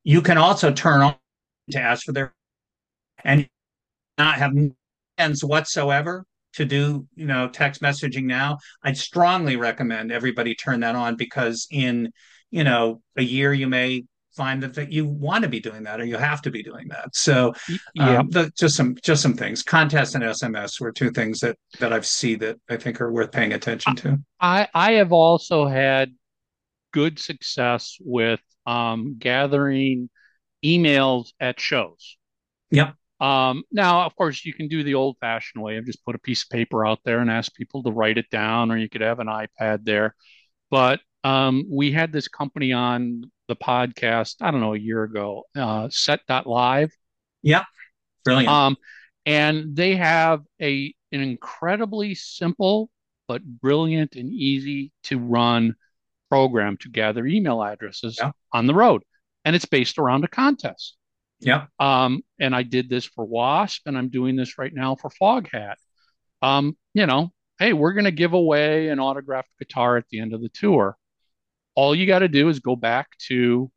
You 0.05 0.23
can 0.23 0.39
also 0.39 0.73
turn 0.73 1.01
on 1.01 1.17
to 1.73 1.81
ask 1.81 2.05
for 2.05 2.13
their 2.13 2.35
and 3.25 3.49
not 4.19 4.37
have 4.37 4.53
ends 5.19 5.45
whatsoever 5.45 6.25
to 6.53 6.65
do 6.65 7.07
you 7.15 7.27
know 7.27 7.49
text 7.49 7.81
messaging 7.81 8.25
now 8.25 8.59
i'd 8.83 8.97
strongly 8.97 9.57
recommend 9.57 10.11
everybody 10.11 10.55
turn 10.55 10.81
that 10.81 10.97
on 10.97 11.15
because 11.17 11.67
in 11.71 12.11
you 12.51 12.65
know 12.65 13.01
a 13.17 13.23
year 13.23 13.53
you 13.53 13.69
may 13.69 14.03
find 14.37 14.63
that, 14.63 14.75
that 14.75 14.93
you 14.93 15.07
want 15.07 15.43
to 15.43 15.49
be 15.49 15.61
doing 15.61 15.83
that 15.85 16.01
or 16.01 16.05
you 16.05 16.17
have 16.17 16.43
to 16.43 16.51
be 16.51 16.63
doing 16.63 16.89
that. 16.89 17.15
So 17.15 17.53
yeah, 17.95 18.19
um, 18.19 18.31
the, 18.31 18.53
just 18.57 18.77
some 18.77 18.97
just 19.03 19.23
some 19.23 19.35
things. 19.35 19.63
Contests 19.63 20.15
and 20.15 20.25
SMS 20.25 20.81
were 20.81 20.93
two 20.93 21.11
things 21.11 21.41
that 21.41 21.57
that 21.79 21.93
I've 21.93 22.07
seen 22.07 22.39
that 22.41 22.59
I 22.69 22.77
think 22.77 23.01
are 23.01 23.13
worth 23.13 23.33
paying 23.33 23.53
attention 23.53 23.97
to. 23.97 24.19
I 24.41 24.69
I 24.75 24.93
have 24.93 25.13
also 25.13 25.67
had 25.67 26.13
good 26.93 27.19
success 27.19 27.97
with 28.01 28.41
um, 28.67 29.17
gathering 29.19 30.11
emails 30.65 31.33
at 31.41 31.61
shows. 31.61 32.17
Yep. 32.71 32.95
Um, 33.21 33.65
now, 33.71 34.07
of 34.07 34.17
course, 34.17 34.45
you 34.45 34.55
can 34.55 34.69
do 34.69 34.83
the 34.83 34.95
old 34.95 35.17
fashioned 35.21 35.63
way 35.63 35.77
of 35.77 35.85
just 35.85 36.05
put 36.05 36.15
a 36.15 36.19
piece 36.19 36.45
of 36.45 36.49
paper 36.49 36.87
out 36.87 37.01
there 37.05 37.19
and 37.19 37.31
ask 37.31 37.55
people 37.55 37.83
to 37.83 37.91
write 37.91 38.17
it 38.17 38.31
down, 38.31 38.71
or 38.71 38.79
you 38.79 38.89
could 38.89 39.03
have 39.03 39.19
an 39.19 39.27
iPad 39.27 39.85
there. 39.85 40.15
But 40.71 41.01
Um, 41.25 41.65
we 41.71 41.93
had 41.93 42.13
this 42.13 42.29
company 42.29 42.73
on 42.73 43.31
the 43.49 43.57
podcast, 43.57 44.37
I 44.41 44.51
don't 44.51 44.61
know, 44.61 44.75
a 44.75 44.79
year 44.79 45.03
ago, 45.03 45.45
uh, 45.57 45.89
set.live. 45.91 46.91
Yeah. 47.43 47.65
Brilliant. 48.25 48.49
Um, 48.49 48.77
and 49.27 49.77
they 49.77 49.97
have 49.97 50.43
a 50.61 50.95
an 51.13 51.21
incredibly 51.21 52.15
simple 52.15 52.89
but 53.27 53.43
brilliant 53.45 54.17
and 54.17 54.31
easy 54.31 54.93
to 55.05 55.19
run 55.19 55.75
program 56.29 56.77
to 56.79 56.89
gather 56.89 57.27
email 57.27 57.63
addresses 57.63 58.19
Yeah. 58.21 58.33
on 58.53 58.67
the 58.67 58.75
road. 58.75 59.03
And 59.45 59.55
it's 59.57 59.65
based 59.65 59.99
around 59.99 60.25
a 60.25 60.29
contest. 60.29 60.97
yeah. 61.41 61.67
Um, 61.79 62.23
and 62.39 62.55
I 62.55 62.63
did 62.63 62.89
this 62.91 63.05
for 63.07 63.25
Wasp, 63.25 63.87
and 63.87 63.97
I'm 63.97 64.11
doing 64.11 64.37
this 64.37 64.59
right 64.59 64.73
now 64.75 64.95
for 64.97 65.11
Foghat. 65.11 65.77
Um, 66.43 66.77
you 66.95 67.07
know, 67.07 67.33
hey, 67.59 67.73
we're 67.73 67.95
going 67.95 68.05
to 68.05 68.11
give 68.11 68.33
away 68.35 68.89
an 68.89 69.01
autographed 69.01 69.49
guitar 69.59 69.97
at 69.97 70.05
the 70.11 70.21
end 70.21 70.35
of 70.35 70.43
the 70.43 70.51
tour. 70.51 70.97
All 71.81 71.95
you 71.95 72.05
got 72.05 72.19
to 72.19 72.29
do 72.29 72.51
is 72.51 72.61
go 72.61 72.77
back 72.77 73.17
to 73.29 73.71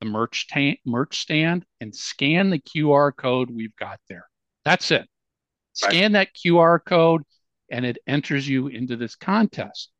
the 0.00 0.06
merch, 0.06 0.48
ta- 0.48 0.80
merch 0.84 1.20
stand 1.20 1.64
and 1.80 1.94
scan 1.94 2.50
the 2.50 2.58
QR 2.58 3.14
code 3.16 3.48
we've 3.48 3.76
got 3.76 4.00
there. 4.08 4.26
That's 4.64 4.90
it. 4.90 5.08
Scan 5.72 6.10
that 6.12 6.34
QR 6.34 6.84
code, 6.84 7.22
and 7.70 7.86
it 7.86 7.98
enters 8.08 8.48
you 8.48 8.66
into 8.66 8.96
this 8.96 9.14
contest. 9.14 9.92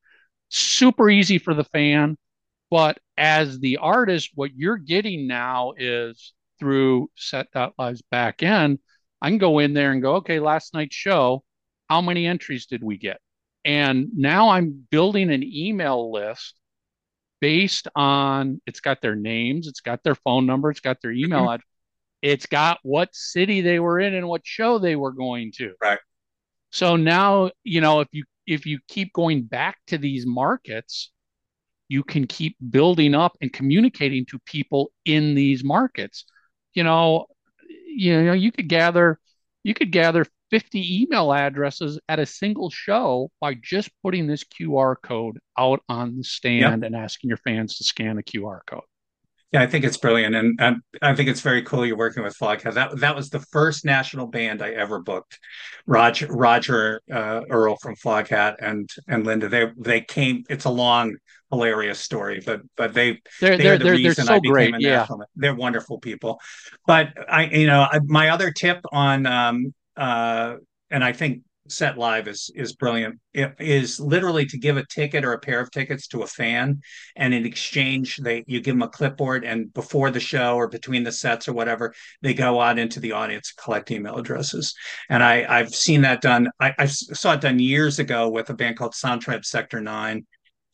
Super 0.48 1.08
easy 1.08 1.38
for 1.38 1.54
the 1.54 1.62
fan. 1.62 2.18
But 2.72 2.98
as 3.16 3.60
the 3.60 3.76
artist, 3.76 4.32
what 4.34 4.50
you're 4.56 4.76
getting 4.76 5.28
now 5.28 5.74
is 5.78 6.32
through 6.58 7.08
Set.Live's 7.14 8.02
back 8.10 8.42
end, 8.42 8.80
I 9.22 9.28
can 9.28 9.38
go 9.38 9.60
in 9.60 9.74
there 9.74 9.92
and 9.92 10.02
go, 10.02 10.16
okay, 10.16 10.40
last 10.40 10.74
night's 10.74 10.96
show, 10.96 11.44
how 11.88 12.00
many 12.00 12.26
entries 12.26 12.66
did 12.66 12.82
we 12.82 12.98
get? 12.98 13.20
And 13.64 14.08
now 14.16 14.48
I'm 14.48 14.88
building 14.90 15.30
an 15.30 15.44
email 15.44 16.10
list 16.10 16.56
based 17.44 17.88
on 17.94 18.58
it's 18.64 18.80
got 18.80 19.02
their 19.02 19.14
names, 19.14 19.66
it's 19.66 19.82
got 19.82 20.02
their 20.02 20.14
phone 20.14 20.46
number, 20.46 20.70
it's 20.70 20.80
got 20.80 21.02
their 21.02 21.10
mm-hmm. 21.10 21.26
email 21.26 21.50
address, 21.50 21.68
it's 22.22 22.46
got 22.46 22.78
what 22.82 23.14
city 23.14 23.60
they 23.60 23.78
were 23.78 24.00
in 24.00 24.14
and 24.14 24.26
what 24.26 24.40
show 24.46 24.78
they 24.78 24.96
were 24.96 25.12
going 25.12 25.52
to. 25.52 25.74
Right. 25.78 25.98
So 26.70 26.96
now, 26.96 27.50
you 27.62 27.82
know, 27.82 28.00
if 28.00 28.08
you 28.12 28.24
if 28.46 28.64
you 28.64 28.78
keep 28.88 29.12
going 29.12 29.42
back 29.42 29.76
to 29.88 29.98
these 29.98 30.24
markets, 30.24 31.12
you 31.88 32.02
can 32.02 32.26
keep 32.26 32.56
building 32.70 33.14
up 33.14 33.36
and 33.42 33.52
communicating 33.52 34.24
to 34.30 34.38
people 34.46 34.90
in 35.04 35.34
these 35.34 35.62
markets. 35.62 36.24
You 36.72 36.84
know, 36.84 37.26
you 37.86 38.22
know, 38.22 38.32
you 38.32 38.52
could 38.52 38.70
gather 38.70 39.20
you 39.64 39.74
could 39.74 39.92
gather 39.92 40.24
50 40.50 41.02
email 41.02 41.32
addresses 41.32 41.98
at 42.08 42.18
a 42.18 42.26
single 42.26 42.70
show 42.70 43.30
by 43.40 43.54
just 43.54 43.90
putting 44.02 44.26
this 44.26 44.44
QR 44.44 44.96
code 44.96 45.38
out 45.58 45.82
on 45.88 46.16
the 46.16 46.24
stand 46.24 46.84
and 46.84 46.94
asking 46.96 47.28
your 47.28 47.38
fans 47.38 47.76
to 47.78 47.84
scan 47.84 48.16
the 48.16 48.22
QR 48.22 48.62
code. 48.66 48.84
Yeah, 49.52 49.62
I 49.62 49.68
think 49.68 49.84
it's 49.84 49.96
brilliant, 49.96 50.34
and, 50.34 50.58
and 50.60 50.82
I 51.00 51.14
think 51.14 51.28
it's 51.28 51.40
very 51.40 51.62
cool 51.62 51.86
you're 51.86 51.96
working 51.96 52.24
with 52.24 52.36
Foghat. 52.36 52.74
That 52.74 52.98
that 52.98 53.14
was 53.14 53.30
the 53.30 53.38
first 53.38 53.84
national 53.84 54.26
band 54.26 54.60
I 54.62 54.70
ever 54.70 55.00
booked. 55.00 55.38
Roger 55.86 56.26
Roger 56.26 57.00
uh, 57.12 57.42
Earl 57.48 57.76
from 57.76 57.94
Foghat 57.94 58.56
and 58.58 58.88
and 59.06 59.24
Linda. 59.24 59.48
They 59.48 59.66
they 59.78 60.00
came. 60.00 60.42
It's 60.50 60.64
a 60.64 60.70
long, 60.70 61.14
hilarious 61.52 62.00
story, 62.00 62.42
but 62.44 62.62
but 62.76 62.94
they 62.94 63.20
They're 63.40 63.58
they 63.58 63.62
they're 63.62 63.78
the 63.78 63.86
they're, 63.86 63.98
they're 63.98 64.14
reason 64.14 64.26
so 64.26 64.34
I 64.34 64.40
became 64.40 64.74
great. 64.74 64.74
a 64.74 64.80
Yeah. 64.80 65.06
national. 65.06 65.22
They're 65.36 65.54
wonderful 65.54 66.00
people, 66.00 66.40
but 66.84 67.10
I 67.30 67.44
you 67.44 67.68
know 67.68 67.86
I, 67.88 68.00
my 68.06 68.30
other 68.30 68.50
tip 68.50 68.80
on 68.90 69.24
um 69.26 69.72
uh 69.96 70.56
and 70.90 71.04
I 71.04 71.12
think 71.12 71.42
Set 71.68 71.96
Live 71.96 72.28
is 72.28 72.50
is 72.54 72.74
brilliant. 72.74 73.18
It 73.32 73.54
is 73.58 73.98
literally 73.98 74.44
to 74.46 74.58
give 74.58 74.76
a 74.76 74.84
ticket 74.84 75.24
or 75.24 75.32
a 75.32 75.38
pair 75.38 75.60
of 75.60 75.70
tickets 75.70 76.06
to 76.08 76.22
a 76.22 76.26
fan, 76.26 76.80
and 77.16 77.32
in 77.32 77.46
exchange, 77.46 78.18
they 78.18 78.44
you 78.46 78.60
give 78.60 78.74
them 78.74 78.82
a 78.82 78.88
clipboard, 78.88 79.44
and 79.44 79.72
before 79.72 80.10
the 80.10 80.20
show 80.20 80.56
or 80.56 80.68
between 80.68 81.04
the 81.04 81.12
sets 81.12 81.48
or 81.48 81.54
whatever, 81.54 81.94
they 82.20 82.34
go 82.34 82.60
out 82.60 82.78
into 82.78 83.00
the 83.00 83.12
audience 83.12 83.52
collect 83.52 83.90
email 83.90 84.16
addresses. 84.16 84.74
And 85.08 85.22
I 85.22 85.46
I've 85.48 85.74
seen 85.74 86.02
that 86.02 86.20
done. 86.20 86.50
I, 86.60 86.74
I 86.78 86.84
saw 86.86 87.32
it 87.32 87.40
done 87.40 87.58
years 87.58 87.98
ago 87.98 88.28
with 88.28 88.50
a 88.50 88.54
band 88.54 88.76
called 88.76 88.92
Soundtribe 88.92 89.44
Sector 89.46 89.80
Nine, 89.80 90.26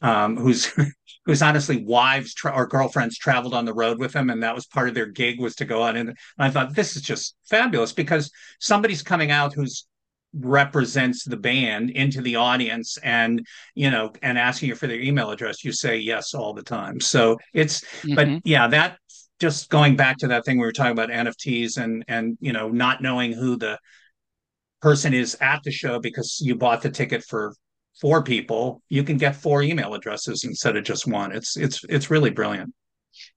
um, 0.03 0.37
who's 0.37 0.73
who's 1.27 1.43
honestly 1.43 1.85
wives 1.85 2.35
tra- 2.35 2.53
or 2.53 2.67
girlfriends 2.67 3.19
traveled 3.19 3.55
on 3.55 3.65
the 3.65 3.75
road 3.75 3.99
with 3.99 4.13
them, 4.13 4.31
and 4.31 4.43
that 4.43 4.55
was 4.55 4.67
part 4.67 4.89
of 4.89 4.95
their 4.95 5.07
gig 5.07 5.41
was 5.41 5.55
to 5.57 5.65
go 5.65 5.83
out 5.83 5.97
and, 5.97 6.09
and 6.11 6.17
I 6.39 6.51
thought 6.51 6.75
this 6.75 6.97
is 6.97 7.03
just 7.03 7.37
fabulous 7.49 7.93
because 7.93 8.31
somebody's 8.59 9.03
coming 9.03 9.31
out 9.31 9.53
who's 9.55 9.87
represents 10.33 11.25
the 11.25 11.37
band 11.37 11.91
into 11.91 12.23
the 12.23 12.37
audience 12.37 12.97
and 13.03 13.45
you 13.75 13.91
know 13.91 14.13
and 14.23 14.39
asking 14.39 14.69
you 14.69 14.77
for 14.77 14.87
their 14.87 15.01
email 15.01 15.31
address 15.33 15.65
you 15.65 15.73
say 15.73 15.99
yes 15.99 16.35
all 16.35 16.55
the 16.55 16.63
time 16.63 17.01
so 17.01 17.37
it's 17.53 17.85
but 18.15 18.29
Mhm. 18.29 18.41
yeah 18.45 18.69
that 18.69 18.97
just 19.41 19.71
going 19.71 19.97
back 19.97 20.19
to 20.19 20.29
that 20.29 20.45
thing 20.45 20.57
we 20.59 20.65
were 20.65 20.71
talking 20.71 20.93
about 20.93 21.09
nfts 21.09 21.79
and 21.79 22.05
and 22.07 22.39
you 22.41 22.53
know 22.53 22.69
not 22.69 23.03
knowing 23.03 23.33
who 23.33 23.57
the 23.57 23.77
person 24.81 25.13
is 25.13 25.37
at 25.41 25.63
the 25.65 25.71
show 25.71 25.99
because 25.99 26.39
you 26.41 26.55
bought 26.55 26.81
the 26.83 26.91
ticket 26.91 27.25
for 27.25 27.53
four 28.01 28.23
people 28.23 28.83
you 28.89 29.03
can 29.03 29.17
get 29.17 29.37
four 29.37 29.63
email 29.63 29.95
addresses 29.95 30.45
instead 30.45 30.77
of 30.77 30.85
just 30.85 31.07
one 31.07 31.33
it's 31.33 31.57
it's 31.57 31.83
it's 31.89 32.11
really 32.11 32.31
brilliant 32.31 32.73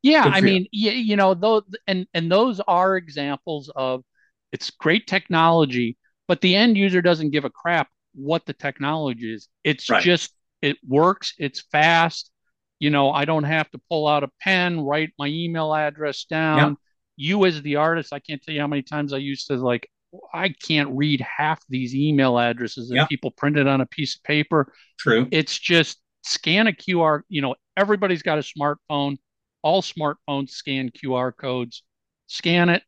Yeah, 0.02 0.28
I 0.32 0.42
you. 0.42 0.42
mean, 0.42 0.68
you, 0.72 0.92
you 0.92 1.16
know, 1.16 1.34
those 1.34 1.64
and 1.88 2.08
and 2.14 2.32
those 2.32 2.60
are 2.68 2.96
examples 2.98 3.72
of 3.76 4.04
it's 4.52 4.70
great 4.72 5.08
technology, 5.08 5.98
but 6.28 6.42
the 6.42 6.56
end 6.56 6.78
user 6.78 7.02
doesn't 7.02 7.32
give 7.32 7.46
a 7.46 7.50
crap 7.50 7.90
what 8.14 8.46
the 8.46 8.54
technology 8.54 9.34
is. 9.34 9.48
It's 9.64 9.90
Right. 9.90 10.08
just 10.08 10.34
it 10.62 10.78
works, 10.88 11.34
it's 11.38 11.62
fast. 11.72 12.32
You 12.80 12.90
know, 12.90 13.12
I 13.12 13.26
don't 13.26 13.44
have 13.46 13.70
to 13.72 13.80
pull 13.90 14.08
out 14.08 14.24
a 14.24 14.30
pen, 14.42 14.82
write 14.82 15.12
my 15.18 15.28
email 15.28 15.74
address 15.74 16.26
down. 16.26 16.78
You 17.16 17.46
as 17.46 17.62
the 17.62 17.78
artist, 17.78 18.12
I 18.14 18.20
can't 18.20 18.42
tell 18.42 18.54
you 18.54 18.62
how 18.62 18.68
many 18.68 18.82
times 18.84 19.14
I 19.14 19.18
used 19.18 19.48
to 19.48 19.56
like 19.56 19.88
I 20.34 20.50
can't 20.50 20.90
read 20.92 21.22
half 21.22 21.62
these 21.70 21.96
email 21.96 22.38
addresses 22.38 22.90
that 22.90 22.96
Yeah. 22.96 23.06
people 23.08 23.32
printed 23.32 23.68
on 23.68 23.82
a 23.82 23.86
piece 23.86 24.16
of 24.16 24.24
paper 24.24 24.74
true 24.98 25.28
it's 25.32 25.58
just 25.58 26.00
scan 26.24 26.68
a 26.68 26.74
QR. 26.74 27.24
You 27.30 27.42
know, 27.42 27.56
everybody's 27.76 28.22
got 28.24 28.38
a 28.38 28.42
smartphone. 28.42 29.18
All 29.62 29.82
smartphones 29.82 30.52
scan 30.52 30.90
QR 30.90 31.32
codes. 31.36 31.84
Scan 32.28 32.70
it, 32.70 32.84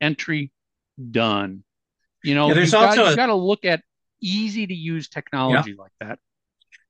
entry, 0.00 0.52
done. 1.10 1.64
You 2.24 2.34
know, 2.34 2.48
Yeah, 2.48 2.54
there's 2.54 2.72
you 2.72 2.78
got, 2.78 2.88
also 2.90 3.04
you 3.06 3.12
a- 3.12 3.16
got 3.16 3.26
to 3.26 3.34
look 3.34 3.64
at 3.64 3.82
easy 4.20 4.66
to 4.66 4.74
use 4.74 5.08
technology 5.08 5.74
like 5.74 5.92
that. 6.00 6.18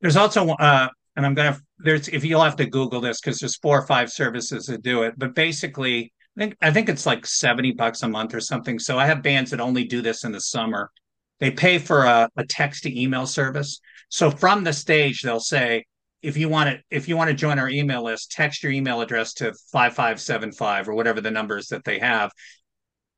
There's 0.01 0.17
also, 0.17 0.49
uh, 0.49 0.89
and 1.17 1.27
I'm 1.27 1.35
gonna 1.35 1.59
there's 1.79 2.09
if 2.09 2.25
you'll 2.25 2.43
have 2.43 2.57
to 2.57 2.67
Google 2.67 3.01
this 3.01 3.21
because 3.21 3.39
there's 3.39 3.57
four 3.57 3.79
or 3.79 3.87
five 3.87 4.11
services 4.11 4.67
that 4.67 4.83
do 4.83 5.03
it, 5.03 5.15
but 5.19 5.35
basically, 5.35 6.13
I 6.37 6.41
think 6.41 6.57
I 6.61 6.71
think 6.71 6.89
it's 6.89 7.07
like 7.07 7.27
seventy 7.27 7.73
bucks 7.73 8.03
a 8.03 8.09
month 8.09 8.35
or 8.35 8.41
something. 8.41 8.79
So 8.79 8.99
I 8.99 9.07
have 9.07 9.23
bands 9.23 9.51
that 9.51 9.61
only 9.61 9.85
do 9.85 10.01
this 10.01 10.25
in 10.25 10.33
the 10.33 10.41
summer. 10.41 10.91
They 11.39 11.51
pay 11.51 11.79
for 11.79 12.05
a, 12.05 12.29
a 12.37 12.45
text 12.45 12.83
to 12.85 13.01
email 13.01 13.27
service. 13.27 13.81
So 14.09 14.31
from 14.31 14.65
the 14.65 14.73
stage, 14.73 15.23
they'll 15.23 15.41
say, 15.41 15.85
if 16.23 16.37
you 16.37 16.49
want 16.49 16.71
to 16.71 16.79
if 16.91 17.09
you 17.09 17.17
want 17.17 17.29
to 17.31 17.35
join 17.35 17.59
our 17.59 17.69
email 17.69 18.05
list, 18.05 18.33
text 18.33 18.63
your 18.63 18.73
email 18.73 19.01
address 19.01 19.35
to 19.35 19.55
five 19.73 19.95
five 19.95 20.21
seven 20.21 20.53
five 20.53 20.89
or 20.89 20.95
whatever 20.95 21.21
the 21.21 21.31
numbers 21.31 21.69
that 21.69 21.85
they 21.85 21.99
have. 21.99 22.31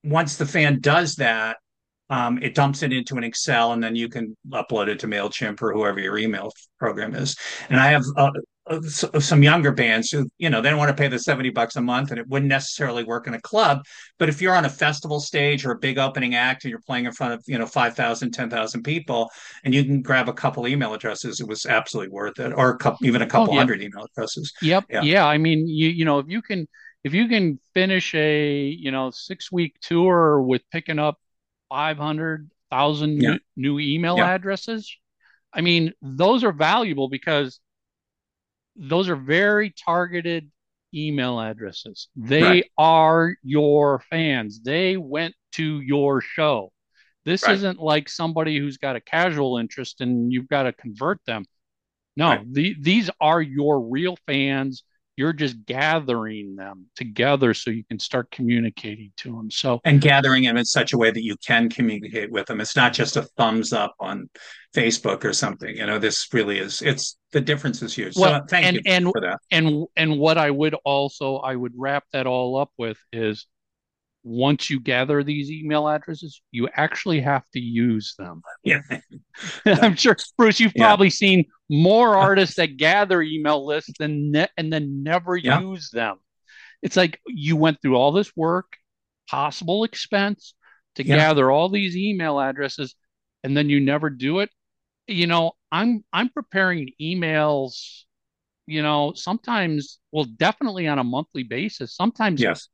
Once 0.04 0.36
the 0.36 0.46
fan 0.46 0.80
does 0.80 1.16
that, 1.16 1.56
um, 2.10 2.38
it 2.42 2.54
dumps 2.54 2.82
it 2.82 2.92
into 2.92 3.16
an 3.16 3.24
Excel, 3.24 3.72
and 3.72 3.82
then 3.82 3.96
you 3.96 4.08
can 4.08 4.36
upload 4.50 4.88
it 4.88 4.98
to 5.00 5.06
Mailchimp 5.06 5.62
or 5.62 5.72
whoever 5.72 6.00
your 6.00 6.18
email 6.18 6.52
program 6.78 7.14
is. 7.14 7.36
And 7.68 7.80
I 7.80 7.88
have 7.88 8.04
uh, 8.16 8.30
s- 8.84 9.04
some 9.26 9.42
younger 9.42 9.72
bands 9.72 10.10
who, 10.10 10.28
you 10.38 10.50
know, 10.50 10.60
they 10.60 10.70
don't 10.70 10.78
want 10.78 10.88
to 10.90 11.00
pay 11.00 11.08
the 11.08 11.18
seventy 11.18 11.50
bucks 11.50 11.76
a 11.76 11.80
month, 11.80 12.10
and 12.10 12.18
it 12.20 12.28
wouldn't 12.28 12.48
necessarily 12.48 13.04
work 13.04 13.26
in 13.26 13.34
a 13.34 13.40
club. 13.40 13.82
But 14.18 14.28
if 14.28 14.40
you're 14.42 14.54
on 14.54 14.64
a 14.64 14.68
festival 14.70 15.20
stage 15.20 15.64
or 15.64 15.72
a 15.72 15.78
big 15.78 15.98
opening 15.98 16.34
act, 16.34 16.64
and 16.64 16.70
you're 16.70 16.80
playing 16.86 17.06
in 17.06 17.12
front 17.12 17.34
of, 17.34 17.42
you 17.46 17.58
know, 17.58 17.66
5,000, 17.66 18.30
10,000 18.32 18.82
people, 18.82 19.30
and 19.64 19.74
you 19.74 19.84
can 19.84 20.02
grab 20.02 20.28
a 20.28 20.32
couple 20.32 20.66
email 20.66 20.94
addresses, 20.94 21.40
it 21.40 21.48
was 21.48 21.66
absolutely 21.66 22.10
worth 22.12 22.38
it, 22.38 22.52
or 22.54 22.70
a 22.70 22.78
couple, 22.78 23.06
even 23.06 23.22
a 23.22 23.26
oh, 23.26 23.28
couple 23.28 23.54
yeah. 23.54 23.60
hundred 23.60 23.82
email 23.82 24.04
addresses. 24.04 24.52
Yep. 24.62 24.84
Yeah. 24.90 25.02
Yeah. 25.02 25.26
I 25.26 25.38
mean, 25.38 25.66
you 25.66 25.88
you 25.88 26.04
know, 26.04 26.18
if 26.18 26.26
you 26.28 26.42
can 26.42 26.66
if 27.04 27.14
you 27.14 27.28
can 27.28 27.58
finish 27.74 28.14
a 28.14 28.62
you 28.64 28.90
know 28.90 29.10
six 29.10 29.50
week 29.50 29.76
tour 29.80 30.40
with 30.40 30.62
picking 30.70 30.98
up 30.98 31.18
five 31.68 31.98
hundred 31.98 32.50
thousand 32.70 33.20
Yeah. 33.22 33.36
new, 33.56 33.76
new 33.76 33.78
email 33.80 34.18
addresses, 34.20 34.96
I 35.52 35.60
mean, 35.60 35.92
those 36.00 36.44
are 36.44 36.52
valuable 36.52 37.08
because 37.08 37.60
those 38.76 39.08
are 39.08 39.16
very 39.16 39.70
targeted 39.70 40.50
email 40.94 41.40
addresses. 41.40 42.08
They 42.16 42.42
Right. 42.42 42.70
are 42.78 43.36
your 43.42 44.00
fans. 44.10 44.60
They 44.62 44.96
went 44.96 45.34
to 45.52 45.80
your 45.80 46.20
show. 46.20 46.72
This 47.24 47.42
Right. 47.44 47.54
isn't 47.54 47.78
like 47.78 48.08
somebody 48.08 48.58
who's 48.58 48.78
got 48.78 48.96
a 48.96 49.00
casual 49.00 49.58
interest 49.58 50.00
and 50.00 50.32
you've 50.32 50.48
got 50.48 50.64
to 50.64 50.72
convert 50.72 51.24
them. 51.24 51.44
No, 52.16 52.28
Right. 52.28 52.52
the, 52.52 52.76
these 52.78 53.10
are 53.20 53.40
your 53.40 53.80
real 53.80 54.16
fans. 54.26 54.84
You're 55.16 55.32
just 55.32 55.64
gathering 55.66 56.56
them 56.56 56.86
together 56.96 57.54
so 57.54 57.70
you 57.70 57.84
can 57.84 57.98
start 57.98 58.30
communicating 58.30 59.12
to 59.18 59.36
them. 59.36 59.50
So 59.50 59.80
and 59.84 60.00
gathering 60.00 60.44
them 60.44 60.56
in 60.56 60.64
such 60.64 60.92
a 60.92 60.98
way 60.98 61.10
that 61.10 61.22
you 61.22 61.36
can 61.46 61.68
communicate 61.68 62.30
with 62.30 62.46
them. 62.46 62.60
It's 62.60 62.76
not 62.76 62.92
just 62.92 63.16
a 63.16 63.22
thumbs 63.22 63.72
up 63.72 63.94
on 64.00 64.30
Facebook 64.74 65.24
or 65.24 65.32
something. 65.32 65.76
You 65.76 65.86
know, 65.86 65.98
this 65.98 66.28
really 66.32 66.58
is. 66.58 66.80
It's 66.80 67.16
the 67.32 67.40
difference 67.40 67.82
is 67.82 67.94
huge. 67.94 68.16
Well, 68.16 68.40
so 68.40 68.46
thank 68.48 68.66
and, 68.66 68.76
you 68.76 68.82
and, 68.86 69.04
for 69.06 69.20
that. 69.20 69.38
And 69.50 69.86
and 69.96 70.18
what 70.18 70.38
I 70.38 70.50
would 70.50 70.74
also 70.84 71.36
I 71.36 71.56
would 71.56 71.72
wrap 71.76 72.04
that 72.12 72.26
all 72.26 72.56
up 72.56 72.70
with 72.78 72.98
is 73.12 73.46
once 74.24 74.70
you 74.70 74.78
gather 74.78 75.22
these 75.24 75.50
email 75.50 75.88
addresses, 75.88 76.40
you 76.52 76.68
actually 76.74 77.20
have 77.20 77.42
to 77.52 77.60
use 77.60 78.14
them. 78.18 78.42
Yeah. 78.62 78.82
I'm 79.66 79.96
sure, 79.96 80.16
Bruce, 80.36 80.60
you've 80.60 80.72
yeah. 80.76 80.84
probably 80.84 81.10
seen 81.10 81.46
more 81.68 82.16
artists 82.16 82.56
that 82.56 82.76
gather 82.76 83.20
email 83.20 83.66
lists 83.66 83.92
than 83.98 84.30
ne- 84.30 84.48
and 84.56 84.72
then 84.72 85.02
never 85.02 85.36
yeah. 85.36 85.60
use 85.60 85.90
them. 85.90 86.18
It's 86.82 86.96
like 86.96 87.20
you 87.26 87.56
went 87.56 87.80
through 87.82 87.96
all 87.96 88.12
this 88.12 88.32
work, 88.36 88.76
possible 89.28 89.84
expense 89.84 90.54
to 90.96 91.06
yeah. 91.06 91.16
gather 91.16 91.50
all 91.50 91.68
these 91.68 91.96
email 91.96 92.40
addresses, 92.40 92.94
and 93.42 93.56
then 93.56 93.70
you 93.70 93.80
never 93.80 94.10
do 94.10 94.40
it. 94.40 94.50
You 95.06 95.26
know, 95.26 95.52
I'm 95.70 96.04
I'm 96.12 96.28
preparing 96.28 96.90
emails, 97.00 98.02
you 98.66 98.82
know, 98.82 99.12
sometimes, 99.14 99.98
well, 100.12 100.24
definitely 100.24 100.86
on 100.86 100.98
a 100.98 101.04
monthly 101.04 101.42
basis. 101.42 101.96
Sometimes 101.96 102.40
yes 102.40 102.68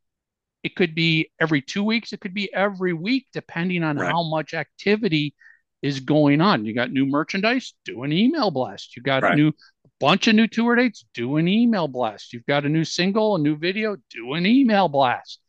it 0.63 0.75
could 0.75 0.95
be 0.95 1.31
every 1.41 1.63
two 1.63 1.85
weeks, 1.85 2.13
it 2.13 2.21
could 2.21 2.35
be 2.35 2.53
every 2.53 2.93
week, 2.93 3.27
depending 3.33 3.83
on 3.83 3.97
right. 3.97 4.11
how 4.11 4.23
much 4.23 4.55
activity 4.55 5.35
is 5.83 6.01
going 6.01 6.41
on. 6.41 6.65
You 6.65 6.75
got 6.75 6.91
new 6.91 7.07
merchandise, 7.07 7.75
do 7.85 8.03
an 8.03 8.13
email 8.13 8.51
blast. 8.51 8.97
You 8.97 9.03
got 9.03 9.23
right. 9.23 9.33
a 9.33 9.37
new 9.37 9.53
bunch 10.01 10.27
of 10.27 10.35
new 10.35 10.49
tour 10.49 10.75
dates, 10.75 11.05
do 11.15 11.37
an 11.37 11.47
email 11.49 11.89
blast. 11.89 12.33
You've 12.33 12.47
got 12.47 12.65
a 12.65 12.69
new 12.69 12.85
single, 12.85 13.37
a 13.37 13.39
new 13.39 13.57
video, 13.57 13.97
do 14.11 14.35
an 14.35 14.47
email 14.47 14.89
blast. 14.89 15.41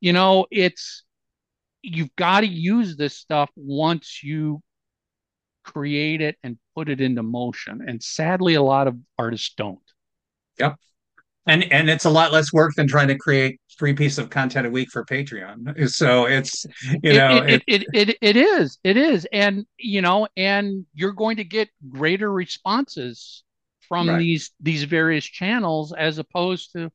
You 0.00 0.12
know, 0.12 0.46
it's 0.50 1.02
you've 1.82 2.14
got 2.16 2.40
to 2.40 2.46
use 2.46 2.96
this 2.96 3.16
stuff 3.16 3.50
once 3.56 4.22
you 4.22 4.62
create 5.64 6.20
it 6.20 6.36
and 6.42 6.58
put 6.76 6.88
it 6.88 7.00
into 7.00 7.22
motion. 7.22 7.80
And 7.86 8.02
sadly, 8.02 8.54
a 8.54 8.62
lot 8.62 8.86
of 8.86 8.96
artists 9.18 9.54
don't. 9.56 9.80
Yep 10.58 10.76
and 11.46 11.70
and 11.72 11.90
it's 11.90 12.04
a 12.04 12.10
lot 12.10 12.32
less 12.32 12.52
work 12.52 12.74
than 12.76 12.86
trying 12.86 13.08
to 13.08 13.18
create 13.18 13.60
three 13.78 13.94
pieces 13.94 14.18
of 14.18 14.30
content 14.30 14.66
a 14.66 14.70
week 14.70 14.90
for 14.90 15.04
patreon. 15.04 15.88
So 15.92 16.26
it's 16.26 16.64
you 17.02 17.14
know 17.14 17.38
it 17.38 17.62
it, 17.66 17.82
it, 17.92 18.08
it, 18.08 18.18
it 18.20 18.36
is 18.36 18.78
it 18.84 18.96
is. 18.96 19.26
And 19.32 19.66
you 19.78 20.02
know 20.02 20.28
and 20.36 20.86
you're 20.94 21.12
going 21.12 21.36
to 21.38 21.44
get 21.44 21.68
greater 21.88 22.30
responses 22.30 23.42
from 23.88 24.08
right. 24.08 24.18
these 24.18 24.52
these 24.60 24.84
various 24.84 25.24
channels 25.24 25.92
as 25.92 26.18
opposed 26.18 26.72
to 26.72 26.90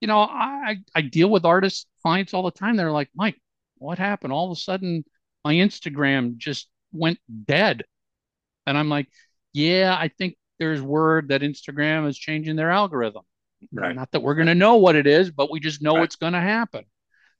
you 0.00 0.08
know 0.08 0.20
i 0.20 0.76
i 0.94 1.02
deal 1.02 1.28
with 1.28 1.44
artists 1.44 1.86
clients 2.02 2.34
all 2.34 2.44
the 2.44 2.50
time. 2.50 2.76
They're 2.76 2.92
like 2.92 3.10
mike 3.14 3.40
what 3.78 3.98
happened? 3.98 4.32
All 4.32 4.50
of 4.50 4.56
a 4.56 4.60
sudden 4.60 5.04
my 5.44 5.54
instagram 5.54 6.36
just 6.36 6.68
went 6.92 7.18
dead. 7.46 7.84
And 8.66 8.76
i'm 8.78 8.88
like 8.90 9.08
yeah 9.54 9.96
i 9.98 10.08
think 10.08 10.36
there's 10.58 10.82
word 10.82 11.28
that 11.28 11.40
instagram 11.40 12.06
is 12.06 12.18
changing 12.18 12.54
their 12.54 12.70
algorithm 12.70 13.22
Right. 13.72 13.94
Not 13.94 14.10
that 14.12 14.20
we're 14.20 14.34
going 14.34 14.48
to 14.48 14.54
know 14.54 14.76
what 14.76 14.96
it 14.96 15.06
is, 15.06 15.30
but 15.30 15.50
we 15.50 15.60
just 15.60 15.82
know 15.82 15.96
right. 15.96 16.04
it's 16.04 16.16
going 16.16 16.32
to 16.32 16.40
happen. 16.40 16.84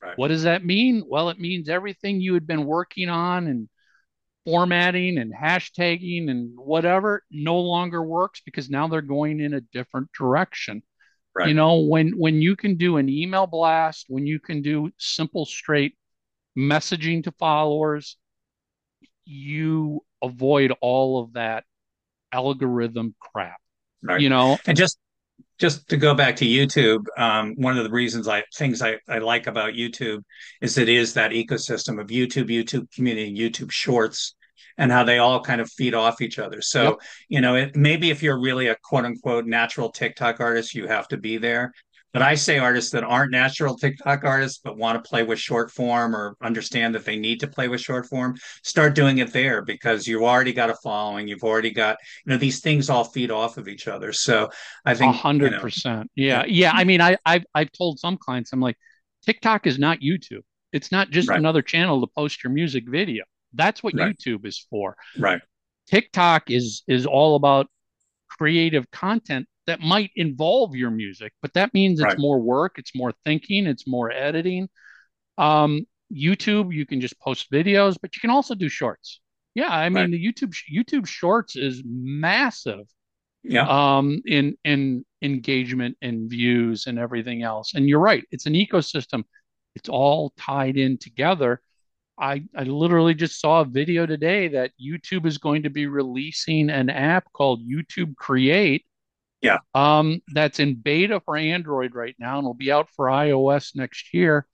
Right. 0.02 0.16
What 0.16 0.28
does 0.28 0.44
that 0.44 0.64
mean? 0.64 1.04
Well, 1.06 1.28
it 1.30 1.38
means 1.38 1.68
everything 1.68 2.20
you 2.20 2.34
had 2.34 2.46
been 2.46 2.64
working 2.64 3.08
on 3.08 3.46
and 3.46 3.68
formatting 4.44 5.18
and 5.18 5.32
hashtagging 5.34 6.30
and 6.30 6.52
whatever 6.56 7.22
no 7.30 7.58
longer 7.58 8.02
works 8.02 8.40
because 8.44 8.70
now 8.70 8.88
they're 8.88 9.02
going 9.02 9.40
in 9.40 9.54
a 9.54 9.60
different 9.60 10.10
direction. 10.12 10.82
Right. 11.34 11.48
You 11.48 11.54
know, 11.54 11.80
when 11.80 12.12
when 12.16 12.40
you 12.40 12.56
can 12.56 12.76
do 12.76 12.96
an 12.96 13.08
email 13.08 13.46
blast, 13.46 14.06
when 14.08 14.26
you 14.26 14.40
can 14.40 14.62
do 14.62 14.90
simple 14.98 15.44
straight 15.44 15.96
messaging 16.56 17.22
to 17.24 17.32
followers, 17.32 18.16
you 19.24 20.04
avoid 20.22 20.72
all 20.80 21.22
of 21.22 21.34
that 21.34 21.64
algorithm 22.32 23.14
crap. 23.20 23.60
Right. 24.02 24.20
You 24.20 24.30
know, 24.30 24.58
and 24.66 24.76
just 24.76 24.98
just 25.58 25.88
to 25.88 25.96
go 25.96 26.14
back 26.14 26.36
to 26.36 26.44
YouTube, 26.46 27.04
um, 27.16 27.54
one 27.56 27.76
of 27.76 27.84
the 27.84 27.90
reasons 27.90 28.28
I 28.28 28.44
things 28.54 28.80
I, 28.80 28.98
I 29.08 29.18
like 29.18 29.46
about 29.46 29.74
YouTube 29.74 30.22
is 30.60 30.78
it 30.78 30.88
is 30.88 31.14
that 31.14 31.32
ecosystem 31.32 32.00
of 32.00 32.08
YouTube, 32.08 32.48
YouTube 32.48 32.90
community, 32.92 33.36
YouTube 33.36 33.70
Shorts, 33.70 34.34
and 34.76 34.92
how 34.92 35.02
they 35.02 35.18
all 35.18 35.42
kind 35.42 35.60
of 35.60 35.70
feed 35.70 35.94
off 35.94 36.20
each 36.20 36.38
other. 36.38 36.62
So 36.62 36.82
yep. 36.82 36.94
you 37.28 37.40
know, 37.40 37.56
it, 37.56 37.76
maybe 37.76 38.10
if 38.10 38.22
you're 38.22 38.40
really 38.40 38.68
a 38.68 38.76
quote 38.82 39.04
unquote 39.04 39.46
natural 39.46 39.90
TikTok 39.90 40.40
artist, 40.40 40.74
you 40.74 40.86
have 40.86 41.08
to 41.08 41.16
be 41.16 41.38
there. 41.38 41.72
But 42.12 42.22
I 42.22 42.34
say 42.34 42.58
artists 42.58 42.90
that 42.92 43.04
aren't 43.04 43.32
natural 43.32 43.76
TikTok 43.76 44.24
artists 44.24 44.60
but 44.62 44.76
want 44.76 45.02
to 45.02 45.08
play 45.08 45.22
with 45.22 45.38
short 45.38 45.70
form 45.70 46.16
or 46.16 46.36
understand 46.42 46.94
that 46.94 47.04
they 47.04 47.16
need 47.16 47.40
to 47.40 47.46
play 47.46 47.68
with 47.68 47.80
short 47.80 48.06
form, 48.06 48.36
start 48.62 48.94
doing 48.94 49.18
it 49.18 49.32
there 49.32 49.62
because 49.62 50.06
you've 50.06 50.22
already 50.22 50.52
got 50.52 50.70
a 50.70 50.76
following. 50.82 51.28
You've 51.28 51.44
already 51.44 51.70
got, 51.70 51.98
you 52.24 52.32
know, 52.32 52.38
these 52.38 52.60
things 52.60 52.88
all 52.88 53.04
feed 53.04 53.30
off 53.30 53.58
of 53.58 53.68
each 53.68 53.88
other. 53.88 54.12
So 54.12 54.48
I 54.84 54.94
think 54.94 55.14
hundred 55.14 55.52
you 55.52 55.56
know, 55.56 55.62
percent. 55.62 56.10
Yeah. 56.14 56.44
Yeah. 56.46 56.72
I 56.74 56.84
mean, 56.84 57.00
I 57.00 57.16
I've 57.26 57.44
I've 57.54 57.72
told 57.72 57.98
some 57.98 58.16
clients, 58.16 58.52
I'm 58.52 58.60
like, 58.60 58.76
TikTok 59.26 59.66
is 59.66 59.78
not 59.78 60.00
YouTube. 60.00 60.42
It's 60.72 60.92
not 60.92 61.10
just 61.10 61.28
right. 61.28 61.38
another 61.38 61.62
channel 61.62 62.00
to 62.00 62.06
post 62.16 62.42
your 62.42 62.52
music 62.52 62.84
video. 62.88 63.24
That's 63.52 63.82
what 63.82 63.94
right. 63.94 64.16
YouTube 64.16 64.46
is 64.46 64.66
for. 64.70 64.96
Right. 65.18 65.40
TikTok 65.88 66.50
is 66.50 66.82
is 66.86 67.06
all 67.06 67.36
about 67.36 67.66
creative 68.28 68.90
content 68.90 69.46
that 69.68 69.80
might 69.80 70.10
involve 70.16 70.74
your 70.74 70.90
music, 70.90 71.32
but 71.42 71.52
that 71.54 71.72
means 71.74 72.00
it's 72.00 72.06
right. 72.06 72.18
more 72.18 72.40
work, 72.40 72.78
it's 72.78 72.94
more 72.94 73.12
thinking, 73.24 73.66
it's 73.66 73.86
more 73.86 74.10
editing. 74.10 74.68
Um, 75.36 75.86
YouTube, 76.12 76.74
you 76.74 76.86
can 76.86 77.00
just 77.00 77.20
post 77.20 77.52
videos, 77.52 77.96
but 78.00 78.16
you 78.16 78.20
can 78.20 78.30
also 78.30 78.54
do 78.54 78.68
shorts. 78.68 79.20
Yeah, 79.54 79.68
I 79.68 79.88
mean 79.88 80.02
right. 80.02 80.10
the 80.10 80.24
YouTube 80.24 80.54
YouTube 80.72 81.06
Shorts 81.06 81.56
is 81.56 81.82
massive. 81.84 82.86
Yeah. 83.44 83.66
Um, 83.68 84.20
in 84.26 84.56
in 84.64 85.04
engagement 85.22 85.96
and 86.02 86.28
views 86.28 86.86
and 86.86 86.98
everything 86.98 87.42
else. 87.42 87.74
And 87.74 87.88
you're 87.88 88.00
right, 88.00 88.24
it's 88.30 88.46
an 88.46 88.54
ecosystem. 88.54 89.24
It's 89.74 89.88
all 89.88 90.32
tied 90.38 90.76
in 90.76 90.98
together. 90.98 91.60
I, 92.18 92.42
I 92.56 92.64
literally 92.64 93.14
just 93.14 93.40
saw 93.40 93.60
a 93.60 93.64
video 93.64 94.04
today 94.06 94.48
that 94.48 94.72
YouTube 94.80 95.24
is 95.24 95.38
going 95.38 95.62
to 95.62 95.70
be 95.70 95.86
releasing 95.86 96.68
an 96.68 96.90
app 96.90 97.32
called 97.32 97.68
YouTube 97.68 98.16
Create 98.16 98.84
yeah. 99.40 99.58
Um, 99.74 100.20
that's 100.32 100.58
in 100.60 100.74
beta 100.74 101.20
for 101.20 101.36
Android 101.36 101.94
right 101.94 102.16
now 102.18 102.38
and 102.38 102.46
will 102.46 102.54
be 102.54 102.72
out 102.72 102.88
for 102.96 103.06
iOS 103.06 103.76
next 103.76 104.12
year 104.12 104.46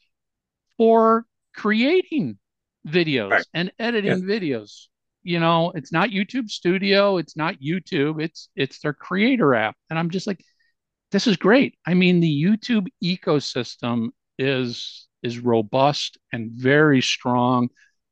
for 0.76 1.26
creating 1.54 2.38
videos 2.86 3.30
right. 3.30 3.46
and 3.54 3.72
editing 3.78 4.18
yeah. 4.18 4.38
videos. 4.38 4.86
You 5.22 5.40
know, 5.40 5.72
it's 5.74 5.90
not 5.90 6.10
YouTube 6.10 6.50
Studio, 6.50 7.16
it's 7.16 7.36
not 7.36 7.56
YouTube, 7.60 8.22
it's 8.22 8.50
it's 8.56 8.80
their 8.80 8.92
creator 8.92 9.54
app. 9.54 9.74
And 9.88 9.98
I'm 9.98 10.10
just 10.10 10.26
like, 10.26 10.44
this 11.12 11.26
is 11.26 11.38
great. 11.38 11.78
I 11.86 11.94
mean, 11.94 12.20
the 12.20 12.44
YouTube 12.44 12.88
ecosystem 13.02 14.08
is 14.38 15.08
is 15.22 15.38
robust 15.38 16.18
and 16.32 16.50
very 16.50 17.00
strong. 17.00 17.70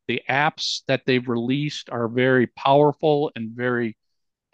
The 0.08 0.22
apps 0.28 0.80
that 0.88 1.02
they've 1.04 1.28
released 1.28 1.90
are 1.90 2.08
very 2.08 2.46
powerful 2.46 3.30
and 3.36 3.50
very 3.50 3.96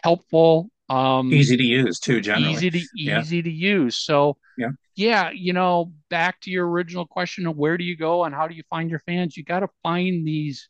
helpful 0.02 0.70
um, 0.88 1.32
easy 1.32 1.56
to 1.56 1.62
use 1.62 1.98
too, 1.98 2.20
generally. 2.20 2.52
Easy 2.52 2.70
to 2.70 2.80
yeah. 2.94 3.20
easy 3.20 3.42
to 3.42 3.50
use. 3.50 3.98
So 3.98 4.36
yeah, 4.56 4.70
yeah, 4.96 5.30
you 5.30 5.52
know, 5.52 5.92
back 6.08 6.40
to 6.42 6.50
your 6.50 6.68
original 6.68 7.06
question 7.06 7.46
of 7.46 7.56
where 7.56 7.76
do 7.76 7.84
you 7.84 7.96
go 7.96 8.24
and 8.24 8.34
how 8.34 8.48
do 8.48 8.54
you 8.54 8.62
find 8.70 8.90
your 8.90 9.00
fans? 9.00 9.36
You 9.36 9.44
got 9.44 9.60
to 9.60 9.68
find 9.82 10.26
these 10.26 10.68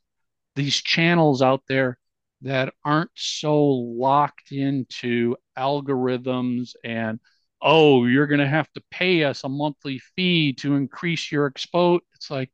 these 0.57 0.77
channels 0.77 1.41
out 1.41 1.63
there 1.69 1.99
that 2.43 2.75
aren't 2.85 3.11
so 3.15 3.65
locked 3.65 4.53
into 4.53 5.37
algorithms 5.57 6.73
and 6.85 7.21
oh, 7.61 8.05
you're 8.05 8.27
going 8.27 8.41
to 8.41 8.49
have 8.49 8.71
to 8.73 8.83
pay 8.91 9.25
us 9.25 9.43
a 9.43 9.49
monthly 9.49 10.01
fee 10.15 10.53
to 10.55 10.77
increase 10.77 11.33
your 11.33 11.51
expo. 11.51 11.99
It's 12.15 12.31
like 12.31 12.51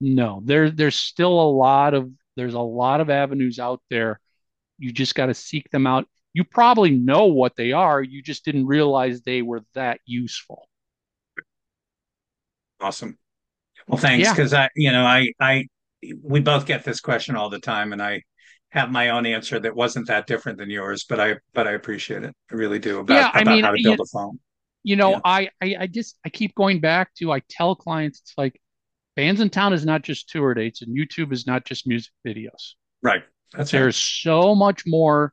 no, 0.00 0.42
there 0.44 0.70
there's 0.70 0.96
still 0.96 1.40
a 1.40 1.50
lot 1.50 1.94
of 1.94 2.10
there's 2.36 2.54
a 2.54 2.60
lot 2.60 3.00
of 3.00 3.10
avenues 3.10 3.58
out 3.58 3.82
there. 3.90 4.20
You 4.78 4.92
just 4.92 5.14
got 5.14 5.26
to 5.26 5.34
seek 5.34 5.70
them 5.70 5.86
out 5.86 6.08
you 6.34 6.44
probably 6.44 6.90
know 6.90 7.26
what 7.26 7.56
they 7.56 7.72
are. 7.72 8.02
You 8.02 8.22
just 8.22 8.44
didn't 8.44 8.66
realize 8.66 9.22
they 9.22 9.40
were 9.40 9.62
that 9.72 10.00
useful. 10.04 10.68
Awesome. 12.80 13.16
Well, 13.88 13.96
thanks. 13.96 14.28
Because 14.28 14.52
yeah. 14.52 14.64
I, 14.64 14.68
you 14.76 14.92
know, 14.92 15.04
I, 15.04 15.32
I, 15.40 15.68
we 16.22 16.40
both 16.40 16.66
get 16.66 16.84
this 16.84 17.00
question 17.00 17.36
all 17.36 17.48
the 17.48 17.58
time, 17.58 17.94
and 17.94 18.02
I 18.02 18.22
have 18.70 18.90
my 18.90 19.08
own 19.10 19.24
answer 19.24 19.58
that 19.60 19.74
wasn't 19.74 20.08
that 20.08 20.26
different 20.26 20.58
than 20.58 20.68
yours, 20.68 21.06
but 21.08 21.20
I, 21.20 21.36
but 21.54 21.66
I 21.66 21.72
appreciate 21.72 22.24
it. 22.24 22.34
I 22.52 22.54
really 22.54 22.78
do 22.78 22.98
about, 22.98 23.14
yeah, 23.14 23.30
I 23.32 23.40
about 23.40 23.54
mean, 23.54 23.64
how 23.64 23.70
to 23.70 23.82
build 23.82 23.98
you, 23.98 24.02
a 24.02 24.06
phone. 24.06 24.38
You 24.82 24.96
know, 24.96 25.12
yeah. 25.12 25.20
I, 25.24 25.48
I, 25.62 25.76
I 25.80 25.86
just, 25.86 26.18
I 26.26 26.28
keep 26.28 26.54
going 26.54 26.80
back 26.80 27.14
to, 27.14 27.32
I 27.32 27.40
tell 27.48 27.74
clients, 27.74 28.20
it's 28.20 28.34
like, 28.36 28.60
bands 29.16 29.40
in 29.40 29.48
town 29.48 29.72
is 29.72 29.86
not 29.86 30.02
just 30.02 30.28
tour 30.28 30.52
dates, 30.54 30.82
and 30.82 30.98
YouTube 30.98 31.32
is 31.32 31.46
not 31.46 31.64
just 31.64 31.86
music 31.86 32.12
videos. 32.26 32.72
Right. 33.00 33.22
That's 33.52 33.70
there's 33.70 33.94
right. 33.96 34.32
so 34.32 34.56
much 34.56 34.82
more 34.84 35.32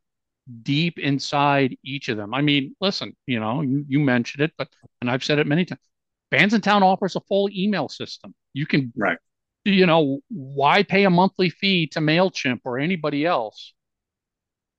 deep 0.63 0.99
inside 0.99 1.77
each 1.83 2.09
of 2.09 2.17
them. 2.17 2.33
I 2.33 2.41
mean, 2.41 2.75
listen, 2.81 3.15
you 3.25 3.39
know, 3.39 3.61
you, 3.61 3.85
you 3.87 3.99
mentioned 3.99 4.43
it, 4.43 4.51
but 4.57 4.67
and 5.01 5.09
I've 5.09 5.23
said 5.23 5.39
it 5.39 5.47
many 5.47 5.65
times. 5.65 5.81
Bands 6.29 6.53
in 6.53 6.61
Town 6.61 6.83
offers 6.83 7.15
a 7.15 7.21
full 7.21 7.49
email 7.51 7.89
system. 7.89 8.33
You 8.53 8.65
can, 8.65 8.91
right. 8.95 9.17
you 9.65 9.85
know, 9.85 10.19
why 10.29 10.83
pay 10.83 11.03
a 11.03 11.09
monthly 11.09 11.49
fee 11.49 11.87
to 11.87 11.99
MailChimp 11.99 12.61
or 12.63 12.79
anybody 12.79 13.25
else? 13.25 13.73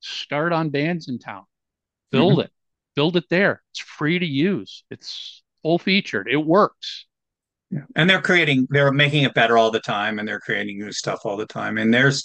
Start 0.01 0.53
on 0.53 0.71
Bandsintown, 0.71 1.45
build 2.11 2.33
mm-hmm. 2.33 2.41
it, 2.41 2.51
build 2.97 3.17
it 3.17 3.29
there. 3.31 3.63
It's 3.73 3.81
free 3.81 4.19
to 4.19 4.27
use. 4.27 4.85
It's 4.91 5.43
full 5.63 5.79
featured. 5.79 6.29
It 6.29 6.39
works. 6.39 7.07
Yeah. 7.71 7.85
And 7.97 8.11
they're 8.11 8.21
creating, 8.21 8.67
they're 8.71 8.93
making 8.93 9.25
it 9.25 9.35
better 9.35 9.57
all 9.57 9.71
the 9.71 9.81
time 9.81 10.19
and 10.19 10.27
they're 10.27 10.41
creating 10.41 10.79
new 10.79 10.93
stuff 10.93 11.21
all 11.25 11.37
the 11.37 11.47
time. 11.47 11.79
And 11.79 11.93
there's, 11.93 12.25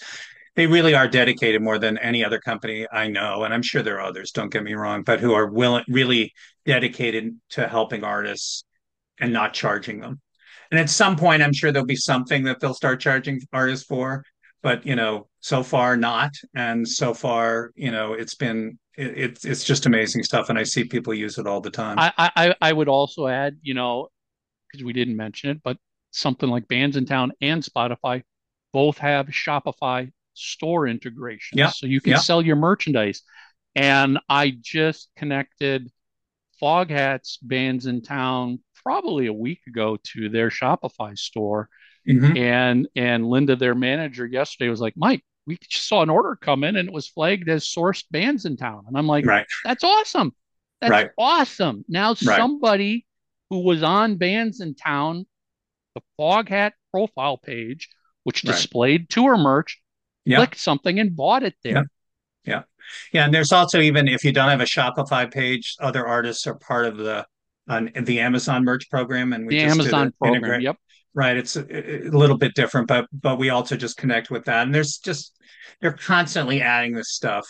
they 0.57 0.65
really 0.65 0.95
are 0.95 1.07
dedicated 1.07 1.61
more 1.61 1.77
than 1.77 1.99
any 1.99 2.25
other 2.25 2.39
company 2.39 2.87
I 2.91 3.07
know, 3.07 3.43
and 3.43 3.53
I'm 3.53 3.61
sure 3.61 3.83
there 3.83 3.97
are 3.97 4.07
others. 4.07 4.31
Don't 4.31 4.51
get 4.51 4.63
me 4.63 4.73
wrong, 4.73 5.03
but 5.03 5.19
who 5.19 5.33
are 5.33 5.45
willing, 5.45 5.83
really 5.87 6.33
dedicated 6.65 7.37
to 7.51 7.67
helping 7.67 8.03
artists 8.03 8.65
and 9.19 9.31
not 9.31 9.53
charging 9.53 9.99
them. 10.01 10.19
And 10.71 10.79
at 10.79 10.89
some 10.89 11.15
point, 11.15 11.43
I'm 11.43 11.53
sure 11.53 11.71
there'll 11.71 11.85
be 11.85 11.95
something 11.95 12.43
that 12.45 12.59
they'll 12.59 12.73
start 12.73 12.99
charging 12.99 13.39
artists 13.53 13.85
for, 13.85 14.23
but 14.63 14.83
you 14.83 14.95
know, 14.95 15.27
so 15.41 15.61
far 15.61 15.95
not. 15.95 16.31
And 16.55 16.87
so 16.87 17.13
far, 17.13 17.71
you 17.75 17.91
know, 17.91 18.13
it's 18.13 18.33
been 18.33 18.79
it, 18.97 19.15
it's 19.15 19.45
it's 19.45 19.63
just 19.63 19.85
amazing 19.85 20.23
stuff, 20.23 20.49
and 20.49 20.57
I 20.57 20.63
see 20.63 20.85
people 20.85 21.13
use 21.13 21.37
it 21.37 21.45
all 21.45 21.61
the 21.61 21.69
time. 21.69 21.99
I 21.99 22.11
I, 22.17 22.55
I 22.59 22.73
would 22.73 22.89
also 22.89 23.27
add, 23.27 23.57
you 23.61 23.75
know, 23.75 24.07
because 24.71 24.83
we 24.83 24.91
didn't 24.91 25.17
mention 25.17 25.51
it, 25.51 25.61
but 25.63 25.77
something 26.09 26.49
like 26.49 26.67
Bandsintown 26.67 27.29
and 27.41 27.61
Spotify 27.61 28.23
both 28.73 28.97
have 28.97 29.27
Shopify 29.27 30.11
store 30.37 30.87
integration. 30.87 31.57
Yeah. 31.57 31.69
So 31.69 31.87
you 31.87 32.01
can 32.01 32.11
yeah. 32.11 32.19
sell 32.19 32.41
your 32.41 32.55
merchandise. 32.55 33.21
And 33.75 34.19
I 34.29 34.57
just 34.59 35.09
connected 35.15 35.91
Foghat's 36.61 37.39
town 38.03 38.59
probably 38.83 39.27
a 39.27 39.33
week 39.33 39.61
ago 39.67 39.97
to 40.13 40.29
their 40.29 40.49
Shopify 40.49 41.17
store. 41.17 41.69
Mm-hmm. 42.07 42.37
And 42.37 42.87
and 42.95 43.27
Linda, 43.27 43.55
their 43.55 43.75
manager, 43.75 44.25
yesterday 44.25 44.69
was 44.69 44.81
like, 44.81 44.93
Mike, 44.95 45.23
we 45.45 45.57
saw 45.69 46.01
an 46.01 46.09
order 46.09 46.35
come 46.35 46.63
in 46.63 46.75
and 46.75 46.87
it 46.89 46.93
was 46.93 47.07
flagged 47.07 47.49
as 47.49 47.65
sourced 47.65 48.05
bands 48.11 48.45
in 48.45 48.57
town. 48.57 48.85
And 48.87 48.97
I'm 48.97 49.07
like, 49.07 49.25
right. 49.25 49.45
that's 49.63 49.83
awesome. 49.83 50.33
That's 50.81 50.91
right. 50.91 51.09
awesome. 51.17 51.83
Now 51.87 52.09
right. 52.09 52.37
somebody 52.37 53.05
who 53.49 53.59
was 53.59 53.83
on 53.83 54.17
bands 54.17 54.61
in 54.61 54.75
town, 54.75 55.25
the 55.95 56.01
Foghat 56.19 56.71
profile 56.91 57.37
page, 57.37 57.89
which 58.23 58.41
displayed 58.41 59.09
tour 59.09 59.37
merch, 59.37 59.79
yeah. 60.27 60.37
clicked 60.37 60.59
something 60.59 60.99
and 60.99 61.15
bought 61.15 61.43
it 61.43 61.55
there. 61.63 61.73
Yeah. 61.73 61.83
yeah. 62.45 62.61
Yeah. 63.13 63.25
And 63.25 63.33
there's 63.33 63.51
also 63.51 63.79
even 63.81 64.07
if 64.07 64.23
you 64.23 64.31
don't 64.31 64.49
have 64.49 64.61
a 64.61 64.65
Shopify 64.65 65.31
page, 65.31 65.75
other 65.79 66.05
artists 66.05 66.47
are 66.47 66.55
part 66.55 66.85
of 66.85 66.97
the 66.97 67.25
on 67.67 67.91
the 67.95 68.19
Amazon 68.19 68.63
merch 68.63 68.89
program. 68.89 69.33
And 69.33 69.47
we 69.47 69.59
just 69.59 69.75
the 69.75 69.81
Amazon 69.81 70.13
program. 70.19 70.43
Integrate. 70.43 70.61
Yep. 70.63 70.77
Right. 71.13 71.37
It's 71.37 71.55
a, 71.55 72.07
a, 72.07 72.09
little 72.09 72.37
bit 72.37 72.53
different, 72.53 72.87
but 72.87 73.07
but 73.11 73.39
we 73.39 73.49
also 73.49 73.75
just 73.75 73.97
connect 73.97 74.29
with 74.29 74.45
that. 74.45 74.65
And 74.65 74.75
there's 74.75 74.97
just 74.97 75.33
they're 75.81 75.93
constantly 75.93 76.61
adding 76.61 76.93
this 76.93 77.11
stuff 77.11 77.47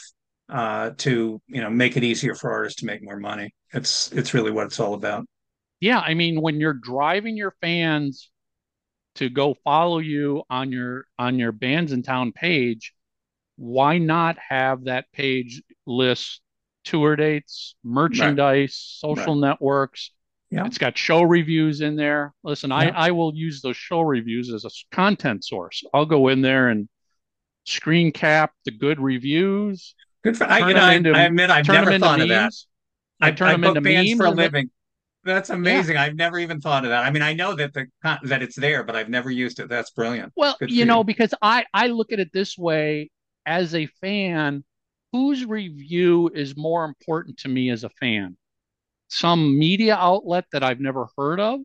uh, 0.50 0.92
to 0.98 1.42
you 1.48 1.62
know 1.62 1.70
make 1.70 1.98
it 1.98 2.04
easier 2.04 2.34
for 2.34 2.52
artists 2.52 2.80
to 2.80 2.86
make 2.86 3.04
more 3.04 3.20
money. 3.20 3.54
It's 3.74 4.12
it's 4.12 4.34
really 4.34 4.52
what 4.52 4.68
it's 4.68 4.80
all 4.80 4.94
about. 4.94 5.26
Yeah, 5.80 6.00
I 6.00 6.14
mean, 6.14 6.42
when 6.42 6.60
you're 6.60 6.74
driving 6.74 7.38
your 7.38 7.54
fans 7.62 8.32
to 9.18 9.30
go 9.30 9.56
follow 9.64 10.00
you 10.00 10.44
on 10.50 10.72
your 10.72 11.06
on 11.20 11.38
your 11.38 11.52
Bandsintown 11.52 12.34
page, 12.34 12.94
why 13.58 13.98
not 13.98 14.38
have 14.50 14.86
that 14.86 15.12
page 15.12 15.62
list 15.86 16.42
tour 16.86 17.16
dates, 17.16 17.76
merchandise, 17.84 19.02
right. 19.04 19.10
social 19.16 19.34
right. 19.34 19.50
networks? 19.50 20.12
Yeah. 20.50 20.66
It's 20.66 20.78
got 20.78 20.98
show 20.98 21.24
reviews 21.24 21.82
in 21.82 21.98
there. 21.98 22.34
Listen, 22.44 22.70
yeah. 22.70 22.78
I, 22.78 23.08
I 23.08 23.12
will 23.12 23.36
use 23.36 23.62
those 23.62 23.76
show 23.76 24.02
reviews 24.02 24.54
as 24.54 24.64
a 24.64 24.70
content 24.96 25.44
source. 25.44 25.84
I'll 25.94 26.06
go 26.06 26.30
in 26.30 26.42
there 26.42 26.70
and 26.70 26.88
screen 27.66 28.14
cap 28.14 28.54
the 28.64 28.72
good 28.72 29.00
reviews. 29.00 29.94
Good 30.24 30.38
for 30.38 30.46
I, 30.46 30.70
you 30.70 30.74
know, 30.74 30.90
into, 30.90 31.12
I 31.12 31.24
admit 31.24 31.50
I've 31.50 31.68
never 31.68 32.00
thought 32.00 32.22
of 32.22 32.30
that. 32.30 32.54
I, 33.20 33.28
I 33.28 33.32
turn 33.32 33.48
I 33.48 33.52
them 33.54 33.64
into 33.66 33.82
memes 33.82 34.14
for 34.14 34.26
a 34.26 34.32
living. 34.32 34.70
That's 35.28 35.50
amazing. 35.50 35.96
Yeah. 35.96 36.04
I've 36.04 36.16
never 36.16 36.40
even 36.40 36.62
thought 36.62 36.84
of 36.86 36.90
that. 36.90 37.04
I 37.04 37.12
mean, 37.12 37.22
I 37.22 37.34
know 37.34 37.54
that 37.56 37.74
the 37.74 37.88
that 38.24 38.42
it's 38.42 38.56
there, 38.56 38.84
but 38.84 38.96
I've 38.96 39.10
never 39.10 39.30
used 39.30 39.60
it. 39.60 39.70
That's 39.70 39.92
brilliant. 39.92 40.34
Well, 40.36 40.60
Good 40.60 40.72
you 40.72 40.86
know, 40.86 41.00
you. 41.00 41.04
because 41.04 41.34
I 41.42 41.66
I 41.74 41.88
look 41.88 42.12
at 42.12 42.20
it 42.20 42.32
this 42.34 42.58
way 42.58 43.10
as 43.46 43.76
a 43.76 43.88
fan, 44.02 44.64
whose 45.12 45.46
review 45.46 46.30
is 46.34 46.56
more 46.58 46.86
important 46.86 47.38
to 47.40 47.50
me 47.50 47.70
as 47.70 47.84
a 47.84 47.90
fan? 47.90 48.38
Some 49.10 49.58
media 49.60 49.96
outlet 49.96 50.46
that 50.52 50.64
I've 50.64 50.80
never 50.82 51.08
heard 51.18 51.40
of 51.40 51.62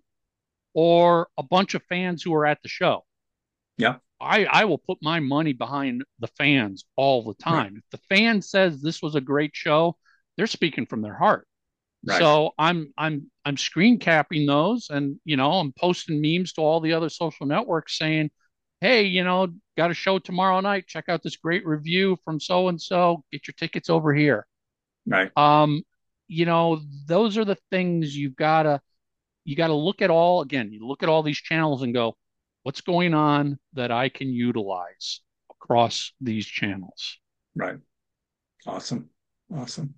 or 0.75 1.29
a 1.39 1.43
bunch 1.43 1.75
of 1.75 1.83
fans 1.85 2.23
who 2.23 2.35
are 2.35 2.47
at 2.47 2.63
the 2.63 2.69
show? 2.69 3.05
Yeah. 3.79 3.97
I, 4.21 4.45
I 4.45 4.65
will 4.67 4.79
put 4.79 4.99
my 5.03 5.21
money 5.21 5.53
behind 5.53 6.05
the 6.21 6.29
fans 6.29 6.85
all 6.97 7.25
the 7.25 7.35
time. 7.35 7.75
Right. 7.75 7.83
If 7.85 7.91
the 7.91 8.15
fan 8.15 8.43
says 8.43 8.81
this 8.81 9.03
was 9.03 9.15
a 9.17 9.21
great 9.21 9.51
show, 9.55 9.97
they're 10.37 10.47
speaking 10.47 10.87
from 10.87 11.03
their 11.03 11.15
heart. 11.15 11.47
Right. 12.05 12.19
So 12.19 12.51
I'm 12.59 12.93
I'm 12.99 13.31
I'm 13.45 13.57
screen 13.57 13.99
capping 13.99 14.47
those 14.47 14.89
and 14.91 15.21
you 15.25 15.37
know 15.37 15.53
I'm 15.53 15.73
posting 15.73 16.21
memes 16.21 16.53
to 16.55 16.61
all 16.61 16.81
the 16.81 16.93
other 16.93 17.09
social 17.09 17.47
networks 17.47 17.97
saying, 17.99 18.31
hey, 18.81 19.05
you 19.05 19.23
know, 19.23 19.49
got 19.77 19.91
a 19.91 19.95
show 19.95 20.19
tomorrow 20.19 20.61
night. 20.61 20.89
Check 20.89 21.09
out 21.09 21.23
this 21.23 21.37
great 21.37 21.65
review 21.65 22.19
from 22.25 22.41
so 22.41 22.69
and 22.69 22.81
so. 22.81 23.25
Get 23.31 23.47
your 23.47 23.55
tickets 23.57 23.89
over 23.89 24.13
here. 24.13 24.47
Right. 25.07 25.31
Um, 25.37 25.83
you 26.27 26.47
know, 26.47 26.81
those 27.07 27.39
are 27.39 27.45
the 27.45 27.59
things 27.71 28.17
you've 28.17 28.37
gotta 28.37 28.81
you 29.45 29.55
gotta 29.57 29.75
look 29.75 30.03
at 30.03 30.11
all 30.11 30.43
again, 30.43 30.73
you 30.73 30.87
look 30.87 31.03
at 31.03 31.09
all 31.09 31.23
these 31.23 31.39
channels 31.39 31.83
and 31.83 31.95
go, 31.95 32.17
what's 32.65 32.81
going 32.81 33.15
on 33.15 33.59
that 33.75 33.91
I 33.93 34.09
can 34.09 34.29
utilize 34.29 35.21
across 35.51 36.13
these 36.21 36.47
channels. 36.47 37.19
Right. 37.55 37.77
Awesome. 38.67 39.09
Awesome. 39.55 39.95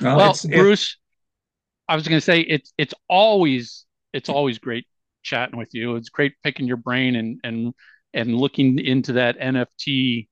Well, 0.00 0.16
well 0.16 0.30
it's, 0.30 0.44
Bruce, 0.44 0.96
I 1.88 1.94
was 1.94 2.06
going 2.06 2.18
to 2.18 2.24
say 2.24 2.40
it's 2.40 2.72
it's 2.78 2.94
always 3.08 3.84
it's 4.12 4.28
always 4.28 4.58
great 4.58 4.86
chatting 5.22 5.58
with 5.58 5.74
you. 5.74 5.96
It's 5.96 6.08
great 6.08 6.34
picking 6.42 6.66
your 6.66 6.76
brain 6.76 7.16
and 7.16 7.40
and 7.44 7.74
and 8.14 8.34
looking 8.34 8.78
into 8.78 9.14
that 9.14 9.38
NFT 9.38 10.28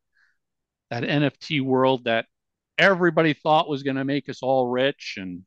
that 0.91 1.03
NFT 1.03 1.63
world 1.63 2.05
that 2.05 2.27
everybody 2.79 3.33
thought 3.33 3.69
was 3.69 3.83
going 3.83 3.97
to 3.97 4.05
make 4.05 4.29
us 4.29 4.43
all 4.43 4.69
rich 4.69 5.15
and 5.19 5.43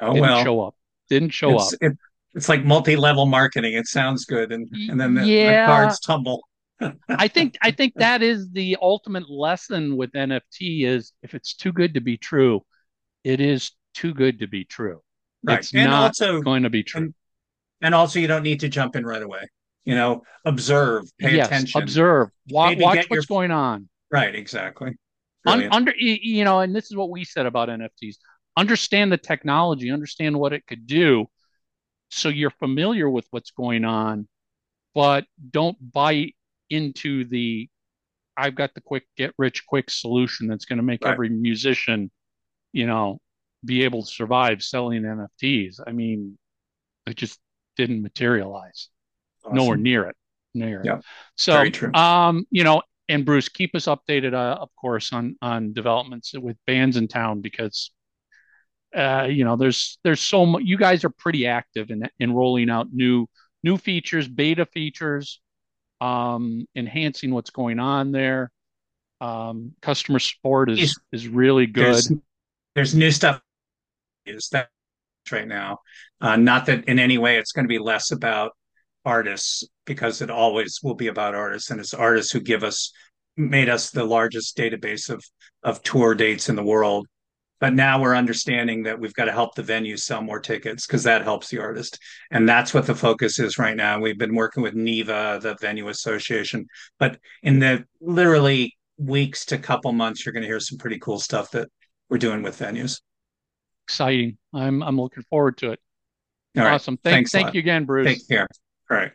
oh 0.00 0.14
didn't 0.14 0.22
well. 0.22 0.44
show 0.44 0.60
up. 0.62 0.74
Didn't 1.08 1.30
show 1.30 1.54
it's, 1.54 1.74
up. 1.74 1.78
it, 1.82 1.92
it's 2.34 2.48
like 2.48 2.64
multi-level 2.64 3.26
marketing. 3.26 3.74
It 3.74 3.86
sounds 3.86 4.24
good 4.24 4.52
and 4.52 4.68
and 4.88 5.00
then 5.00 5.14
the, 5.14 5.26
yeah. 5.26 5.66
the 5.66 5.72
cards 5.72 6.00
tumble 6.00 6.47
I 7.08 7.28
think 7.28 7.56
I 7.60 7.70
think 7.70 7.94
that 7.96 8.22
is 8.22 8.50
the 8.50 8.76
ultimate 8.80 9.28
lesson 9.28 9.96
with 9.96 10.12
NFT 10.12 10.86
is 10.86 11.12
if 11.22 11.34
it's 11.34 11.54
too 11.54 11.72
good 11.72 11.94
to 11.94 12.00
be 12.00 12.16
true, 12.16 12.64
it 13.24 13.40
is 13.40 13.72
too 13.94 14.14
good 14.14 14.40
to 14.40 14.46
be 14.46 14.64
true. 14.64 15.02
Right. 15.42 15.58
It's 15.58 15.74
and 15.74 15.90
not 15.90 16.04
also, 16.04 16.40
going 16.40 16.62
to 16.62 16.70
be 16.70 16.82
true. 16.82 17.02
And, 17.02 17.14
and, 17.80 17.94
also 17.94 18.18
you 18.18 18.26
don't 18.26 18.42
need 18.42 18.60
to 18.60 18.68
jump 18.68 18.96
in 18.96 19.04
right 19.04 19.22
away. 19.22 19.48
You 19.84 19.94
know, 19.94 20.22
observe, 20.44 21.04
pay 21.18 21.36
yes, 21.36 21.46
attention. 21.46 21.82
Observe. 21.82 22.28
Watch, 22.50 22.78
watch 22.78 23.06
what's 23.08 23.28
your... 23.28 23.36
going 23.36 23.50
on. 23.50 23.88
Right, 24.10 24.34
exactly. 24.34 24.94
Un, 25.46 25.68
under 25.70 25.94
you 25.96 26.44
know, 26.44 26.60
and 26.60 26.74
this 26.74 26.86
is 26.86 26.96
what 26.96 27.10
we 27.10 27.24
said 27.24 27.46
about 27.46 27.68
NFTs. 27.68 28.16
Understand 28.56 29.12
the 29.12 29.16
technology, 29.18 29.90
understand 29.90 30.38
what 30.38 30.52
it 30.52 30.66
could 30.66 30.86
do 30.86 31.28
so 32.10 32.28
you're 32.28 32.50
familiar 32.50 33.08
with 33.08 33.26
what's 33.30 33.50
going 33.50 33.84
on, 33.84 34.28
but 34.94 35.24
don't 35.50 35.76
buy 35.92 36.32
into 36.70 37.24
the 37.24 37.68
I've 38.36 38.54
got 38.54 38.72
the 38.74 38.80
quick 38.80 39.04
get 39.16 39.34
rich 39.36 39.66
quick 39.66 39.90
solution 39.90 40.46
that's 40.46 40.64
going 40.64 40.76
to 40.76 40.82
make 40.82 41.04
right. 41.04 41.12
every 41.12 41.28
musician, 41.28 42.10
you 42.72 42.86
know, 42.86 43.20
be 43.64 43.82
able 43.82 44.02
to 44.02 44.08
survive 44.08 44.62
selling 44.62 45.02
NFTs. 45.02 45.80
I 45.84 45.90
mean, 45.90 46.38
it 47.06 47.16
just 47.16 47.40
didn't 47.76 48.00
materialize. 48.00 48.88
Awesome. 49.44 49.56
Nowhere 49.56 49.76
near 49.76 50.04
it. 50.04 50.16
Near 50.54 50.82
yeah. 50.84 50.98
it. 50.98 51.04
So, 51.36 51.64
um, 51.94 52.46
you 52.50 52.62
know, 52.62 52.82
and 53.08 53.24
Bruce, 53.24 53.48
keep 53.48 53.74
us 53.74 53.86
updated, 53.86 54.34
uh, 54.34 54.58
of 54.60 54.68
course, 54.80 55.12
on 55.12 55.36
on 55.42 55.72
developments 55.72 56.32
with 56.34 56.56
bands 56.66 56.96
in 56.96 57.08
town 57.08 57.40
because, 57.40 57.90
uh, 58.94 59.26
you 59.28 59.44
know, 59.44 59.56
there's 59.56 59.98
there's 60.04 60.20
so 60.20 60.46
much. 60.46 60.62
You 60.64 60.76
guys 60.76 61.04
are 61.04 61.10
pretty 61.10 61.46
active 61.46 61.90
in 61.90 62.08
in 62.20 62.32
rolling 62.32 62.70
out 62.70 62.88
new 62.92 63.26
new 63.64 63.76
features, 63.76 64.28
beta 64.28 64.66
features 64.66 65.40
um, 66.00 66.66
enhancing 66.74 67.32
what's 67.32 67.50
going 67.50 67.78
on 67.78 68.12
there. 68.12 68.50
Um, 69.20 69.72
customer 69.82 70.20
support 70.20 70.70
is 70.70 70.96
is 71.12 71.26
really 71.26 71.66
good. 71.66 71.94
There's, 71.94 72.12
there's 72.74 72.94
new 72.94 73.10
stuff 73.10 73.40
is 74.26 74.48
that 74.50 74.68
right 75.32 75.48
now. 75.48 75.78
Uh, 76.20 76.36
not 76.36 76.66
that 76.66 76.84
in 76.84 76.98
any 76.98 77.18
way 77.18 77.38
it's 77.38 77.52
going 77.52 77.64
to 77.64 77.68
be 77.68 77.78
less 77.78 78.10
about 78.12 78.52
artists 79.04 79.64
because 79.86 80.20
it 80.20 80.30
always 80.30 80.80
will 80.82 80.94
be 80.94 81.06
about 81.08 81.34
artists 81.34 81.70
and 81.70 81.80
it's 81.80 81.94
artists 81.94 82.32
who 82.32 82.40
give 82.40 82.62
us 82.62 82.92
made 83.36 83.68
us 83.68 83.90
the 83.90 84.04
largest 84.04 84.56
database 84.56 85.08
of 85.10 85.24
of 85.62 85.82
tour 85.82 86.14
dates 86.14 86.48
in 86.48 86.56
the 86.56 86.64
world. 86.64 87.06
But 87.60 87.74
now 87.74 88.00
we're 88.00 88.14
understanding 88.14 88.84
that 88.84 88.98
we've 88.98 89.14
got 89.14 89.24
to 89.24 89.32
help 89.32 89.54
the 89.54 89.62
venue 89.62 89.96
sell 89.96 90.22
more 90.22 90.40
tickets 90.40 90.86
because 90.86 91.02
that 91.04 91.22
helps 91.22 91.48
the 91.48 91.58
artist. 91.58 91.98
And 92.30 92.48
that's 92.48 92.72
what 92.72 92.86
the 92.86 92.94
focus 92.94 93.38
is 93.38 93.58
right 93.58 93.76
now. 93.76 94.00
We've 94.00 94.18
been 94.18 94.34
working 94.34 94.62
with 94.62 94.74
NIVA 94.74 95.40
the 95.42 95.56
Venue 95.60 95.88
Association. 95.88 96.66
But 96.98 97.18
in 97.42 97.58
the 97.58 97.84
literally 98.00 98.76
weeks 98.96 99.44
to 99.46 99.58
couple 99.58 99.92
months, 99.92 100.24
you're 100.24 100.32
going 100.32 100.42
to 100.42 100.48
hear 100.48 100.60
some 100.60 100.78
pretty 100.78 100.98
cool 100.98 101.18
stuff 101.18 101.50
that 101.52 101.68
we're 102.08 102.18
doing 102.18 102.42
with 102.42 102.58
venues. 102.58 103.00
Exciting. 103.86 104.38
I'm 104.52 104.82
I'm 104.82 105.00
looking 105.00 105.22
forward 105.24 105.56
to 105.58 105.72
it. 105.72 105.80
All 106.56 106.66
awesome. 106.66 106.94
Right. 107.04 107.12
Thank, 107.12 107.30
thank 107.30 107.54
you 107.54 107.60
again, 107.60 107.84
Bruce. 107.84 108.06
Take 108.06 108.28
care. 108.28 108.46
All 108.90 108.96
right. 108.96 109.12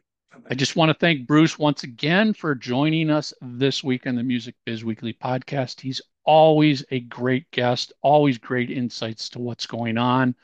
I 0.50 0.56
just 0.56 0.76
want 0.76 0.90
to 0.90 0.94
thank 0.96 1.28
Bruce 1.28 1.60
once 1.60 1.84
again 1.84 2.34
for 2.34 2.56
joining 2.56 3.10
us 3.10 3.34
this 3.42 3.84
week 3.84 4.08
on 4.08 4.16
the 4.16 4.24
Music 4.24 4.56
Biz 4.66 4.84
Weekly 4.84 5.14
podcast. 5.14 5.80
He's 5.80 6.02
always 6.26 6.84
a 6.92 7.02
great 7.02 7.50
guest, 7.52 7.94
always 8.02 8.38
great 8.38 8.72
insights 8.72 9.30
to 9.30 9.40
what's 9.40 9.68
going 9.68 9.98
on. 9.98 10.36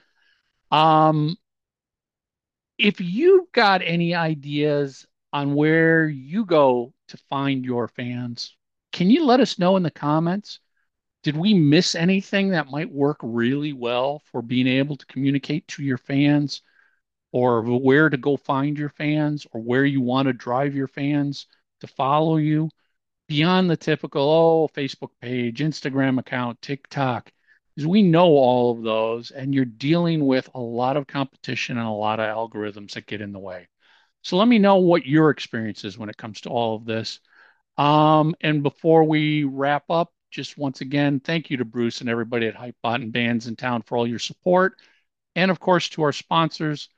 Um, 0.71 1.35
if 2.77 3.01
you've 3.01 3.51
got 3.51 3.81
any 3.83 4.13
ideas 4.13 5.05
on 5.33 5.55
where 5.55 6.07
you 6.07 6.45
go 6.45 6.93
to 7.07 7.17
find 7.29 7.65
your 7.65 7.87
fans, 7.87 8.55
can 8.93 9.09
you 9.09 9.25
let 9.25 9.39
us 9.39 9.57
know 9.57 9.75
in 9.75 9.83
the 9.83 9.91
comments? 9.91 10.59
Did 11.23 11.35
we 11.35 11.53
miss 11.53 11.95
anything 11.95 12.49
that 12.49 12.69
might 12.69 12.91
work 12.91 13.17
really 13.21 13.73
well 13.73 14.21
for 14.31 14.41
being 14.41 14.67
able 14.67 14.95
to 14.95 15.05
communicate 15.07 15.67
to 15.69 15.83
your 15.83 15.97
fans? 15.97 16.61
Or 17.31 17.61
where 17.61 18.09
to 18.09 18.17
go 18.17 18.37
find 18.37 18.77
your 18.77 18.89
fans 18.89 19.45
or 19.51 19.61
where 19.61 19.85
you 19.85 20.01
want 20.01 20.27
to 20.27 20.33
drive 20.33 20.75
your 20.75 20.87
fans 20.87 21.47
to 21.81 21.87
follow 21.87 22.37
you 22.37 22.69
beyond 23.27 23.69
the 23.69 23.77
typical 23.77 24.21
oh 24.21 24.69
facebook 24.75 25.11
page 25.21 25.59
instagram 25.59 26.19
account 26.19 26.59
tiktok 26.61 27.31
because 27.79 27.87
we 27.87 28.03
know 28.03 28.25
all 28.25 28.71
of 28.71 28.83
those 28.83 29.31
and 29.31 29.55
you're 29.55 29.63
dealing 29.63 30.25
with 30.25 30.49
a 30.53 30.59
lot 30.59 30.97
of 30.97 31.07
competition 31.07 31.77
and 31.77 31.87
a 31.87 31.91
lot 31.91 32.19
of 32.19 32.25
algorithms 32.25 32.91
that 32.91 33.05
get 33.05 33.21
in 33.21 33.31
the 33.31 33.39
way. 33.39 33.69
So 34.21 34.35
let 34.35 34.49
me 34.49 34.59
know 34.59 34.75
what 34.75 35.05
your 35.05 35.29
experience 35.29 35.85
is 35.85 35.97
when 35.97 36.09
it 36.09 36.17
comes 36.17 36.41
to 36.41 36.49
all 36.49 36.75
of 36.75 36.83
this. 36.83 37.21
Um, 37.77 38.35
and 38.41 38.63
before 38.63 39.05
we 39.05 39.45
wrap 39.45 39.85
up 39.89 40.11
just 40.29 40.57
once 40.57 40.81
again 40.81 41.21
thank 41.21 41.49
you 41.49 41.55
to 41.55 41.63
bruce 41.63 42.01
and 42.01 42.09
everybody 42.09 42.47
at 42.47 42.53
hypebot 42.53 42.95
and 42.95 43.13
bands 43.13 43.47
in 43.47 43.55
town 43.55 43.81
for 43.83 43.97
all 43.97 44.05
your 44.05 44.19
support. 44.19 44.73
And 45.37 45.49
of 45.49 45.61
course 45.61 45.87
to 45.91 46.01
our 46.01 46.11
sponsors 46.11 46.89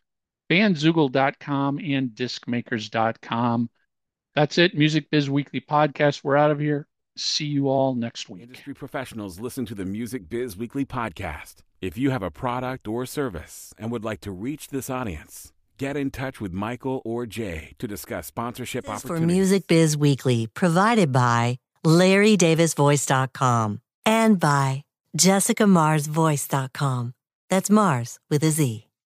bandzoogle.com 0.52 1.80
and 1.80 2.10
discmakers.com. 2.10 3.70
That's 4.36 4.58
it. 4.58 4.76
Music 4.76 5.10
Biz 5.10 5.30
Weekly 5.30 5.62
Podcast. 5.62 6.24
We're 6.24 6.36
out 6.36 6.52
of 6.52 6.60
here. 6.60 6.88
See 7.16 7.46
you 7.46 7.70
all 7.70 7.96
next 7.96 8.30
week. 8.30 8.44
Industry 8.44 8.74
professionals 8.74 9.40
listen 9.40 9.66
to 9.68 9.76
the 9.76 9.86
Music 9.86 10.30
Biz 10.30 10.58
Weekly 10.58 10.86
Podcast. 10.86 11.56
If 11.82 11.98
you 11.98 12.10
have 12.12 12.22
a 12.24 12.32
product 12.32 12.88
or 12.88 13.06
service 13.06 13.74
and 13.78 13.92
would 13.92 14.04
like 14.04 14.22
to 14.22 14.32
reach 14.32 14.68
this 14.70 14.90
audience, 14.90 15.52
get 15.78 15.98
in 15.98 16.12
touch 16.12 16.40
with 16.40 16.52
Michael 16.54 17.02
or 17.06 17.26
Jay 17.26 17.74
to 17.80 17.88
discuss 17.88 18.28
sponsorship 18.28 18.84
this 18.86 18.92
opportunities. 18.92 19.22
For 19.22 19.28
Music 19.28 19.68
Biz 19.68 19.98
Weekly, 19.98 20.48
provided 20.48 21.12
by 21.12 21.58
LarryDavisVoice.com 21.86 23.82
and 24.06 24.40
by 24.40 24.84
JessicaMarzVoice.com. 25.18 27.14
That's 27.50 27.70
Mars 27.70 28.20
with 28.30 28.44
a 28.44 28.52
Z. 28.52 28.91